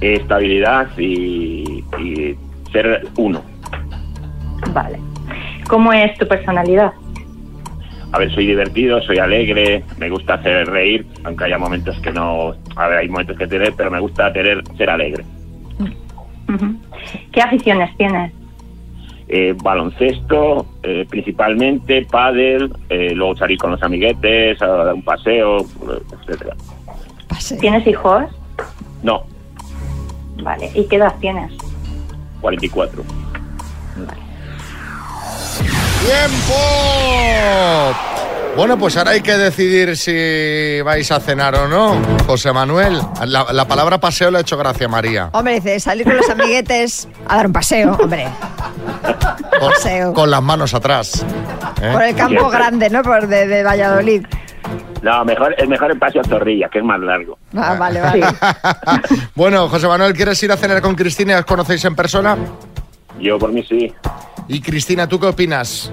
Estabilidad 0.00 0.88
y, 0.98 1.84
y 1.98 2.36
ser 2.72 3.06
uno. 3.16 3.42
Vale. 4.72 4.98
¿Cómo 5.68 5.92
es 5.92 6.16
tu 6.18 6.26
personalidad? 6.26 6.92
A 8.12 8.18
ver, 8.18 8.32
soy 8.34 8.46
divertido, 8.46 9.00
soy 9.02 9.18
alegre, 9.18 9.84
me 9.98 10.08
gusta 10.08 10.34
hacer 10.34 10.66
reír, 10.68 11.06
aunque 11.24 11.44
haya 11.44 11.58
momentos 11.58 11.98
que 12.00 12.10
no... 12.10 12.54
A 12.74 12.88
ver, 12.88 12.98
hay 12.98 13.08
momentos 13.08 13.36
que 13.36 13.46
tener, 13.46 13.74
pero 13.76 13.90
me 13.90 14.00
gusta 14.00 14.32
tener, 14.32 14.62
ser 14.78 14.88
alegre. 14.88 15.24
¿Qué 17.32 17.40
aficiones 17.40 17.96
tienes? 17.96 18.32
Eh, 19.28 19.54
baloncesto, 19.62 20.66
eh, 20.82 21.06
principalmente, 21.08 22.06
pádel, 22.06 22.72
eh, 22.88 23.12
luego 23.14 23.36
salir 23.36 23.58
con 23.58 23.72
los 23.72 23.82
amiguetes, 23.82 24.60
a 24.62 24.66
dar 24.66 24.94
un 24.94 25.02
paseo, 25.02 25.58
etcétera. 26.22 26.56
¿Tienes 27.60 27.86
hijos? 27.86 28.24
No, 29.02 29.24
Vale. 30.42 30.70
¿Y 30.74 30.84
qué 30.84 30.96
edad 30.96 31.14
tienes? 31.20 31.52
44. 32.40 33.02
¡Tiempo! 36.04 36.54
Bueno, 38.56 38.76
pues 38.76 38.96
ahora 38.96 39.12
hay 39.12 39.20
que 39.20 39.36
decidir 39.36 39.96
si 39.96 40.80
vais 40.82 41.10
a 41.12 41.20
cenar 41.20 41.54
o 41.54 41.68
no. 41.68 41.96
José 42.26 42.52
Manuel, 42.52 43.00
la, 43.26 43.46
la 43.52 43.68
palabra 43.68 43.98
paseo 43.98 44.30
le 44.32 44.38
ha 44.38 44.40
hecho 44.40 44.56
gracia 44.56 44.86
a 44.86 44.88
María. 44.88 45.30
Hombre, 45.32 45.54
dice, 45.54 45.78
salir 45.78 46.04
con 46.04 46.16
los 46.16 46.28
amiguetes 46.28 47.08
a 47.28 47.36
dar 47.36 47.46
un 47.46 47.52
paseo, 47.52 47.92
hombre. 48.02 48.26
Con, 49.60 49.70
Paseo. 49.70 50.12
con 50.12 50.30
las 50.30 50.42
manos 50.42 50.74
atrás. 50.74 51.24
¿eh? 51.80 51.90
Por 51.92 52.02
el 52.02 52.14
campo 52.16 52.48
grande, 52.50 52.90
¿no? 52.90 53.02
Por 53.02 53.26
de, 53.28 53.46
de 53.46 53.62
Valladolid. 53.62 54.26
No, 55.02 55.24
mejor, 55.24 55.54
es 55.56 55.68
mejor 55.68 55.92
el 55.92 55.98
paseo 55.98 56.20
a 56.20 56.24
Zorrilla, 56.24 56.68
que 56.68 56.78
es 56.78 56.84
más 56.84 56.98
largo. 57.00 57.38
Ah, 57.56 57.76
vale, 57.78 58.00
vale. 58.00 58.26
Bueno, 59.36 59.68
José 59.68 59.86
Manuel, 59.86 60.14
¿quieres 60.14 60.42
ir 60.42 60.50
a 60.50 60.56
cenar 60.56 60.82
con 60.82 60.96
Cristina 60.96 61.34
y 61.34 61.36
os 61.36 61.44
conocéis 61.44 61.84
en 61.84 61.94
persona? 61.94 62.36
Yo 63.20 63.38
por 63.38 63.52
mí 63.52 63.62
sí. 63.68 63.92
Y 64.48 64.60
Cristina, 64.60 65.08
¿tú 65.08 65.18
qué 65.20 65.26
opinas? 65.26 65.92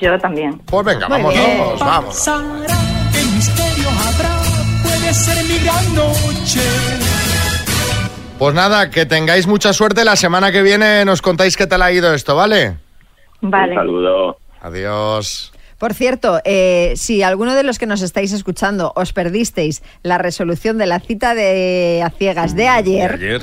Yo 0.00 0.18
también. 0.18 0.58
Pues 0.60 0.84
venga, 0.86 1.08
Muy 1.08 1.18
vamos, 1.18 1.34
bien. 1.34 1.58
vamos, 1.58 1.80
vamos. 1.80 2.14
Pasará, 2.14 2.66
qué 3.12 3.24
misterio 3.34 3.88
habrá, 3.90 4.38
puede 4.82 5.14
ser 5.14 5.44
mi 5.44 5.58
gran 5.64 5.94
noche. 5.94 6.60
Pues 8.38 8.54
nada, 8.54 8.90
que 8.90 9.06
tengáis 9.06 9.46
mucha 9.46 9.72
suerte. 9.72 10.04
La 10.04 10.16
semana 10.16 10.50
que 10.50 10.62
viene 10.62 11.04
nos 11.04 11.22
contáis 11.22 11.56
qué 11.56 11.66
tal 11.66 11.82
ha 11.82 11.92
ido 11.92 12.12
esto, 12.14 12.34
¿vale? 12.34 12.76
Vale. 13.40 13.72
Un 13.72 13.78
saludo. 13.78 14.36
Adiós. 14.60 15.52
Por 15.78 15.94
cierto, 15.94 16.40
eh, 16.44 16.92
si 16.96 17.22
alguno 17.24 17.54
de 17.54 17.64
los 17.64 17.78
que 17.78 17.86
nos 17.86 18.02
estáis 18.02 18.32
escuchando 18.32 18.92
os 18.94 19.12
perdisteis 19.12 19.82
la 20.02 20.16
resolución 20.18 20.78
de 20.78 20.86
la 20.86 21.00
cita 21.00 21.34
de 21.34 22.02
a 22.04 22.10
ciegas 22.10 22.54
de 22.54 22.68
ayer, 22.68 23.12
Ayer. 23.14 23.42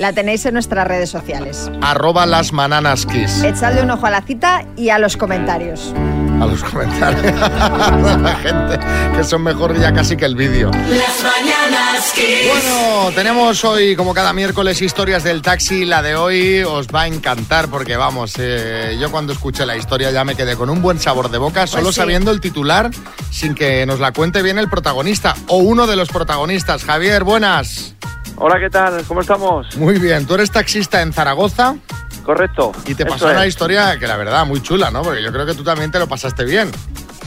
La 0.00 0.14
tenéis 0.14 0.46
en 0.46 0.54
nuestras 0.54 0.86
redes 0.88 1.10
sociales. 1.10 1.70
Arroba 1.82 2.24
las 2.24 2.52
mananas 2.54 3.04
kiss. 3.04 3.42
Echadle 3.42 3.82
un 3.82 3.90
ojo 3.90 4.06
a 4.06 4.10
la 4.10 4.22
cita 4.22 4.64
y 4.74 4.88
a 4.88 4.98
los 4.98 5.18
comentarios. 5.18 5.92
A 6.40 6.46
los 6.46 6.64
comentarios 6.64 7.22
de 7.22 8.18
la 8.18 8.34
gente, 8.36 8.78
que 9.14 9.24
son 9.24 9.42
mejor 9.42 9.78
ya 9.78 9.92
casi 9.92 10.16
que 10.16 10.24
el 10.24 10.36
vídeo. 10.36 10.70
Las 10.70 11.22
mañanas 11.22 12.12
Kiss. 12.14 12.48
Bueno, 12.50 13.10
tenemos 13.14 13.62
hoy, 13.62 13.94
como 13.94 14.14
cada 14.14 14.32
miércoles, 14.32 14.80
historias 14.80 15.22
del 15.22 15.42
taxi. 15.42 15.84
La 15.84 16.00
de 16.00 16.16
hoy 16.16 16.62
os 16.62 16.86
va 16.88 17.02
a 17.02 17.06
encantar 17.06 17.68
porque, 17.68 17.96
vamos, 17.98 18.32
eh, 18.38 18.96
yo 18.98 19.10
cuando 19.10 19.34
escuché 19.34 19.66
la 19.66 19.76
historia 19.76 20.10
ya 20.10 20.24
me 20.24 20.34
quedé 20.34 20.56
con 20.56 20.70
un 20.70 20.80
buen 20.80 20.98
sabor 20.98 21.30
de 21.30 21.36
boca, 21.36 21.66
solo 21.66 21.82
Pues 21.84 21.96
sí. 21.96 22.00
sabiendo 22.00 22.30
el 22.30 22.40
titular, 22.40 22.90
sin 23.30 23.54
que 23.54 23.84
nos 23.84 24.00
la 24.00 24.12
cuente 24.12 24.40
bien 24.40 24.58
el 24.58 24.70
protagonista 24.70 25.36
o 25.48 25.58
uno 25.58 25.86
de 25.86 25.96
los 25.96 26.08
protagonistas. 26.08 26.84
Javier, 26.84 27.22
buenas. 27.22 27.94
Hola, 28.42 28.58
¿qué 28.58 28.70
tal? 28.70 29.04
¿Cómo 29.06 29.20
estamos? 29.20 29.76
Muy 29.76 29.98
bien, 29.98 30.26
tú 30.26 30.34
eres 30.34 30.50
taxista 30.50 31.02
en 31.02 31.12
Zaragoza 31.12 31.76
Correcto. 32.24 32.72
y 32.86 32.94
te 32.94 33.04
pasó 33.04 33.26
una 33.26 33.42
es. 33.42 33.48
historia 33.50 33.98
que 33.98 34.06
la 34.06 34.16
verdad 34.16 34.46
muy 34.46 34.62
chula, 34.62 34.90
¿no? 34.90 35.02
Porque 35.02 35.22
yo 35.22 35.30
creo 35.30 35.44
que 35.44 35.54
tú 35.54 35.62
también 35.62 35.90
te 35.90 35.98
lo 35.98 36.06
pasaste 36.08 36.44
bien. 36.44 36.70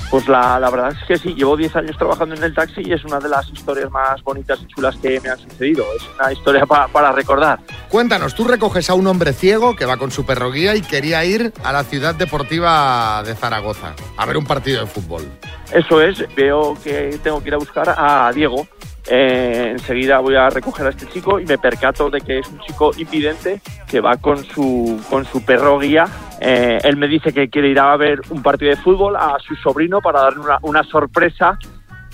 Pues 0.10 0.28
la, 0.28 0.60
la 0.60 0.70
verdad 0.70 0.92
es 0.92 1.08
que 1.08 1.18
sí, 1.18 1.34
llevo 1.36 1.56
10 1.58 1.76
años 1.76 1.98
trabajando 1.98 2.36
en 2.36 2.44
el 2.44 2.54
taxi 2.54 2.82
y 2.86 2.94
es 2.94 3.04
una 3.04 3.20
de 3.20 3.30
las 3.30 3.48
historias 3.50 3.90
más 3.92 4.22
bonitas 4.24 4.60
y 4.62 4.68
chulas 4.68 4.96
que 4.98 5.20
me 5.22 5.30
han 5.30 5.40
sucedido. 5.40 5.84
Es 5.96 6.04
una 6.20 6.32
historia 6.34 6.66
pa- 6.66 6.88
para 6.88 7.12
recordar. 7.12 7.60
Cuéntanos, 7.90 8.34
tú 8.36 8.44
recoges 8.44 8.90
a 8.90 8.94
un 8.96 9.06
hombre 9.08 9.34
ciego 9.34 9.76
que 9.76 9.86
va 9.86 9.98
con 9.98 10.12
su 10.12 10.24
perro 10.26 10.52
guía 10.52 10.76
y 10.76 10.82
quería 10.82 11.24
ir 11.26 11.52
a 11.64 11.72
la 11.72 11.84
ciudad 11.84 12.14
deportiva 12.16 13.24
de 13.24 13.36
Zaragoza 13.36 13.94
a 14.18 14.26
ver 14.26 14.38
un 14.38 14.46
partido 14.46 14.82
de 14.82 14.88
fútbol. 14.88 15.24
Eso 15.72 16.00
es, 16.02 16.24
veo 16.36 16.76
que 16.84 17.20
tengo 17.24 17.42
que 17.42 17.50
ir 17.50 17.54
a 17.56 17.58
buscar 17.58 17.96
a 17.98 18.32
Diego. 18.34 18.68
Eh, 19.16 19.70
enseguida 19.74 20.18
voy 20.18 20.34
a 20.34 20.50
recoger 20.50 20.88
a 20.88 20.90
este 20.90 21.08
chico 21.08 21.40
y 21.40 21.46
me 21.46 21.60
percato 21.60 22.10
de 22.10 22.20
que 22.20 22.40
es 22.40 22.48
un 22.48 22.58
chico 22.62 22.90
invidente 22.98 23.62
que 23.88 24.02
va 24.02 24.18
con 24.18 24.44
su, 24.44 25.00
con 25.08 25.24
su 25.24 25.46
perro 25.46 25.78
guía. 25.78 26.08
Eh, 26.42 26.80
él 26.84 26.98
me 26.98 27.08
dice 27.08 27.32
que 27.32 27.48
quiere 27.48 27.70
ir 27.70 27.80
a 27.80 27.96
ver 27.96 28.22
un 28.32 28.42
partido 28.42 28.72
de 28.72 28.78
fútbol 28.78 29.16
a 29.16 29.38
su 29.48 29.56
sobrino 29.58 30.02
para 30.02 30.22
darle 30.22 30.40
una, 30.40 30.58
una 30.64 30.84
sorpresa 30.86 31.60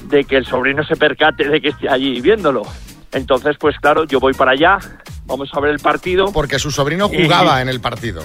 de 0.09 0.25
que 0.25 0.35
el 0.35 0.45
sobrino 0.45 0.83
se 0.83 0.97
percate 0.97 1.47
de 1.47 1.61
que 1.61 1.69
esté 1.69 1.87
allí 1.87 2.19
viéndolo. 2.19 2.63
Entonces, 3.13 3.55
pues 3.57 3.79
claro, 3.79 4.03
yo 4.03 4.19
voy 4.19 4.33
para 4.33 4.51
allá, 4.51 4.79
vamos 5.23 5.49
a 5.53 5.59
ver 5.61 5.71
el 5.71 5.79
partido. 5.79 6.33
Porque 6.33 6.59
su 6.59 6.69
sobrino 6.69 7.07
jugaba 7.07 7.61
en 7.61 7.69
el 7.69 7.79
partido. 7.79 8.23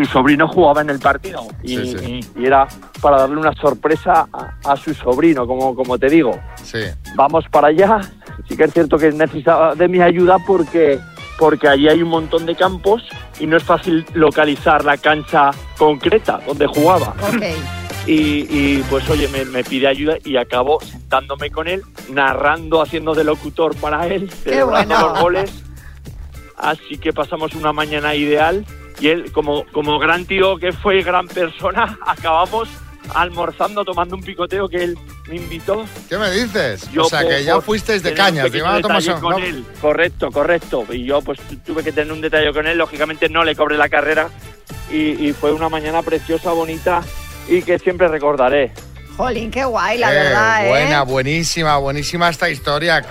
Su 0.00 0.06
sobrino 0.06 0.48
jugaba 0.48 0.80
en 0.80 0.88
el 0.90 0.98
partido 0.98 1.46
y, 1.62 1.76
Sí, 1.76 1.96
sí. 1.98 2.20
y- 2.36 2.40
y 2.42 2.46
era 2.46 2.66
para 3.02 3.18
darle 3.18 3.36
una 3.36 3.52
sorpresa 3.54 4.26
a, 4.32 4.54
a 4.64 4.76
su 4.76 4.94
sobrino, 4.94 5.46
como, 5.46 5.74
como 5.74 5.98
te 5.98 6.08
digo. 6.08 6.38
Sí. 6.62 6.78
Vamos 7.16 7.44
para 7.50 7.68
allá. 7.68 8.00
Sí 8.48 8.56
que 8.56 8.64
es 8.64 8.72
cierto 8.72 8.96
que 8.96 9.12
necesitaba 9.12 9.74
de 9.74 9.88
mi 9.88 10.00
ayuda 10.00 10.38
porque, 10.46 10.98
porque 11.38 11.68
allí 11.68 11.88
hay 11.88 12.02
un 12.02 12.08
montón 12.08 12.46
de 12.46 12.54
campos 12.54 13.02
y 13.38 13.46
no 13.46 13.58
es 13.58 13.62
fácil 13.62 14.06
localizar 14.14 14.84
la 14.86 14.96
cancha 14.96 15.50
concreta 15.76 16.40
donde 16.46 16.66
jugaba. 16.66 17.14
Y, 18.06 18.46
y, 18.48 18.84
pues 18.88 19.08
oye, 19.10 19.28
me, 19.28 19.44
me 19.44 19.62
pide 19.62 19.86
ayuda 19.86 20.14
y 20.24 20.36
acabo 20.38 20.80
sentándome 20.80 21.50
con 21.50 21.68
él, 21.68 21.82
narrando, 22.08 22.80
haciendo 22.80 23.14
de 23.14 23.24
locutor 23.24 23.76
para 23.76 24.06
él, 24.06 24.30
celebrando 24.30 24.94
bueno. 24.94 25.08
los 25.12 25.20
goles. 25.20 25.64
Así 26.56 26.96
que 26.98 27.12
pasamos 27.12 27.54
una 27.54 27.72
mañana 27.72 28.14
ideal 28.14 28.64
y 29.00 29.08
él, 29.08 29.32
como, 29.32 29.64
como 29.72 29.98
gran 29.98 30.24
tío 30.26 30.56
que 30.58 30.72
fue 30.72 31.02
gran 31.02 31.26
persona, 31.26 31.98
acabamos 32.06 32.68
almorzando, 33.14 33.84
tomando 33.84 34.14
un 34.14 34.22
picoteo 34.22 34.68
que 34.68 34.84
él 34.84 34.98
me 35.28 35.36
invitó. 35.36 35.84
¿Qué 36.08 36.16
me 36.18 36.30
dices? 36.30 36.88
Yo 36.92 37.02
o 37.02 37.08
sea, 37.08 37.26
que 37.26 37.42
ya 37.42 37.60
fuisteis 37.60 38.02
de 38.02 38.14
cañas. 38.14 38.44
pequeño 38.44 38.64
digo, 38.64 38.66
"Ah, 38.66 38.80
toma 38.80 38.94
detalle 39.00 39.10
eso", 39.12 39.20
con 39.20 39.30
¿no? 39.32 39.38
él. 39.38 39.64
Correcto, 39.80 40.30
correcto. 40.30 40.84
Y 40.90 41.04
yo 41.04 41.20
pues 41.22 41.40
tu- 41.40 41.56
tuve 41.56 41.82
que 41.82 41.90
tener 41.92 42.12
un 42.12 42.20
detalle 42.20 42.52
con 42.52 42.66
él. 42.66 42.78
Lógicamente 42.78 43.28
no 43.28 43.42
le 43.42 43.56
cobré 43.56 43.76
la 43.78 43.88
carrera 43.88 44.28
y, 44.92 45.28
y 45.28 45.32
fue 45.32 45.52
una 45.52 45.68
mañana 45.68 46.02
preciosa, 46.02 46.52
bonita 46.52 47.02
y 47.48 47.62
que 47.62 47.78
siempre 47.80 48.06
recordaré. 48.06 48.72
Jolín, 49.20 49.50
qué 49.50 49.64
guay, 49.64 49.98
la 49.98 50.10
Eh, 50.10 50.14
verdad, 50.14 50.64
¿eh? 50.64 50.68
Buena, 50.68 51.02
buenísima, 51.02 51.76
buenísima 51.76 52.28
esta 52.30 52.48
historia. 52.48 53.02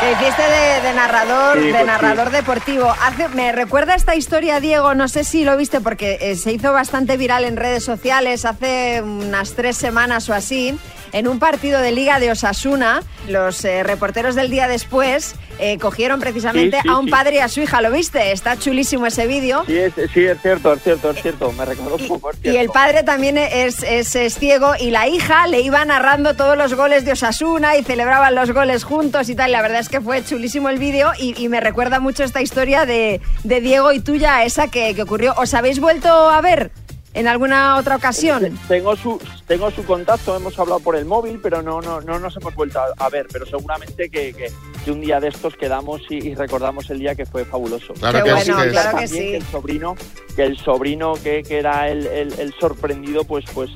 Que 0.00 0.12
hiciste 0.12 0.42
de, 0.42 0.80
de 0.82 0.92
narrador, 0.94 1.58
Sí, 1.58 1.66
de 1.66 1.72
pues 1.72 1.86
narrador 1.86 2.30
deportivo. 2.30 2.94
Hace, 3.02 3.28
me 3.30 3.50
recuerda 3.52 3.94
esta 3.94 4.14
historia, 4.14 4.60
Diego, 4.60 4.94
no 4.94 5.08
sé 5.08 5.24
si 5.24 5.44
lo 5.44 5.56
viste 5.56 5.80
porque 5.80 6.18
eh, 6.20 6.36
se 6.36 6.52
hizo 6.52 6.72
bastante 6.72 7.16
viral 7.16 7.44
en 7.44 7.56
redes 7.56 7.82
sociales 7.84 8.44
hace 8.44 9.02
unas 9.02 9.54
tres 9.54 9.76
semanas 9.76 10.28
o 10.28 10.34
así. 10.34 10.78
En 11.12 11.28
un 11.28 11.38
partido 11.38 11.80
de 11.80 11.92
Liga 11.92 12.18
de 12.20 12.30
Osasuna, 12.30 13.02
los 13.28 13.64
eh, 13.64 13.82
reporteros 13.82 14.34
del 14.34 14.50
día 14.50 14.68
después 14.68 15.34
eh, 15.58 15.78
cogieron 15.78 16.20
precisamente 16.20 16.76
Sí, 16.76 16.82
sí, 16.82 16.88
a 16.88 16.98
un 16.98 17.06
sí. 17.06 17.10
padre 17.10 17.36
y 17.36 17.38
a 17.38 17.48
su 17.48 17.60
hija. 17.60 17.80
¿Lo 17.80 17.90
viste? 17.90 18.32
Está 18.32 18.58
chulísimo 18.58 19.06
ese 19.06 19.26
vídeo. 19.26 19.64
Sí 19.66 19.78
es, 19.78 19.94
sí, 20.12 20.24
es 20.24 20.40
cierto, 20.42 20.72
es 20.74 20.82
cierto, 20.82 21.10
es 21.10 21.22
cierto. 21.22 21.52
Me 21.52 21.64
recordó 21.64 21.96
un 21.96 22.08
poco. 22.08 22.30
Y 22.42 22.56
el 22.56 22.68
padre 22.70 23.02
también 23.02 23.38
es, 23.38 23.82
es, 23.82 24.14
es 24.16 24.34
ciego 24.38 24.72
y 24.78 24.90
la 24.90 25.08
hija 25.08 25.46
le 25.46 25.60
iba 25.60 25.84
narrando 25.84 26.34
todos 26.34 26.56
los 26.58 26.74
goles 26.74 27.04
de 27.04 27.12
Osasuna 27.12 27.76
y 27.76 27.84
celebraban 27.84 28.34
los 28.34 28.50
goles 28.52 28.84
juntos 28.84 29.28
y 29.28 29.34
tal. 29.34 29.52
La 29.52 29.62
verdad 29.62 29.80
es 29.80 29.88
que 29.88 30.00
fue 30.00 30.22
chulísimo 30.24 30.68
el 30.68 30.78
vídeo 30.78 31.12
y, 31.18 31.34
y 31.42 31.48
me 31.48 31.60
recuerda 31.60 32.00
mucho 32.00 32.24
esta 32.24 32.42
historia 32.42 32.84
de, 32.84 33.20
de 33.44 33.60
Diego 33.60 33.92
y 33.92 34.00
tuya, 34.00 34.44
esa 34.44 34.68
que, 34.68 34.94
que 34.94 35.02
ocurrió. 35.02 35.34
¿Os 35.38 35.54
habéis 35.54 35.80
vuelto 35.80 36.08
a 36.08 36.40
ver 36.40 36.70
en 37.16 37.26
alguna 37.26 37.76
otra 37.76 37.96
ocasión? 37.96 38.56
Tengo 38.68 38.94
su, 38.94 39.20
tengo 39.46 39.70
su 39.70 39.84
contacto, 39.84 40.36
hemos 40.36 40.56
hablado 40.58 40.80
por 40.80 40.94
el 40.96 41.04
móvil, 41.04 41.40
pero 41.42 41.62
no, 41.62 41.80
no, 41.80 42.00
no 42.00 42.18
nos 42.20 42.36
hemos 42.36 42.54
vuelto 42.54 42.78
a, 42.78 42.86
a 43.04 43.08
ver. 43.08 43.26
Pero 43.32 43.44
seguramente 43.46 44.08
que, 44.08 44.32
que- 44.32 44.52
que 44.84 44.92
un 44.92 45.00
día 45.00 45.18
de 45.18 45.28
estos 45.28 45.56
quedamos 45.56 46.00
y, 46.10 46.28
y 46.28 46.34
recordamos 46.36 46.88
el 46.90 47.00
día 47.00 47.16
que 47.16 47.26
fue 47.26 47.44
fabuloso. 47.44 47.92
Claro 47.94 48.22
Qué 48.22 48.30
que 48.32 48.40
sí, 48.42 48.50
bueno, 48.52 48.62
que 48.62 48.66
es. 48.68 48.72
claro 48.72 48.90
También 48.90 49.10
que 49.10 49.16
sí. 49.18 49.34
el 49.34 49.42
sobrino, 49.46 49.96
que 50.36 50.42
el 50.44 50.56
sobrino 50.58 51.14
que, 51.14 51.42
que 51.42 51.58
era 51.58 51.88
el, 51.88 52.06
el- 52.06 52.38
el 52.38 52.54
sorprendido, 52.60 53.24
pues, 53.24 53.44
pues, 53.52 53.70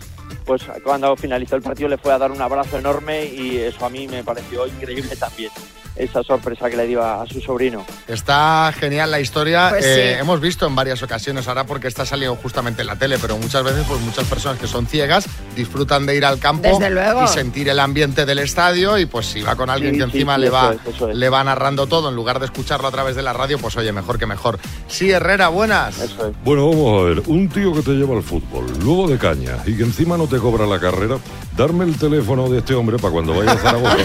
pues 0.45 0.63
cuando 0.85 1.17
finalizó 1.17 1.57
el 1.57 1.63
partido 1.63 1.89
le 1.89 1.99
fue 1.99 2.13
a 2.13 2.19
dar 2.19 2.31
un 2.31 2.41
abrazo 2.41 2.79
enorme 2.79 3.25
y 3.25 3.57
eso 3.57 3.85
a 3.85 3.91
mí 3.91 4.07
me 4.07 4.23
pareció 4.23 4.67
increíble 4.69 5.17
también. 5.17 5.51
Esa 5.97 6.23
sorpresa 6.23 6.71
que 6.71 6.77
le 6.77 6.87
dio 6.87 7.03
a, 7.03 7.23
a 7.23 7.27
su 7.27 7.41
sobrino. 7.41 7.85
Está 8.09 8.73
genial 8.79 9.11
la 9.11 9.21
historia. 9.21 9.69
Pues 9.71 9.85
Eh, 9.85 10.13
sí. 10.15 10.21
Hemos 10.21 10.41
visto 10.41 10.67
en 10.67 10.75
varias 10.75 11.03
ocasiones 11.03 11.47
ahora 11.49 11.65
porque 11.65 11.89
está 11.89 12.07
saliendo 12.07 12.37
justamente 12.37 12.81
en 12.83 12.87
la 12.87 12.97
tele, 12.97 13.19
pero 13.21 13.37
muchas 13.37 13.63
veces 13.63 13.85
pues 13.87 14.01
muchas 14.01 14.25
personas 14.27 14.59
que 14.59 14.67
son 14.67 14.87
ciegas 14.87 15.27
disfrutan 15.55 16.07
de 16.07 16.17
ir 16.17 16.25
al 16.25 16.39
campo 16.39 16.69
Desde 16.69 16.91
luego. 16.91 17.25
y 17.25 17.29
sentir 17.29 17.69
el 17.69 17.79
ambiente 17.81 18.25
del 18.25 18.39
estadio 18.39 18.97
y 18.99 19.07
pues 19.07 19.27
si 19.27 19.43
va 19.43 19.57
con 19.57 19.69
alguien 19.69 19.93
Sí, 19.93 19.99
que 19.99 20.05
encima 20.05 20.37
sí, 20.37 20.41
le 20.43 20.47
eso 20.47 20.55
va 20.55 20.73
es, 20.75 20.95
eso 20.95 21.11
es. 21.11 21.17
le 21.17 21.29
va 21.29 21.45
narrando 21.45 21.87
todo 21.87 22.09
en 22.09 22.15
lugar 22.17 22.39
de 22.39 22.47
escucharlo 22.47 22.89
a 22.89 22.91
través 22.91 23.15
de 23.17 23.23
la 23.23 23.33
radio, 23.33 23.59
pues 23.59 23.77
oye, 23.77 23.93
mejor 23.93 24.19
que 24.19 24.27
mejor. 24.27 24.59
Sí, 24.89 25.11
Herrera, 25.11 25.49
buenas. 25.49 25.97
Bueno, 26.45 26.69
vamos 26.71 27.01
a 27.01 27.05
ver. 27.05 27.23
Un 27.27 27.49
tío 27.49 27.73
que 27.75 27.83
te 27.83 27.91
lleva 27.91 28.17
al 28.17 28.23
fútbol, 28.23 28.67
luego 28.83 29.09
de 29.09 29.19
caña, 29.19 29.57
y 29.67 29.77
que 29.77 29.83
encima 29.83 30.17
no 30.17 30.27
te 30.27 30.39
cobra 30.39 30.67
la 30.67 30.79
carrera, 30.81 31.19
darme 31.57 31.85
el 31.85 31.97
teléfono 31.99 32.49
de 32.49 32.59
este 32.59 32.75
hombre 32.75 32.97
para 32.99 33.13
cuando 33.13 33.35
vaya 33.37 33.53
a 33.53 33.57
Zaragoza. 33.59 33.97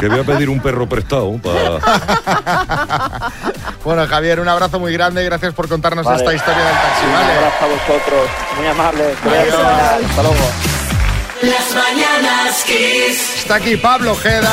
que 0.00 0.08
voy 0.08 0.20
a 0.20 0.24
pedir 0.24 0.48
un 0.48 0.60
perro 0.60 0.88
prestado 0.88 1.32
para... 1.38 1.78
Bueno, 3.84 4.06
Javier, 4.06 4.40
un 4.40 4.48
abrazo 4.48 4.78
muy 4.78 4.92
grande 4.92 5.22
y 5.22 5.24
gracias 5.26 5.54
por 5.54 5.68
contarnos 5.68 6.04
Vale. 6.04 6.18
esta 6.18 6.34
historia 6.34 6.62
del 6.64 6.74
taxi, 6.74 7.06
Un 7.06 7.14
abrazo 7.14 7.64
a 7.64 7.66
vosotros, 7.68 8.28
muy 8.58 8.66
amable. 8.66 9.14
que 9.22 9.28
vaya 9.28 9.40
Adiós. 9.42 9.56
fenomenal. 9.56 10.04
Hasta 10.04 10.22
luego. 10.22 10.79
Las 11.42 11.74
mañanas 11.74 12.64
Kiss. 12.66 13.36
Está 13.38 13.54
aquí 13.54 13.76
Pablo 13.76 14.12
Ojeda, 14.12 14.50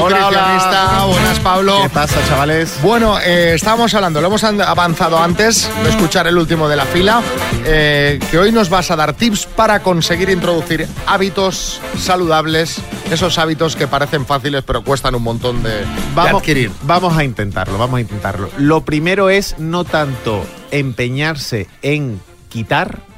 Hola, 0.00 0.28
hola. 0.28 1.04
Buenas, 1.08 1.40
Pablo. 1.40 1.80
¿Qué 1.82 1.88
pasa, 1.90 2.16
chavales? 2.28 2.78
Bueno, 2.82 3.18
eh, 3.18 3.54
estábamos 3.56 3.92
hablando, 3.94 4.20
lo 4.20 4.28
hemos 4.28 4.44
an- 4.44 4.60
avanzado 4.60 5.18
antes 5.20 5.68
de 5.82 5.90
escuchar 5.90 6.28
el 6.28 6.38
último 6.38 6.68
de 6.68 6.76
la 6.76 6.84
fila, 6.84 7.20
eh, 7.64 8.20
que 8.30 8.38
hoy 8.38 8.52
nos 8.52 8.68
vas 8.70 8.92
a 8.92 8.96
dar 8.96 9.14
tips 9.14 9.46
para 9.46 9.80
conseguir 9.82 10.30
introducir 10.30 10.86
hábitos 11.06 11.80
saludables, 11.98 12.76
esos 13.10 13.36
hábitos 13.38 13.74
que 13.74 13.88
parecen 13.88 14.24
fáciles 14.24 14.62
pero 14.64 14.84
cuestan 14.84 15.16
un 15.16 15.24
montón 15.24 15.64
de, 15.64 15.80
de 15.80 16.20
adquirir. 16.20 16.70
vamos 16.82 17.16
a 17.18 17.24
intentarlo, 17.24 17.76
vamos 17.76 17.98
a 17.98 18.00
intentarlo. 18.02 18.48
Lo 18.56 18.82
primero 18.82 19.30
es 19.30 19.56
no 19.58 19.82
tanto 19.84 20.46
empeñarse 20.70 21.66
en 21.82 22.20
quitar 22.48 23.09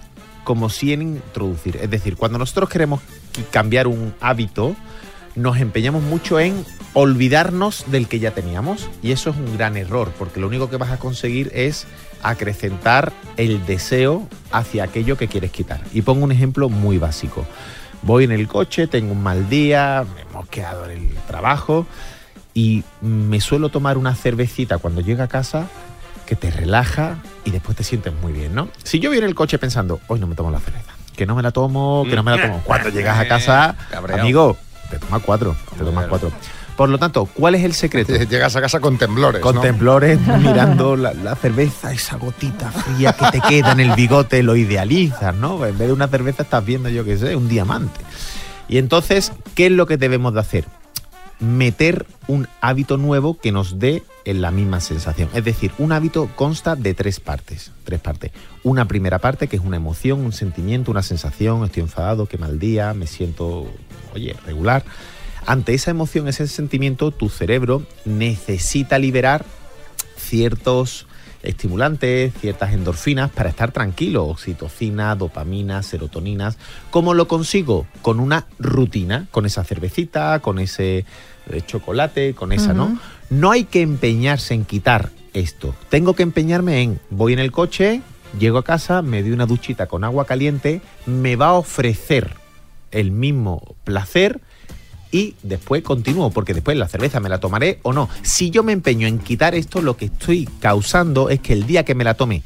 como 0.45 0.69
sí 0.69 0.93
en 0.93 1.03
introducir. 1.03 1.77
Es 1.77 1.91
decir, 1.91 2.17
cuando 2.17 2.39
nosotros 2.39 2.69
queremos 2.69 3.01
cambiar 3.51 3.87
un 3.87 4.15
hábito, 4.21 4.77
nos 5.35 5.59
empeñamos 5.59 6.03
mucho 6.03 6.39
en 6.41 6.65
olvidarnos 6.95 7.91
del 7.91 8.09
que 8.09 8.19
ya 8.19 8.33
teníamos. 8.33 8.89
Y 9.03 9.13
eso 9.13 9.31
es 9.31 9.37
un 9.37 9.57
gran 9.57 9.77
error, 9.77 10.13
porque 10.19 10.41
lo 10.41 10.47
único 10.47 10.69
que 10.69 10.77
vas 10.77 10.91
a 10.91 10.99
conseguir 10.99 11.51
es 11.55 11.87
acrecentar 12.23 13.13
el 13.37 13.65
deseo 13.67 14.29
hacia 14.51 14.85
aquello 14.85 15.17
que 15.17 15.29
quieres 15.29 15.51
quitar. 15.51 15.83
Y 15.93 16.03
pongo 16.03 16.25
un 16.25 16.33
ejemplo 16.33 16.69
muy 16.69 16.99
básico. 16.99 17.47
Voy 18.03 18.25
en 18.25 18.33
el 18.33 18.49
coche, 18.49 18.87
tengo 18.87 19.13
un 19.13 19.23
mal 19.23 19.49
día, 19.49 20.05
me 20.15 20.23
he 20.23 20.33
mosqueado 20.33 20.89
en 20.91 21.09
el 21.09 21.15
trabajo 21.27 21.87
y 22.53 22.85
me 23.01 23.41
suelo 23.41 23.69
tomar 23.69 23.97
una 23.97 24.15
cervecita 24.15 24.79
cuando 24.79 25.01
llego 25.01 25.23
a 25.23 25.29
casa 25.29 25.69
que 26.33 26.37
te 26.37 26.51
relaja 26.51 27.19
y 27.45 27.51
después 27.51 27.77
te 27.77 27.85
sientes 27.85 28.11
muy 28.23 28.33
bien, 28.33 28.55
¿no? 28.55 28.69
Si 28.85 29.01
yo 29.01 29.11
voy 29.11 29.19
en 29.19 29.25
el 29.25 29.35
coche 29.35 29.59
pensando, 29.59 30.01
hoy 30.09 30.19
no 30.19 30.27
me 30.27 30.35
tomo 30.35 30.51
la 30.51 30.61
cerveza, 30.61 30.93
que 31.15 31.27
no 31.27 31.35
me 31.37 31.43
la 31.43 31.51
tomo, 31.51 32.07
que 32.09 32.17
no 32.17 32.23
me 32.23 32.35
la 32.35 32.41
tomo, 32.41 32.63
cuando 32.65 32.89
llegas 32.89 33.19
a 33.19 33.29
casa, 33.29 33.77
amigo, 34.15 34.57
te 34.89 34.99
tomas 34.99 35.21
cuatro, 35.23 35.55
te 35.77 35.85
tomas 35.85 36.07
cuatro. 36.07 36.33
Por 36.75 36.89
lo 36.89 36.97
tanto, 36.97 37.27
¿cuál 37.27 37.55
es 37.55 37.65
el 37.65 37.75
secreto? 37.75 38.15
Llegas 38.31 38.57
a 38.57 38.63
casa 38.63 38.81
con 38.81 38.97
temblores, 38.97 39.43
Con 39.43 39.57
¿no? 39.57 39.61
temblores, 39.61 40.19
mirando 40.39 40.97
la, 40.97 41.13
la 41.13 41.37
cerveza, 41.37 41.93
esa 41.93 42.17
gotita 42.17 42.71
fría 42.71 43.13
que 43.13 43.27
te 43.39 43.41
queda 43.47 43.73
en 43.73 43.81
el 43.81 43.93
bigote, 43.93 44.43
lo 44.43 44.57
idealizas, 44.57 45.35
¿no? 45.35 45.67
En 45.67 45.77
vez 45.77 45.89
de 45.89 45.93
una 45.93 46.09
cerveza 46.09 46.45
estás 46.45 46.65
viendo, 46.65 46.89
yo 46.89 47.05
qué 47.05 47.19
sé, 47.19 47.37
un 47.37 47.47
diamante. 47.47 48.01
Y 48.69 48.79
entonces, 48.79 49.33
¿qué 49.55 49.67
es 49.67 49.73
lo 49.73 49.85
que 49.85 49.99
debemos 49.99 50.33
de 50.33 50.41
hacer? 50.41 50.65
Meter 51.43 52.07
un 52.29 52.49
hábito 52.61 52.97
nuevo 52.97 53.39
que 53.39 53.53
nos 53.53 53.79
dé 53.79 54.03
en 54.25 54.41
la 54.41 54.51
misma 54.51 54.81
sensación. 54.81 55.29
Es 55.35 55.45
decir, 55.45 55.73
un 55.79 55.93
hábito 55.93 56.31
consta 56.37 56.77
de 56.77 56.95
tres 56.95 57.21
partes. 57.21 57.73
Tres 57.85 58.01
partes. 58.01 58.31
Una 58.63 58.87
primera 58.87 59.19
parte 59.19 59.49
que 59.49 59.57
es 59.57 59.63
una 59.63 59.77
emoción, 59.77 60.21
un 60.21 60.33
sentimiento, 60.33 60.91
una 60.91 61.03
sensación. 61.03 61.65
Estoy 61.65 61.83
enfadado, 61.83 62.27
qué 62.27 62.39
mal 62.39 62.59
día, 62.59 62.95
me 62.95 63.07
siento, 63.07 63.67
oye, 64.15 64.37
regular. 64.47 64.85
Ante 65.45 65.75
esa 65.75 65.91
emoción, 65.91 66.29
ese 66.29 66.47
sentimiento, 66.47 67.11
tu 67.11 67.29
cerebro 67.29 67.83
necesita 68.05 68.99
liberar 68.99 69.45
ciertos 70.17 71.07
estimulantes, 71.43 72.33
ciertas 72.41 72.73
endorfinas 72.73 73.31
para 73.31 73.51
estar 73.51 73.73
tranquilo, 73.73 74.27
oxitocina, 74.27 75.15
dopamina, 75.17 75.83
serotoninas. 75.83 76.57
¿Cómo 76.91 77.15
lo 77.15 77.27
consigo? 77.27 77.87
Con 78.01 78.21
una 78.21 78.47
rutina, 78.59 79.27
con 79.31 79.47
esa 79.47 79.65
cervecita, 79.65 80.39
con 80.41 80.59
ese 80.59 81.05
eh, 81.53 81.63
chocolate, 81.67 82.35
con 82.35 82.53
esa, 82.53 82.73
¿no? 82.73 82.99
No 83.31 83.51
hay 83.51 83.65
que 83.65 83.83
empeñarse 83.83 84.55
en 84.55 84.65
quitar 84.65 85.11
esto. 85.35 85.75
Tengo 85.89 86.15
que 86.15 86.23
empeñarme 86.23 86.83
en, 86.83 87.01
voy 87.11 87.33
en 87.33 87.39
el 87.39 87.53
coche, 87.53 88.03
llego 88.39 88.59
a 88.59 88.65
casa, 88.65 89.03
me 89.03 89.23
doy 89.23 89.33
una 89.33 89.47
duchita 89.47 89.87
con 89.87 90.05
agua 90.05 90.27
caliente, 90.27 90.81
me 91.07 91.37
va 91.37 91.49
a 91.49 91.53
ofrecer 91.55 92.37
el 92.91 93.11
mismo 93.11 93.77
placer 93.85 94.41
y 95.11 95.35
después 95.43 95.83
continúo, 95.83 96.31
porque 96.31 96.55
después 96.55 96.77
la 96.77 96.89
cerveza 96.89 97.21
me 97.21 97.29
la 97.29 97.39
tomaré 97.39 97.79
o 97.83 97.93
no. 97.93 98.09
Si 98.23 98.51
yo 98.51 98.63
me 98.63 98.73
empeño 98.73 99.07
en 99.07 99.19
quitar 99.19 99.55
esto, 99.55 99.83
lo 99.83 99.97
que 99.97 100.07
estoy 100.07 100.49
causando 100.61 101.29
es 101.29 101.41
que 101.41 101.53
el 101.53 101.67
día 101.67 101.85
que 101.85 101.95
me 101.95 102.05
la 102.05 102.15
tome, 102.15 102.43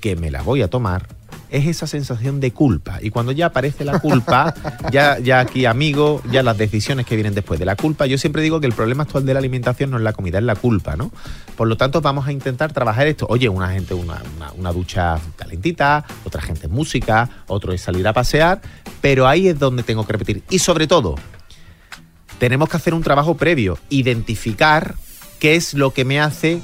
que 0.00 0.14
me 0.14 0.30
la 0.30 0.42
voy 0.42 0.62
a 0.62 0.68
tomar, 0.68 1.08
es 1.50 1.66
esa 1.66 1.86
sensación 1.86 2.40
de 2.40 2.52
culpa. 2.52 2.98
Y 3.02 3.10
cuando 3.10 3.32
ya 3.32 3.46
aparece 3.46 3.84
la 3.84 3.98
culpa, 4.00 4.54
ya, 4.92 5.18
ya 5.18 5.40
aquí, 5.40 5.64
amigo, 5.66 6.20
ya 6.30 6.42
las 6.42 6.58
decisiones 6.58 7.06
que 7.06 7.14
vienen 7.16 7.34
después 7.34 7.58
de 7.60 7.66
la 7.66 7.76
culpa, 7.76 8.06
yo 8.06 8.18
siempre 8.18 8.42
digo 8.42 8.60
que 8.60 8.66
el 8.66 8.72
problema 8.72 9.04
actual 9.04 9.24
de 9.26 9.32
la 9.32 9.38
alimentación 9.38 9.90
no 9.90 9.96
es 9.96 10.02
la 10.02 10.12
comida, 10.12 10.38
es 10.38 10.44
la 10.44 10.56
culpa, 10.56 10.96
¿no? 10.96 11.12
Por 11.56 11.68
lo 11.68 11.76
tanto, 11.76 12.00
vamos 12.00 12.26
a 12.26 12.32
intentar 12.32 12.72
trabajar 12.72 13.06
esto. 13.06 13.26
Oye, 13.30 13.48
una 13.48 13.68
gente, 13.68 13.94
una, 13.94 14.22
una- 14.36 14.52
una 14.52 14.72
ducha 14.72 15.18
calentita, 15.36 16.04
otra 16.24 16.42
gente 16.42 16.68
música, 16.68 17.28
otro 17.46 17.72
es 17.72 17.80
salir 17.80 18.06
a 18.08 18.12
pasear, 18.12 18.60
pero 19.00 19.26
ahí 19.28 19.48
es 19.48 19.58
donde 19.58 19.82
tengo 19.82 20.06
que 20.06 20.12
repetir. 20.12 20.42
Y 20.50 20.58
sobre 20.58 20.86
todo, 20.86 21.14
tenemos 22.38 22.68
que 22.68 22.76
hacer 22.76 22.92
un 22.94 23.02
trabajo 23.02 23.34
previo, 23.36 23.78
identificar 23.88 24.94
qué 25.38 25.54
es 25.56 25.74
lo 25.74 25.92
que 25.92 26.04
me 26.04 26.20
hace 26.20 26.60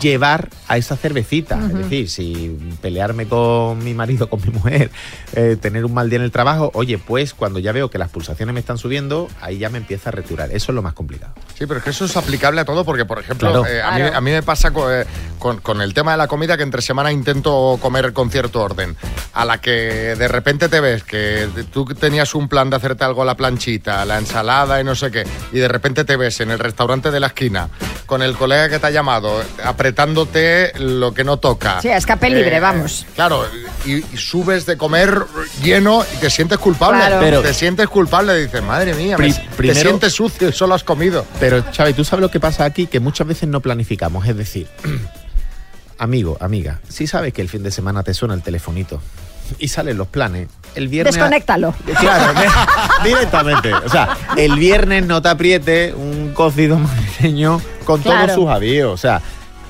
llevar 0.00 0.48
a 0.68 0.76
esa 0.76 0.96
cervecita. 0.96 1.58
Es 1.66 1.74
decir, 1.74 2.08
si 2.08 2.56
pelearme 2.80 3.26
con 3.26 3.82
mi 3.84 3.94
marido, 3.94 4.28
con 4.28 4.40
mi 4.40 4.48
mujer, 4.52 4.90
eh, 5.34 5.56
tener 5.60 5.84
un 5.84 5.94
mal 5.94 6.08
día 6.10 6.18
en 6.18 6.24
el 6.24 6.30
trabajo, 6.30 6.70
oye, 6.74 6.98
pues 6.98 7.34
cuando 7.34 7.58
ya 7.58 7.72
veo 7.72 7.90
que 7.90 7.98
las 7.98 8.10
pulsaciones 8.10 8.52
me 8.54 8.60
están 8.60 8.78
subiendo, 8.78 9.28
ahí 9.40 9.58
ya 9.58 9.68
me 9.70 9.78
empieza 9.78 10.10
a 10.10 10.12
retirar. 10.12 10.50
Eso 10.52 10.72
es 10.72 10.74
lo 10.74 10.82
más 10.82 10.94
complicado. 10.94 11.32
Sí, 11.58 11.66
pero 11.66 11.78
es 11.78 11.84
que 11.84 11.90
eso 11.90 12.04
es 12.04 12.16
aplicable 12.16 12.60
a 12.60 12.64
todo 12.64 12.84
porque, 12.84 13.04
por 13.04 13.18
ejemplo, 13.18 13.50
Claro. 13.50 13.66
eh, 13.66 13.82
a, 13.82 13.90
mí, 13.92 14.00
Claro. 14.00 14.16
a 14.16 14.20
mí 14.20 14.30
me 14.30 14.42
pasa 14.42 14.72
eh, 14.90 15.04
con, 15.38 15.60
con 15.60 15.80
el 15.80 15.94
tema 15.94 16.12
de 16.12 16.18
la 16.18 16.26
comida 16.28 16.56
que 16.56 16.62
entre 16.62 16.82
semana 16.82 17.12
intento 17.12 17.78
comer 17.80 18.12
con 18.12 18.30
cierto 18.30 18.60
orden. 18.62 18.96
A 19.32 19.44
la 19.44 19.60
que 19.60 19.70
de 20.16 20.28
repente 20.28 20.68
te 20.68 20.80
ves 20.80 21.04
que 21.04 21.48
tú 21.72 21.84
tenías 21.84 22.34
un 22.34 22.48
plan 22.48 22.68
de 22.70 22.76
hacerte 22.76 23.04
algo 23.04 23.22
a 23.22 23.24
la 23.24 23.36
planchita, 23.36 24.04
la 24.04 24.18
ensalada 24.18 24.80
y 24.80 24.84
no 24.84 24.94
sé 24.94 25.10
qué, 25.10 25.24
y 25.52 25.58
de 25.58 25.68
repente 25.68 26.04
te 26.04 26.16
ves 26.16 26.40
en 26.40 26.50
el 26.50 26.58
restaurante 26.58 27.10
de 27.10 27.20
la 27.20 27.28
esquina 27.28 27.68
con 28.06 28.22
el 28.22 28.36
colega 28.36 28.68
que 28.68 28.78
te 28.78 28.86
ha 28.86 28.90
llamado 28.90 29.40
apretándote 29.70 30.72
lo 30.78 31.12
que 31.14 31.24
no 31.24 31.38
toca. 31.38 31.80
Sí, 31.80 31.88
escape 31.88 32.26
Eh, 32.26 32.30
libre, 32.30 32.60
vamos. 32.60 33.06
Claro, 33.14 33.44
y, 33.84 33.96
y 33.96 34.16
subes 34.16 34.66
de 34.66 34.76
comer 34.76 35.22
lleno 35.62 36.04
y 36.14 36.16
te 36.18 36.30
sientes 36.30 36.58
culpable. 36.58 36.98
Claro. 36.98 37.16
Pero- 37.20 37.42
te 37.42 37.54
sientes 37.54 37.88
culpable, 37.88 38.36
dices, 38.36 38.62
madre 38.62 38.94
mía, 38.94 39.16
me- 39.18 39.32
te 39.32 39.74
sientes 39.74 40.12
sucio 40.12 40.48
y 40.48 40.52
solo 40.60 40.74
has 40.74 40.84
comido. 40.84 41.24
Pero, 41.40 41.64
Xavi, 41.74 41.94
¿tú 41.94 42.04
sabes 42.04 42.20
lo 42.22 42.30
que 42.30 42.40
pasa 42.40 42.64
aquí? 42.64 42.86
Que 42.86 43.00
muchas 43.00 43.26
veces 43.26 43.48
no 43.48 43.60
planificamos. 43.60 44.26
Es 44.28 44.36
decir, 44.36 44.68
amigo, 45.98 46.36
amiga, 46.40 46.80
si 46.88 47.06
sabes 47.06 47.32
que 47.32 47.42
el 47.42 47.48
fin 47.48 47.62
de 47.62 47.70
semana 47.70 48.02
te 48.02 48.14
suena 48.14 48.34
el 48.34 48.42
telefonito 48.42 49.00
y 49.58 49.68
salen 49.68 49.96
los 49.98 50.06
planes, 50.06 50.48
el 50.76 50.86
viernes... 50.88 51.14
Desconéctalo. 51.16 51.74
Claro, 51.98 52.40
de- 52.40 53.08
directamente. 53.08 53.74
O 53.74 53.88
sea, 53.88 54.16
el 54.36 54.54
viernes 54.56 55.04
no 55.06 55.20
te 55.20 55.28
apriete 55.28 55.92
un 55.92 56.32
cocido 56.34 56.78
madrileño 57.18 57.60
con 57.84 58.00
Claro. 58.00 58.26
todos 58.34 58.34
sus 58.44 58.48
avíos. 58.48 58.92
O 58.92 58.96
sea, 58.96 59.20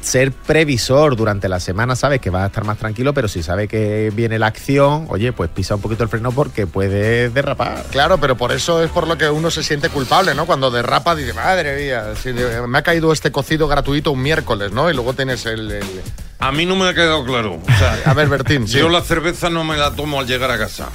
ser 0.01 0.33
previsor 0.33 1.17
durante 1.17 1.49
la 1.49 1.61
semana, 1.61 1.95
sabes 1.97 2.21
que 2.21 2.31
vas 2.31 2.43
a 2.43 2.47
estar 2.47 2.65
más 2.65 2.79
tranquilo, 2.79 3.13
pero 3.15 3.29
si 3.29 3.43
sabes 3.43 3.69
que 3.69 4.11
viene 4.15 4.39
la 4.39 4.47
acción, 4.49 5.07
oye, 5.09 5.33
pues 5.33 5.51
pisa 5.51 5.75
un 5.75 5.81
poquito 5.81 6.03
el 6.03 6.09
freno 6.09 6.33
porque 6.33 6.67
puedes 6.67 7.33
derrapar. 7.35 7.85
Claro, 7.91 8.19
pero 8.19 8.37
por 8.37 8.53
eso 8.53 8.83
es 8.83 8.91
por 8.91 9.07
lo 9.07 9.17
que 9.19 9.29
uno 9.29 9.51
se 9.51 9.63
siente 9.63 9.89
culpable, 9.89 10.35
¿no? 10.35 10.47
Cuando 10.47 10.71
derrapa, 10.71 11.15
dice, 11.15 11.33
madre 11.33 11.77
mía, 11.85 12.15
si 12.21 12.33
me 12.33 12.79
ha 12.79 12.83
caído 12.83 13.13
este 13.13 13.31
cocido 13.31 13.69
gratuito 13.69 14.13
un 14.13 14.23
miércoles, 14.23 14.73
¿no? 14.73 14.91
Y 14.91 14.95
luego 14.95 15.13
tienes 15.15 15.45
el... 15.47 15.71
el- 15.71 16.03
A 16.39 16.53
mí 16.53 16.65
no 16.67 16.77
me 16.77 16.89
ha 16.89 16.95
quedado 16.95 17.25
claro. 17.25 17.55
O 17.63 17.79
sea, 17.79 17.99
A 18.07 18.15
ver, 18.15 18.29
Bertín, 18.29 18.67
sí. 18.67 18.79
Yo 18.79 18.89
la 18.89 19.03
cerveza 19.03 19.51
no 19.51 19.65
me 19.65 19.77
la 19.77 19.91
tomo 19.95 20.19
al 20.21 20.27
llegar 20.27 20.51
a 20.51 20.59
casa. 20.59 20.89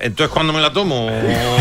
Entonces, 0.00 0.32
¿cuándo 0.32 0.52
me 0.52 0.60
la 0.60 0.72
tomo, 0.72 1.08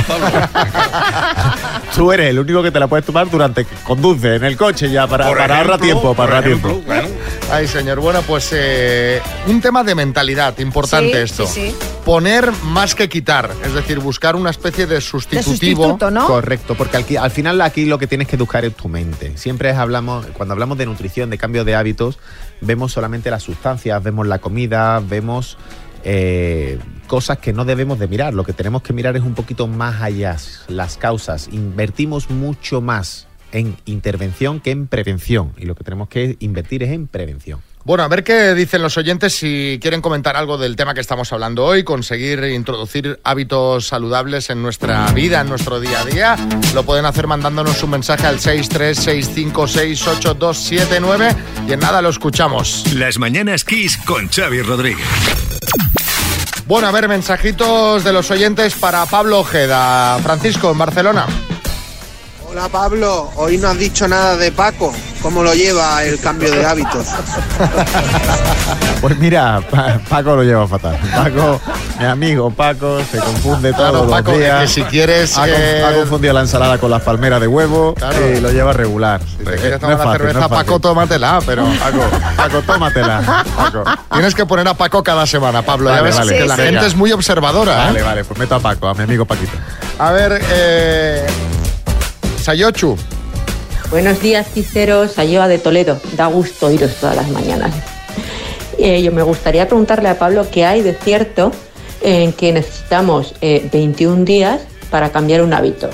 Pablo? 0.07 0.27
Tú 1.95 2.11
eres 2.11 2.29
el 2.29 2.39
único 2.39 2.61
que 2.61 2.71
te 2.71 2.79
la 2.79 2.88
puedes 2.88 3.05
tomar 3.05 3.29
durante 3.29 3.65
que 3.65 3.75
conduce 3.83 4.35
en 4.35 4.43
el 4.43 4.55
coche 4.55 4.89
ya 4.89 5.07
para, 5.07 5.25
ahorrar 5.27 5.79
tiempo, 5.79 6.13
para 6.13 6.35
ahorrar 6.38 6.47
ejemplo, 6.47 6.71
tiempo. 6.73 6.85
bueno. 6.88 7.07
Ay, 7.51 7.67
señor. 7.67 7.99
Bueno, 7.99 8.21
pues 8.21 8.49
eh, 8.51 9.21
un 9.47 9.61
tema 9.61 9.83
de 9.83 9.95
mentalidad, 9.95 10.57
importante 10.59 11.13
Sí, 11.13 11.17
esto. 11.17 11.47
sí, 11.47 11.69
sí. 11.71 11.75
Poner 12.05 12.51
más 12.63 12.93
que 12.95 13.09
quitar, 13.09 13.49
es 13.65 13.73
decir, 13.73 13.99
buscar 13.99 14.35
una 14.35 14.49
especie 14.49 14.85
de 14.85 15.01
sustitutivo. 15.01 15.83
sustituto, 15.83 16.11
¿no? 16.11 16.27
Correcto, 16.27 16.75
porque 16.75 16.97
al, 16.97 17.05
al 17.17 17.31
final 17.31 17.59
aquí 17.61 17.85
lo 17.85 17.97
que 17.97 18.07
tienes 18.07 18.27
que 18.27 18.35
educar 18.35 18.63
es 18.63 18.73
tu 18.75 18.88
mente. 18.88 19.38
Siempre 19.38 19.69
es 19.71 19.77
hablamos, 19.77 20.25
cuando 20.27 20.53
hablamos 20.53 20.77
de 20.77 20.85
nutrición, 20.85 21.29
de 21.29 21.38
cambio 21.38 21.65
de 21.65 21.75
hábitos, 21.75 22.17
vemos 22.61 22.91
solamente 22.93 23.29
las 23.31 23.43
sustancias, 23.43 24.01
vemos 24.03 24.27
la 24.27 24.39
comida, 24.39 25.01
vemos 25.03 25.57
eh, 26.10 26.80
cosas 27.08 27.39
que 27.39 27.51
no 27.51 27.66
debemos 27.66 27.99
de 27.99 28.08
mirar. 28.08 28.34
Lo 28.34 28.45
que 28.45 28.53
tenemos 28.53 28.82
que 28.82 28.93
mirar 28.93 29.18
es 29.18 29.24
un 29.24 29.36
poquito 29.36 29.68
más 29.68 30.01
allá, 30.01 30.38
las 30.70 30.95
causas. 30.95 31.49
Invertimos 31.51 32.30
mucho 32.30 32.80
más 32.80 33.28
en 33.51 33.76
intervención 33.86 34.62
que 34.62 34.72
en 34.72 34.88
prevención. 34.88 35.51
Y 35.58 35.66
lo 35.66 35.76
que 35.76 35.84
tenemos 35.84 36.08
que 36.08 36.38
invertir 36.39 36.84
es 36.84 36.91
en 36.91 37.08
prevención. 37.08 37.60
Bueno, 37.84 38.03
a 38.03 38.08
ver 38.08 38.24
qué 38.24 38.53
dicen 38.53 38.82
los 38.82 38.97
oyentes 38.97 39.34
si 39.34 39.80
quieren 39.82 39.99
comentar 40.01 40.38
algo 40.38 40.58
del 40.58 40.78
tema 40.78 40.93
que 40.93 41.01
estamos 41.01 41.34
hablando 41.34 41.66
hoy, 41.66 41.84
conseguir 41.84 42.41
introducir 42.45 43.20
hábitos 43.24 43.88
saludables 43.88 44.49
en 44.49 44.62
nuestra 44.62 45.12
vida, 45.12 45.41
en 45.41 45.49
nuestro 45.49 45.82
día 45.82 46.01
a 46.01 46.05
día. 46.05 46.38
Lo 46.74 46.84
pueden 46.84 47.05
hacer 47.05 47.28
mandándonos 47.28 47.84
un 47.84 47.89
mensaje 47.91 48.28
al 48.28 48.39
636568279 48.39 51.36
y 51.68 51.74
en 51.74 51.80
nada 51.80 52.01
lo 52.01 52.10
escuchamos. 52.10 52.84
Las 52.93 53.20
mañanas 53.20 53.64
Kiss 53.64 53.97
con 54.05 54.28
Xavi 54.30 54.62
Rodríguez. 54.62 55.47
Bueno, 56.68 56.89
a 56.89 56.91
ver, 56.91 57.07
mensajitos 57.07 58.03
de 58.03 58.11
los 58.11 58.30
oyentes 58.30 58.76
para 58.76 59.05
Pablo 59.05 59.39
Ojeda. 59.39 60.20
Francisco, 60.22 60.70
en 60.70 60.78
Barcelona. 60.78 61.26
Hola 62.49 62.68
Pablo, 62.68 63.32
hoy 63.38 63.57
no 63.57 63.70
has 63.70 63.80
dicho 63.80 64.05
nada 64.05 64.36
de 64.36 64.51
Paco. 64.51 64.93
¿Cómo 65.28 65.43
lo 65.43 65.53
lleva 65.53 66.05
el 66.05 66.17
cambio 66.21 66.49
de 66.49 66.65
hábitos? 66.65 67.05
Pues 69.01 69.15
mira, 69.19 69.61
Pa- 69.69 69.99
Paco 70.09 70.36
lo 70.38 70.43
lleva 70.43 70.67
fatal. 70.67 70.97
Paco, 71.15 71.61
mi 71.99 72.05
amigo 72.05 72.49
Paco, 72.49 72.97
se 73.11 73.19
confunde 73.19 73.71
Claro, 73.73 73.99
todos 73.99 74.11
Paco, 74.11 74.32
los 74.32 74.39
días. 74.39 74.61
que 74.61 74.67
si 74.69 74.82
quieres, 74.84 75.38
Ha, 75.38 75.41
con- 75.41 75.49
eh, 75.53 75.84
ha 75.88 75.93
confundido 75.93 76.34
la 76.34 76.41
ensalada 76.41 76.78
con 76.80 76.89
las 76.89 77.01
palmeras 77.03 77.39
de 77.39 77.47
huevo 77.47 77.93
y 78.36 78.39
lo 78.39 78.51
lleva 78.51 78.73
regular. 78.73 79.21
Si 79.21 79.36
Eh, 79.43 79.45
te 79.45 79.55
quieres 79.57 79.82
no 79.82 79.89
tomar 79.89 79.91
es 79.93 79.99
la 79.99 80.03
fácil, 80.05 80.17
cerveza, 80.28 80.39
no. 80.39 80.49
Paco, 80.49 80.80
tómatela, 80.80 81.39
pero... 81.45 81.65
Paco, 81.80 81.99
Paco, 82.38 82.61
tómatela. 82.61 83.43
Paco. 83.55 83.84
Tienes 84.13 84.34
que 84.34 84.45
poner 84.47 84.67
a 84.67 84.73
Paco 84.73 85.03
cada 85.03 85.28
semana, 85.28 85.61
Pablo. 85.61 85.93
ya 85.93 86.01
ves 86.01 86.17
vale. 86.17 86.38
que 86.38 86.45
la 86.47 86.55
Sí, 86.55 86.61
gente 86.63 86.88
es 86.88 86.95
muy 86.95 87.11
observadora. 87.11 87.73
¿eh? 87.84 87.86
Vale, 87.88 88.01
vale, 88.01 88.23
pues 88.23 88.39
meto 88.39 88.55
a 88.55 88.59
Paco, 88.59 88.88
a 88.88 88.93
mi 88.95 89.03
amigo 89.03 89.25
Paquito. 89.25 89.51
A 89.99 90.11
ver, 90.11 90.41
eh... 90.49 91.28
Sayochu. 92.41 92.97
Buenos 93.89 94.21
días, 94.21 94.49
Ciceros. 94.53 95.17
Ayoa 95.17 95.47
de 95.47 95.59
Toledo. 95.59 95.97
Da 96.17 96.27
gusto 96.27 96.65
oíros 96.65 96.95
todas 96.95 97.15
las 97.15 97.29
mañanas. 97.29 97.73
Eh, 98.77 99.01
yo 99.01 99.13
me 99.13 99.23
gustaría 99.23 99.65
preguntarle 99.65 100.09
a 100.09 100.19
Pablo 100.19 100.45
qué 100.51 100.65
hay 100.65 100.81
de 100.81 100.93
cierto 100.93 101.53
en 102.01 102.33
que 102.33 102.51
necesitamos 102.51 103.33
eh, 103.39 103.69
21 103.71 104.25
días 104.25 104.61
para 104.91 105.11
cambiar 105.11 105.41
un 105.41 105.53
hábito. 105.53 105.89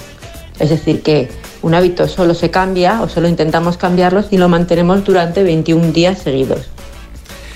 Es 0.60 0.72
decir, 0.72 1.04
que 1.04 1.30
un 1.62 1.76
hábito 1.76 2.08
solo 2.08 2.34
se 2.34 2.50
cambia 2.50 3.00
o 3.04 3.10
solo 3.10 3.28
intentamos 3.28 3.78
cambiarlo 3.78 4.24
si 4.24 4.38
lo 4.38 4.50
mantenemos 4.50 5.04
durante 5.04 5.44
21 5.44 5.92
días 5.92 6.18
seguidos. 6.18 6.73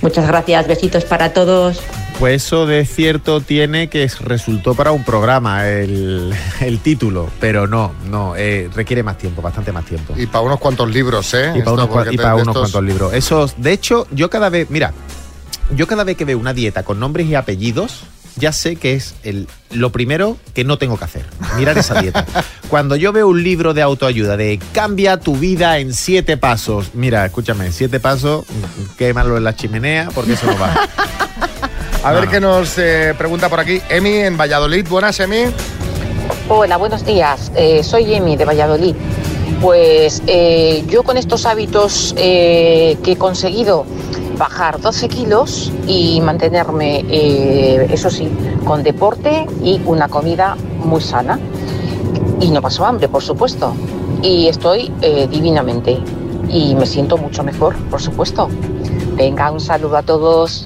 Muchas 0.02 0.28
gracias, 0.28 0.68
besitos 0.68 1.04
para 1.06 1.34
todos. 1.34 1.80
Pues 2.20 2.43
eso 2.45 2.66
de 2.66 2.86
cierto 2.86 3.41
tiene 3.41 3.89
que 3.89 4.04
es- 4.04 4.20
resultó 4.22 4.74
para 4.74 4.91
un 4.91 5.04
programa 5.04 5.68
el, 5.68 6.34
el 6.62 6.80
título, 6.80 7.30
pero 7.39 7.68
no, 7.68 7.93
no, 8.10 8.36
eh, 8.36 8.70
requiere 8.76 9.04
más 9.04 9.18
tiempo, 9.18 9.41
bastante 9.41 9.72
más 9.72 9.86
tiempo. 9.86 10.14
Y 10.18 10.26
para 10.28 10.41
unos 10.41 10.60
cuantos 10.60 10.89
libros, 10.89 11.34
¿eh? 11.34 11.54
Y 11.56 11.60
para 11.60 11.74
unos, 11.74 11.86
cua- 11.89 11.93
porque 11.93 12.14
y 12.14 12.18
te- 12.18 12.24
para 12.24 12.36
de 12.36 12.41
unos 12.41 12.56
estos- 12.56 12.72
cuantos 12.72 12.84
libros. 12.84 13.14
Esos, 13.14 13.54
de 13.62 13.72
hecho, 13.74 14.08
yo 14.12 14.30
cada 14.30 14.50
vez, 14.50 14.70
mira, 14.70 14.93
yo 15.76 15.86
cada 15.88 16.04
vez 16.04 16.18
que 16.18 16.26
veo 16.26 16.39
una 16.39 16.54
dieta 16.54 16.84
con 16.84 17.00
nombres 17.00 17.28
y 17.28 17.36
apellidos, 17.36 18.04
ya 18.38 18.51
sé 18.51 18.75
que 18.75 18.93
es 18.93 19.15
el, 19.23 19.47
lo 19.71 19.91
primero 19.91 20.38
que 20.53 20.63
no 20.63 20.77
tengo 20.77 20.97
que 20.97 21.05
hacer, 21.05 21.25
mirar 21.57 21.77
esa 21.77 22.01
dieta. 22.01 22.25
Cuando 22.69 22.95
yo 22.95 23.11
veo 23.13 23.27
un 23.27 23.43
libro 23.43 23.73
de 23.73 23.81
autoayuda 23.81 24.38
de 24.38 24.59
cambia 24.73 25.17
tu 25.19 25.35
vida 25.35 25.79
en 25.79 25.93
siete 25.93 26.38
pasos, 26.38 26.91
mira, 26.93 27.25
escúchame, 27.25 27.71
siete 27.71 27.99
pasos, 27.99 28.45
quémalo 28.97 29.38
en 29.38 29.43
la 29.43 29.55
chimenea 29.55 30.09
porque 30.13 30.33
eso 30.33 30.45
no 30.47 30.57
va. 30.59 30.73
A 32.03 32.09
No, 32.11 32.15
ver 32.19 32.25
no. 32.25 32.31
qué 32.31 32.39
nos 32.39 32.77
eh, 32.77 33.13
pregunta 33.17 33.49
por 33.49 33.59
aquí. 33.59 33.81
Emi, 33.89 34.11
en 34.17 34.38
Valladolid. 34.38 34.88
Buenas, 34.88 35.19
Emi. 35.19 35.45
Hola, 36.47 36.77
buenos 36.77 37.03
días. 37.05 37.51
Eh, 37.55 37.83
soy 37.83 38.13
Emi 38.13 38.38
de 38.38 38.45
Valladolid. 38.45 38.95
Pues 39.61 40.21
eh, 40.27 40.83
yo 40.88 41.03
con 41.03 41.17
estos 41.17 41.45
hábitos 41.47 42.13
eh, 42.17 42.97
que 43.03 43.13
he 43.13 43.17
conseguido 43.17 43.85
bajar 44.38 44.79
12 44.79 45.07
kilos 45.09 45.71
y 45.88 46.21
mantenerme, 46.21 47.05
eh, 47.09 47.88
eso 47.91 48.09
sí, 48.09 48.29
con 48.65 48.83
deporte 48.83 49.45
y 49.63 49.81
una 49.85 50.07
comida 50.07 50.55
muy 50.83 51.01
sana. 51.01 51.39
Y 52.39 52.51
no 52.51 52.61
paso 52.61 52.85
hambre, 52.85 53.07
por 53.09 53.23
supuesto. 53.23 53.73
Y 54.21 54.47
estoy 54.47 54.91
eh, 55.01 55.27
divinamente. 55.29 55.99
y 56.49 56.75
me 56.75 56.85
siento 56.85 57.17
mucho 57.17 57.43
mejor, 57.43 57.75
por 57.89 58.01
supuesto. 58.01 58.47
Venga, 59.15 59.51
un 59.51 59.59
saludo 59.59 59.97
a 59.97 60.01
todos. 60.01 60.65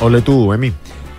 Ole 0.00 0.20
tú, 0.20 0.52
Emi. 0.52 0.72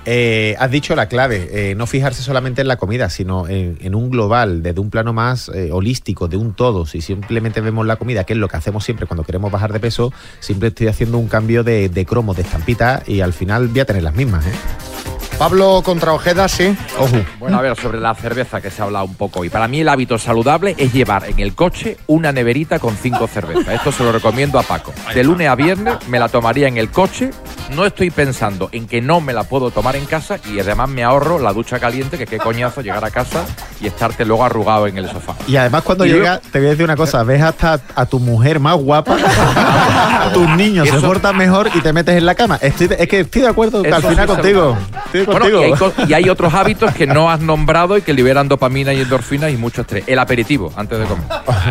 Eh, 0.05 0.55
has 0.59 0.69
dicho 0.69 0.95
la 0.95 1.07
clave, 1.07 1.71
eh, 1.71 1.75
no 1.75 1.87
fijarse 1.87 2.21
solamente 2.21 2.61
en 2.61 2.67
la 2.67 2.75
comida, 2.75 3.09
sino 3.09 3.47
en, 3.47 3.95
un 3.95 4.09
global, 4.09 4.61
desde 4.61 4.81
un 4.81 4.89
plano 4.89 5.13
más 5.13 5.49
eh, 5.49 5.69
holístico, 5.71 6.27
de 6.27 6.37
un 6.37 6.53
todo. 6.53 6.85
Si 6.85 7.01
simplemente 7.01 7.61
vemos 7.61 7.85
la 7.85 7.95
comida, 7.95 8.23
que 8.25 8.33
es 8.33 8.39
lo 8.39 8.49
que 8.49 8.57
hacemos 8.57 8.83
siempre 8.83 9.05
cuando 9.05 9.23
queremos 9.23 9.51
bajar 9.51 9.71
de 9.71 9.79
peso, 9.79 10.11
siempre 10.39 10.69
estoy 10.69 10.87
haciendo 10.87 11.17
un 11.17 11.27
cambio 11.27 11.63
de, 11.63 11.89
de 11.89 12.05
cromo, 12.05 12.33
de 12.33 12.41
estampita, 12.41 13.03
y 13.07 13.21
al 13.21 13.33
final 13.33 13.69
voy 13.69 13.79
a 13.79 13.85
tener 13.85 14.03
las 14.03 14.15
mismas. 14.15 14.45
¿eh? 14.45 14.92
Pablo 15.37 15.81
contra 15.83 16.13
Ojeda, 16.13 16.47
sí. 16.47 16.75
Ojo. 16.97 17.17
Bueno, 17.39 17.57
a 17.57 17.61
ver, 17.61 17.75
sobre 17.75 17.99
la 17.99 18.13
cerveza 18.15 18.61
que 18.61 18.71
se 18.71 18.81
ha 18.81 18.85
hablado 18.85 19.05
un 19.05 19.15
poco 19.15 19.41
hoy. 19.41 19.49
Para 19.49 19.67
mí 19.67 19.81
el 19.81 19.89
hábito 19.89 20.17
saludable 20.17 20.75
es 20.77 20.93
llevar 20.93 21.29
en 21.29 21.39
el 21.39 21.53
coche 21.53 21.97
una 22.07 22.31
neverita 22.31 22.79
con 22.79 22.95
cinco 22.95 23.27
cervezas. 23.27 23.73
Esto 23.73 23.91
se 23.91 24.03
lo 24.03 24.11
recomiendo 24.11 24.59
a 24.59 24.63
Paco. 24.63 24.93
De 25.13 25.23
lunes 25.23 25.49
a 25.49 25.55
viernes 25.55 25.95
me 26.07 26.19
la 26.19 26.29
tomaría 26.29 26.67
en 26.67 26.77
el 26.77 26.89
coche. 26.91 27.31
No 27.75 27.85
estoy 27.85 28.09
pensando 28.09 28.69
en 28.71 28.87
que 28.87 29.01
no 29.01 29.21
me 29.21 29.33
la 29.33 29.43
puedo 29.43 29.71
tomar 29.71 29.95
en 29.95 30.05
casa 30.05 30.37
y 30.51 30.59
además 30.59 30.89
me 30.89 31.03
ahorro 31.03 31.39
la 31.39 31.53
ducha 31.53 31.79
caliente, 31.79 32.17
que 32.17 32.25
qué 32.25 32.37
coñazo 32.37 32.81
llegar 32.81 33.03
a 33.03 33.09
casa 33.09 33.45
y 33.81 33.87
estarte 33.87 34.25
luego 34.25 34.43
arrugado 34.45 34.87
en 34.87 34.97
el 34.97 35.09
sofá. 35.09 35.35
Y 35.47 35.55
además 35.55 35.83
cuando 35.83 36.05
Y 36.05 36.11
llega, 36.11 36.39
te 36.39 36.59
voy 36.59 36.67
a 36.67 36.71
decir 36.71 36.85
una 36.85 36.95
cosa, 36.95 37.23
ves 37.23 37.41
hasta 37.41 37.79
a 37.95 38.05
tu 38.05 38.19
mujer 38.19 38.59
más 38.59 38.75
guapa, 38.75 39.17
tus 40.33 40.49
niños 40.49 40.87
se 40.89 40.99
portan 40.99 41.37
mejor 41.37 41.69
y 41.73 41.81
te 41.81 41.91
metes 41.93 42.15
en 42.15 42.25
la 42.25 42.35
cama. 42.35 42.59
Estoy 42.61 42.89
es 42.97 43.07
que 43.07 43.21
estoy 43.21 43.41
de 43.41 43.47
acuerdo 43.47 43.81
al 43.83 44.01
sí, 44.01 44.07
final 44.09 44.27
contigo. 44.27 44.77
Estoy 45.23 45.39
Bueno, 45.51 45.61
y, 45.61 45.63
hay, 45.65 45.73
co- 45.73 45.93
y 46.07 46.13
hay 46.13 46.29
otros 46.29 46.53
hábitos 46.53 46.93
que 46.93 47.07
no 47.07 47.29
has 47.29 47.39
nombrado 47.39 47.97
y 47.97 48.01
que 48.01 48.13
liberan 48.13 48.47
dopamina 48.47 48.93
y 48.93 49.01
endorfinas 49.01 49.51
y 49.51 49.57
mucho 49.57 49.81
estrés. 49.81 50.03
El 50.07 50.19
aperitivo 50.19 50.71
antes 50.75 50.99
de 50.99 51.05
comer. 51.05 51.25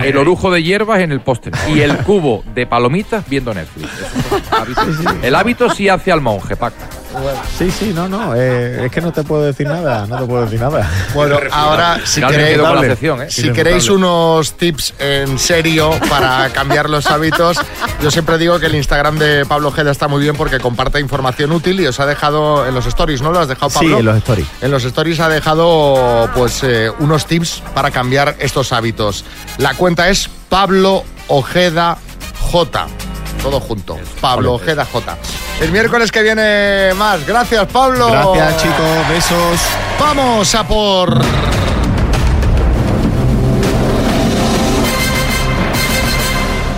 El 0.04 0.16
orujo 0.16 0.50
de 0.50 0.62
hierbas 0.62 1.00
en 1.00 1.12
el 1.12 1.20
postre. 1.20 1.52
Y 1.68 1.80
el 1.80 1.96
cubo 1.98 2.42
de 2.54 2.66
palomitas 2.66 3.24
viendo 3.28 3.52
Netflix. 3.54 3.88
El 5.22 5.34
hábito 5.34 5.70
sí 5.70 5.88
hace 5.88 6.12
al 6.12 6.20
monje, 6.20 6.56
Paco. 6.56 6.76
Sí, 7.58 7.70
sí, 7.70 7.92
no, 7.94 8.08
no, 8.08 8.34
eh, 8.34 8.86
es 8.86 8.90
que 8.90 9.02
no 9.02 9.12
te 9.12 9.22
puedo 9.22 9.42
decir 9.42 9.66
nada, 9.66 10.06
no 10.06 10.18
te 10.18 10.24
puedo 10.24 10.44
decir 10.44 10.58
nada. 10.58 10.88
Bueno, 11.12 11.36
ahora 11.50 12.00
si 12.04 12.22
queréis, 12.22 12.56
quedo 12.56 12.64
con 12.66 12.74
la 12.76 12.80
sección, 12.82 13.22
¿eh? 13.22 13.26
si 13.30 13.50
queréis 13.52 13.90
unos 13.90 14.54
tips 14.54 14.94
en 14.98 15.38
serio 15.38 15.90
para 16.08 16.48
cambiar 16.54 16.88
los 16.88 17.06
hábitos, 17.10 17.58
yo 18.02 18.10
siempre 18.10 18.38
digo 18.38 18.58
que 18.58 18.64
el 18.66 18.74
Instagram 18.76 19.18
de 19.18 19.44
Pablo 19.44 19.68
Ojeda 19.68 19.90
está 19.90 20.08
muy 20.08 20.22
bien 20.22 20.36
porque 20.36 20.58
comparte 20.58 21.00
información 21.00 21.52
útil 21.52 21.80
y 21.80 21.86
os 21.86 22.00
ha 22.00 22.06
dejado 22.06 22.66
en 22.66 22.74
los 22.74 22.86
stories, 22.86 23.20
¿no? 23.20 23.30
¿Lo 23.42 23.44
has 23.44 23.48
dejado, 23.48 23.80
Sí, 23.80 23.92
en 23.92 24.04
los 24.04 24.16
stories. 24.18 24.46
En 24.60 24.70
los 24.70 24.84
stories 24.84 25.18
ha 25.18 25.28
dejado 25.28 26.30
pues 26.32 26.62
eh, 26.62 26.92
unos 27.00 27.26
tips 27.26 27.60
para 27.74 27.90
cambiar 27.90 28.36
estos 28.38 28.72
hábitos. 28.72 29.24
La 29.58 29.74
cuenta 29.74 30.08
es 30.08 30.30
Pablo 30.48 31.02
Ojeda 31.26 31.98
J. 32.52 32.86
Todo 33.42 33.58
junto. 33.58 33.98
Pablo 34.20 34.54
Ojeda 34.54 34.84
J. 34.84 35.18
El 35.60 35.72
miércoles 35.72 36.12
que 36.12 36.22
viene 36.22 36.94
más. 36.94 37.26
Gracias, 37.26 37.66
Pablo. 37.72 38.10
Gracias, 38.12 38.62
chicos, 38.62 39.08
besos. 39.08 39.60
Vamos 39.98 40.54
a 40.54 40.66
por. 40.66 41.20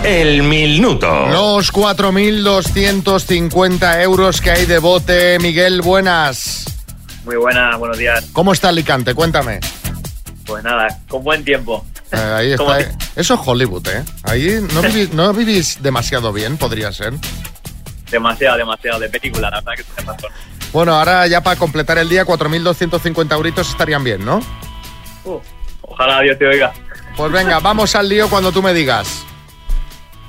El 0.05 0.43
minuto. 0.43 1.27
Los 1.29 1.73
4.250 1.73 4.03
euros 4.03 4.39
que 4.39 4.51
hay 4.51 4.67
de 4.67 4.77
bote. 4.77 5.39
Miguel, 5.39 5.81
buenas. 5.81 6.65
Muy 7.25 7.37
buena, 7.37 7.75
buenos 7.77 7.97
días. 7.97 8.23
¿Cómo 8.31 8.53
está 8.53 8.69
Alicante? 8.69 9.15
Cuéntame. 9.15 9.59
Pues 10.45 10.63
nada, 10.63 10.99
con 11.07 11.23
buen 11.23 11.43
tiempo. 11.43 11.83
Eh, 12.11 12.17
ahí 12.17 12.55
¿Cómo 12.55 12.75
está. 12.75 12.95
Eso 13.15 13.33
es 13.33 13.39
Hollywood, 13.43 13.87
¿eh? 13.87 14.03
Ahí 14.25 14.59
no 14.75 14.83
vivís, 14.83 15.11
no 15.11 15.33
vivís 15.33 15.81
demasiado 15.81 16.31
bien, 16.31 16.57
podría 16.57 16.91
ser. 16.91 17.15
Demasiado, 18.11 18.57
demasiado 18.57 18.99
de 18.99 19.09
película, 19.09 19.49
la 19.49 19.59
verdad 19.59 19.73
que 19.75 19.83
tienes 19.85 20.05
razón. 20.05 20.29
Bueno, 20.71 20.93
ahora 20.93 21.25
ya 21.25 21.41
para 21.41 21.55
completar 21.55 21.97
el 21.97 22.09
día, 22.09 22.27
4.250 22.27 23.33
euritos 23.33 23.71
estarían 23.71 24.03
bien, 24.03 24.23
¿no? 24.23 24.39
Uh, 25.23 25.39
ojalá 25.81 26.21
Dios 26.21 26.37
te 26.37 26.45
oiga, 26.45 26.71
Pues 27.17 27.31
venga, 27.31 27.59
vamos 27.59 27.95
al 27.95 28.07
lío 28.07 28.29
cuando 28.29 28.51
tú 28.51 28.61
me 28.61 28.71
digas. 28.71 29.25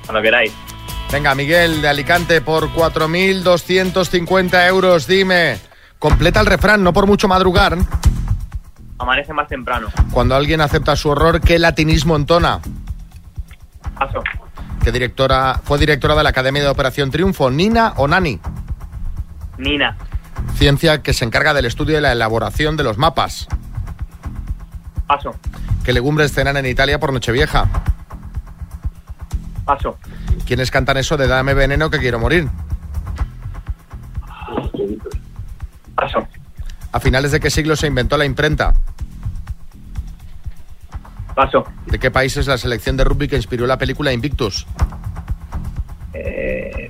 Cuando 0.07 0.23
queráis. 0.23 0.53
Venga, 1.13 1.35
Miguel 1.35 1.83
de 1.83 1.89
Alicante, 1.89 2.41
por 2.41 2.73
4.250 2.73 4.67
euros, 4.69 5.07
dime. 5.07 5.59
Completa 5.99 6.41
el 6.41 6.47
refrán, 6.47 6.83
no 6.83 6.93
por 6.93 7.07
mucho 7.07 7.29
madrugar. 7.29 7.77
Amanece 8.99 9.33
más 9.33 9.47
temprano. 9.49 9.89
Cuando 10.11 10.35
alguien 10.35 10.61
acepta 10.61 10.97
su 10.97 11.13
error, 11.13 11.41
¿qué 11.41 11.59
latinismo 11.59 12.17
entona? 12.17 12.61
Paso. 13.99 14.23
¿Qué 14.83 14.91
directora 14.93 15.61
fue 15.65 15.79
directora 15.79 16.15
de 16.15 16.23
la 16.23 16.31
Academia 16.31 16.63
de 16.63 16.69
Operación 16.69 17.11
Triunfo? 17.11 17.51
¿Nina 17.51 17.95
o 17.97 18.09
Nani? 18.09 18.41
Nina. 19.59 19.97
Ciencia 20.55 21.03
que 21.03 21.13
se 21.13 21.25
encarga 21.25 21.55
del 21.55 21.67
estudio 21.67 21.99
y 21.99 22.01
la 22.01 22.13
elaboración 22.13 22.77
de 22.77 22.85
los 22.85 22.99
mapas. 22.99 23.49
Paso. 25.07 25.35
¿Qué 25.85 25.93
legumbres 25.93 26.33
cenan 26.33 26.57
en 26.57 26.67
Italia 26.67 26.99
por 26.99 27.13
Nochevieja? 27.13 27.69
Paso. 29.67 29.99
¿Quiénes 30.47 30.71
cantan 30.71 30.97
eso 30.97 31.17
de 31.17 31.27
Dame 31.27 31.53
veneno 31.53 31.91
que 31.91 31.99
quiero 31.99 32.21
morir? 32.21 32.49
Paso. 35.97 36.27
¿A 36.93 37.01
finales 37.01 37.33
de 37.33 37.41
qué 37.41 37.51
siglo 37.51 37.75
se 37.75 37.89
inventó 37.89 38.17
la 38.17 38.25
imprenta? 38.25 38.75
Paso. 41.35 41.67
¿De 41.87 41.99
qué 41.99 42.13
país 42.13 42.37
es 42.37 42.47
la 42.47 42.57
selección 42.57 42.97
de 42.97 43.05
rugby 43.05 43.27
que 43.27 43.37
inspiró 43.37 43.67
la 43.67 43.77
película 43.77 44.13
Invictus? 44.13 44.67
Eh, 46.15 46.89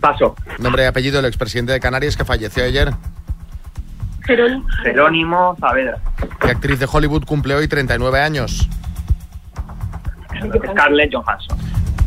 paso. 0.00 0.34
Nombre 0.58 0.84
y 0.84 0.86
apellido 0.86 1.16
del 1.16 1.26
expresidente 1.26 1.72
de 1.72 1.80
Canarias 1.80 2.16
que 2.16 2.24
falleció 2.24 2.64
ayer. 2.64 2.94
Jerónimo 4.24 5.54
Saavedra. 5.60 5.98
¿Qué 6.40 6.50
actriz 6.50 6.78
de 6.80 6.88
Hollywood 6.90 7.24
cumple 7.24 7.54
hoy 7.54 7.68
39 7.68 8.20
años? 8.20 8.68
Scarlett 10.72 11.12
Johansson. 11.14 11.58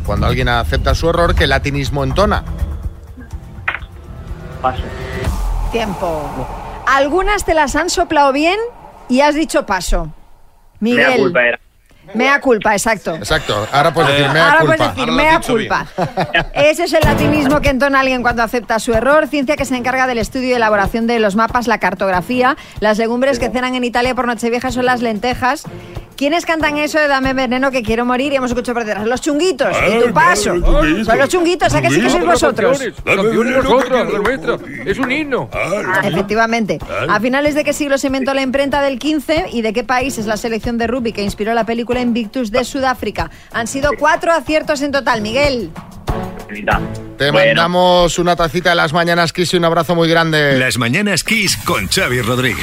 Cuando 0.04 0.26
alguien 0.26 0.48
acepta 0.48 0.94
su 0.94 1.08
error, 1.10 1.34
¿qué 1.34 1.46
latinismo 1.46 2.02
entona? 2.04 2.44
Paso. 4.60 4.82
Tiempo. 5.70 6.22
Algunas 6.86 7.44
te 7.44 7.54
las 7.54 7.76
han 7.76 7.90
soplado 7.90 8.32
bien 8.32 8.58
y 9.08 9.20
has 9.20 9.34
dicho 9.34 9.66
paso. 9.66 10.12
Miguel. 10.80 11.06
Mea 11.06 11.16
culpa 11.16 11.42
era. 11.42 11.60
Mea 12.14 12.40
culpa, 12.40 12.72
exacto. 12.72 13.14
Exacto. 13.14 13.66
Ahora 13.72 13.94
puedes 13.94 14.10
decir 14.10 14.28
mea 14.32 14.44
Ahora 14.50 14.60
culpa. 14.60 14.76
puedes 14.76 14.94
decir 14.96 15.12
mea 15.12 15.40
culpa. 15.40 15.86
Ese 16.54 16.84
es 16.84 16.92
el 16.92 17.00
latinismo 17.04 17.60
que 17.60 17.70
entona 17.70 18.00
alguien 18.00 18.22
cuando 18.22 18.42
acepta 18.42 18.80
su 18.80 18.92
error. 18.92 19.28
Ciencia 19.28 19.56
que 19.56 19.64
se 19.64 19.76
encarga 19.76 20.08
del 20.08 20.18
estudio 20.18 20.48
y 20.48 20.52
elaboración 20.54 21.06
de 21.06 21.20
los 21.20 21.36
mapas, 21.36 21.68
la 21.68 21.78
cartografía. 21.78 22.56
Las 22.80 22.98
legumbres 22.98 23.38
que 23.38 23.50
cenan 23.50 23.76
en 23.76 23.84
Italia 23.84 24.16
por 24.16 24.26
Nochevieja 24.26 24.72
son 24.72 24.84
las 24.84 25.00
lentejas. 25.00 25.62
¿Quiénes 26.22 26.46
cantan 26.46 26.78
eso 26.78 27.00
de 27.00 27.08
Dame 27.08 27.34
veneno 27.34 27.72
que 27.72 27.82
quiero 27.82 28.04
morir? 28.04 28.32
Y 28.32 28.36
hemos 28.36 28.52
escuchado 28.52 28.74
por 28.74 28.84
detrás. 28.84 29.04
Los 29.08 29.20
chunguitos. 29.20 29.76
y 29.88 30.06
tu 30.06 30.14
paso. 30.14 30.54
Son 31.04 31.18
los 31.18 31.28
chunguitos. 31.28 31.74
¿A 31.74 31.82
que 31.82 31.90
sí 31.90 32.00
que 32.00 32.08
sois 32.08 32.24
vosotros? 32.24 32.80
Nuestra. 33.04 34.56
Es 34.86 35.00
un 35.00 35.10
himno. 35.10 35.50
Efectivamente. 36.04 36.78
A 37.08 37.18
finales 37.18 37.56
de 37.56 37.64
qué 37.64 37.72
siglo 37.72 37.98
se 37.98 38.06
inventó 38.06 38.34
la 38.34 38.42
imprenta 38.42 38.80
del 38.82 39.00
15 39.00 39.46
y 39.52 39.62
de 39.62 39.72
qué 39.72 39.82
país 39.82 40.16
es 40.16 40.26
la 40.26 40.36
selección 40.36 40.78
de 40.78 40.86
rugby 40.86 41.12
que 41.12 41.24
inspiró 41.24 41.54
la 41.54 41.66
película 41.66 42.00
Invictus 42.00 42.52
de 42.52 42.62
Sudáfrica. 42.62 43.28
Han 43.50 43.66
sido 43.66 43.90
cuatro 43.98 44.30
aciertos 44.30 44.80
en 44.82 44.92
total, 44.92 45.22
Miguel. 45.22 45.72
Te 47.18 47.32
mandamos 47.32 48.20
una 48.20 48.36
tacita 48.36 48.70
de 48.70 48.76
las 48.76 48.92
mañanas, 48.92 49.32
Kiss, 49.32 49.54
y 49.54 49.56
un 49.56 49.64
abrazo 49.64 49.96
muy 49.96 50.08
grande. 50.08 50.56
Las 50.56 50.78
mañanas 50.78 51.24
Kiss 51.24 51.56
con 51.64 51.88
Xavi 51.88 52.22
Rodríguez. 52.22 52.62